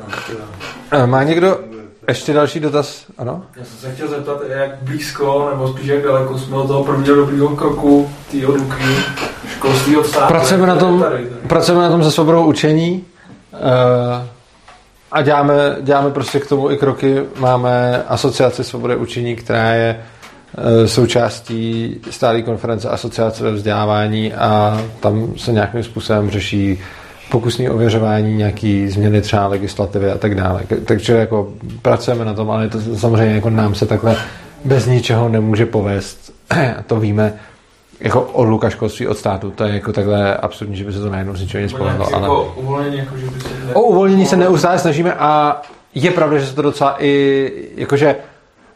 [1.06, 1.60] Má někdo
[2.08, 3.06] ještě další dotaz?
[3.18, 3.44] Ano?
[3.56, 7.16] Já jsem se chtěl zeptat, jak blízko, nebo spíš jak daleko jsme od toho prvního
[7.16, 8.84] dobrýho kroku té odluky
[9.54, 10.28] školství od státu.
[10.28, 11.48] Pracujeme na tom, Tady, tady.
[11.48, 13.06] pracujeme na tom se svobodou učení
[13.54, 13.60] uh,
[15.12, 17.24] a děláme, děláme prostě k tomu i kroky.
[17.40, 20.00] Máme asociaci svobody učení, která je
[20.58, 26.80] eh, součástí stálé konference asociace ve vzdělávání a tam se nějakým způsobem řeší
[27.30, 30.64] pokusné ověřování, nějaký změny třeba legislativy a tak dále.
[30.86, 34.16] Takže jako pracujeme na tom, ale to samozřejmě jako nám se takhle
[34.66, 36.34] bez ničeho nemůže povést.
[36.88, 37.34] to víme
[38.00, 39.52] jako odluka školství od státu.
[39.52, 42.08] To je jako takhle absurdní, že by se to najednou z ničeho nic povedlo.
[42.14, 42.22] Ale...
[42.22, 43.50] jako uvolnění, jako že by se...
[43.74, 45.62] O uvolnění se neustále snažíme a
[45.96, 48.16] je pravda, že se to docela i, jakože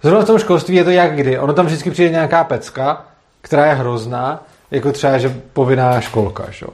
[0.03, 1.39] zrovna v tom školství je to jak kdy.
[1.39, 3.05] Ono tam vždycky přijde nějaká pecka,
[3.41, 6.65] která je hrozná, jako třeba, že povinná školka, že?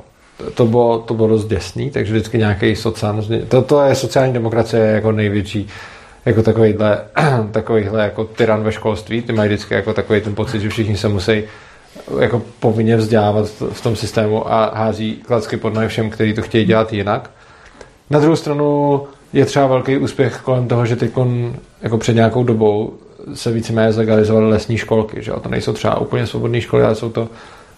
[0.53, 4.85] To, bylo, to bylo dost děsný, takže vždycky nějaký sociální, to, to je sociální demokracie
[4.85, 5.68] jako největší
[6.26, 7.01] jako takovýhle,
[7.51, 11.07] takovýhle jako tyran ve školství, ty mají vždycky jako takový ten pocit, že všichni se
[11.07, 11.43] musí
[12.19, 16.65] jako povinně vzdělávat v tom systému a hází klacky pod nohy všem, kteří to chtějí
[16.65, 17.30] dělat jinak.
[18.09, 19.01] Na druhou stranu
[19.34, 21.11] je třeba velký úspěch kolem toho, že teď
[21.81, 22.93] jako před nějakou dobou
[23.34, 25.23] se víceméně zlegalizovaly lesní školky.
[25.23, 25.31] Že?
[25.31, 25.39] jo.
[25.39, 27.30] to nejsou třeba úplně svobodné školy, ale jsou to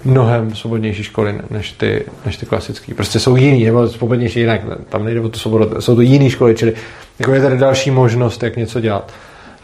[0.03, 2.93] mnohem svobodnější školy než ty, než ty klasické.
[2.93, 4.61] Prostě jsou jiný, nebo svobodnější jinak.
[4.89, 6.73] Tam nejde o tu svobodu, jsou to jiné školy, čili
[7.19, 9.13] jako je tady další možnost, jak něco dělat.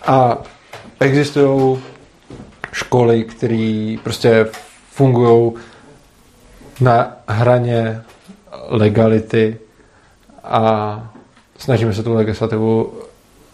[0.06, 0.38] A
[1.00, 1.78] existují
[2.72, 4.48] školy, které prostě
[4.92, 5.52] fungují
[6.82, 8.02] na hraně
[8.68, 9.58] legality
[10.44, 11.14] a
[11.58, 12.94] snažíme se tu legislativu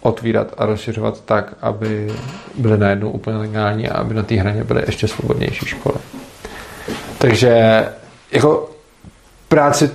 [0.02, 2.12] otvírat a rozšiřovat tak, aby
[2.58, 5.96] byly najednou úplně legální a aby na té hraně byly ještě svobodnější školy.
[7.22, 7.86] Takže
[8.32, 8.70] jako
[9.48, 9.92] práci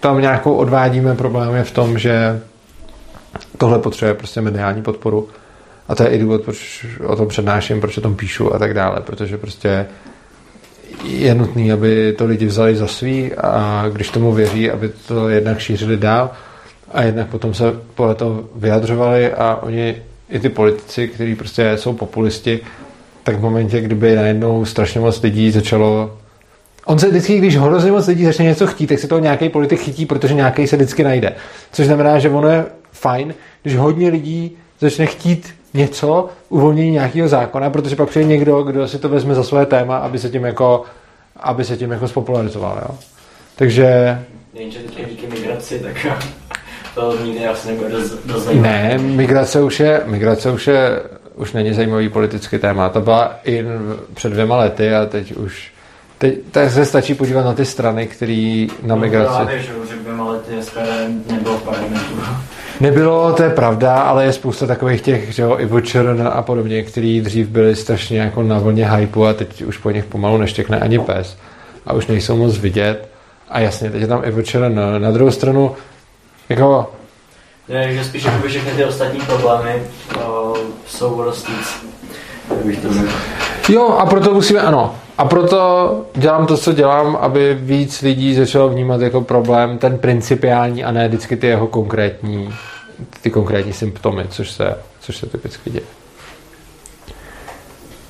[0.00, 2.40] tam nějakou odvádíme, problém je v tom, že
[3.58, 5.28] tohle potřebuje prostě mediální podporu.
[5.88, 8.74] A to je i důvod, proč o tom přednáším, proč o tom píšu a tak
[8.74, 9.86] dále, protože prostě
[11.04, 15.58] je nutný, aby to lidi vzali za svý a když tomu věří, aby to jednak
[15.58, 16.30] šířili dál
[16.92, 17.64] a jednak potom se
[17.94, 19.96] podle toho vyjadřovali a oni,
[20.30, 22.60] i ty politici, kteří prostě jsou populisti,
[23.22, 26.18] tak v momentě, kdyby najednou strašně moc lidí začalo
[26.84, 29.80] On se vždycky, když hrozně moc lidí začne něco chtít, tak se toho nějaký politik
[29.80, 31.32] chytí, protože nějaký se vždycky najde.
[31.72, 37.70] Což znamená, že ono je fajn, když hodně lidí začne chtít něco, uvolnění nějakého zákona,
[37.70, 40.84] protože pak přijde někdo, kdo si to vezme za své téma, aby se tím jako,
[41.36, 42.78] aby se tím jako spopularizoval.
[42.88, 42.96] Jo?
[43.56, 44.18] Takže
[44.54, 46.06] Jenže teď díky migraci, tak
[46.94, 48.72] to nikdy asi nebude dost, dost zajímavé.
[48.72, 51.02] ne, migrace už je, migrace už je,
[51.34, 52.88] už není zajímavý politický téma.
[52.88, 53.64] To byla i
[54.14, 55.72] před dvěma lety a teď už
[56.22, 59.42] Teď tak se stačí podívat na ty strany, které na migraci...
[60.16, 60.78] No, lety SPD
[61.30, 61.60] nebylo.
[62.80, 66.82] Nebylo, to je pravda, ale je spousta takových těch, že jo, Ivo Černa a podobně,
[66.82, 70.80] který dřív byli strašně jako na vlně hypu a teď už po nich pomalu neštěkne
[70.80, 71.36] ani pes
[71.86, 73.08] a už nejsou moc vidět.
[73.48, 74.98] A jasně, teď je tam Ivo Černa.
[74.98, 75.76] Na druhou stranu,
[76.48, 76.92] jako
[77.68, 79.82] Ne, že spíš jakoby všechny ty ostatní problémy
[80.86, 81.32] jsou.
[82.50, 83.12] Jak bych to řekl.
[83.68, 88.68] Jo, a proto musíme, ano, a proto dělám to, co dělám, aby víc lidí začalo
[88.68, 92.54] vnímat jako problém ten principiální a ne vždycky ty jeho konkrétní,
[93.20, 95.84] ty konkrétní symptomy, což se, což se typicky děje.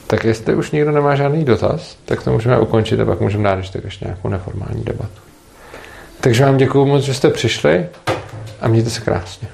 [0.06, 3.56] Tak jestli už nikdo nemá žádný dotaz, tak to můžeme ukončit a pak můžeme dát
[3.56, 5.20] ještě, ještě nějakou neformální debatu.
[6.20, 7.86] Takže vám děkuji moc, že jste přišli
[8.60, 9.48] a mějte se krásně.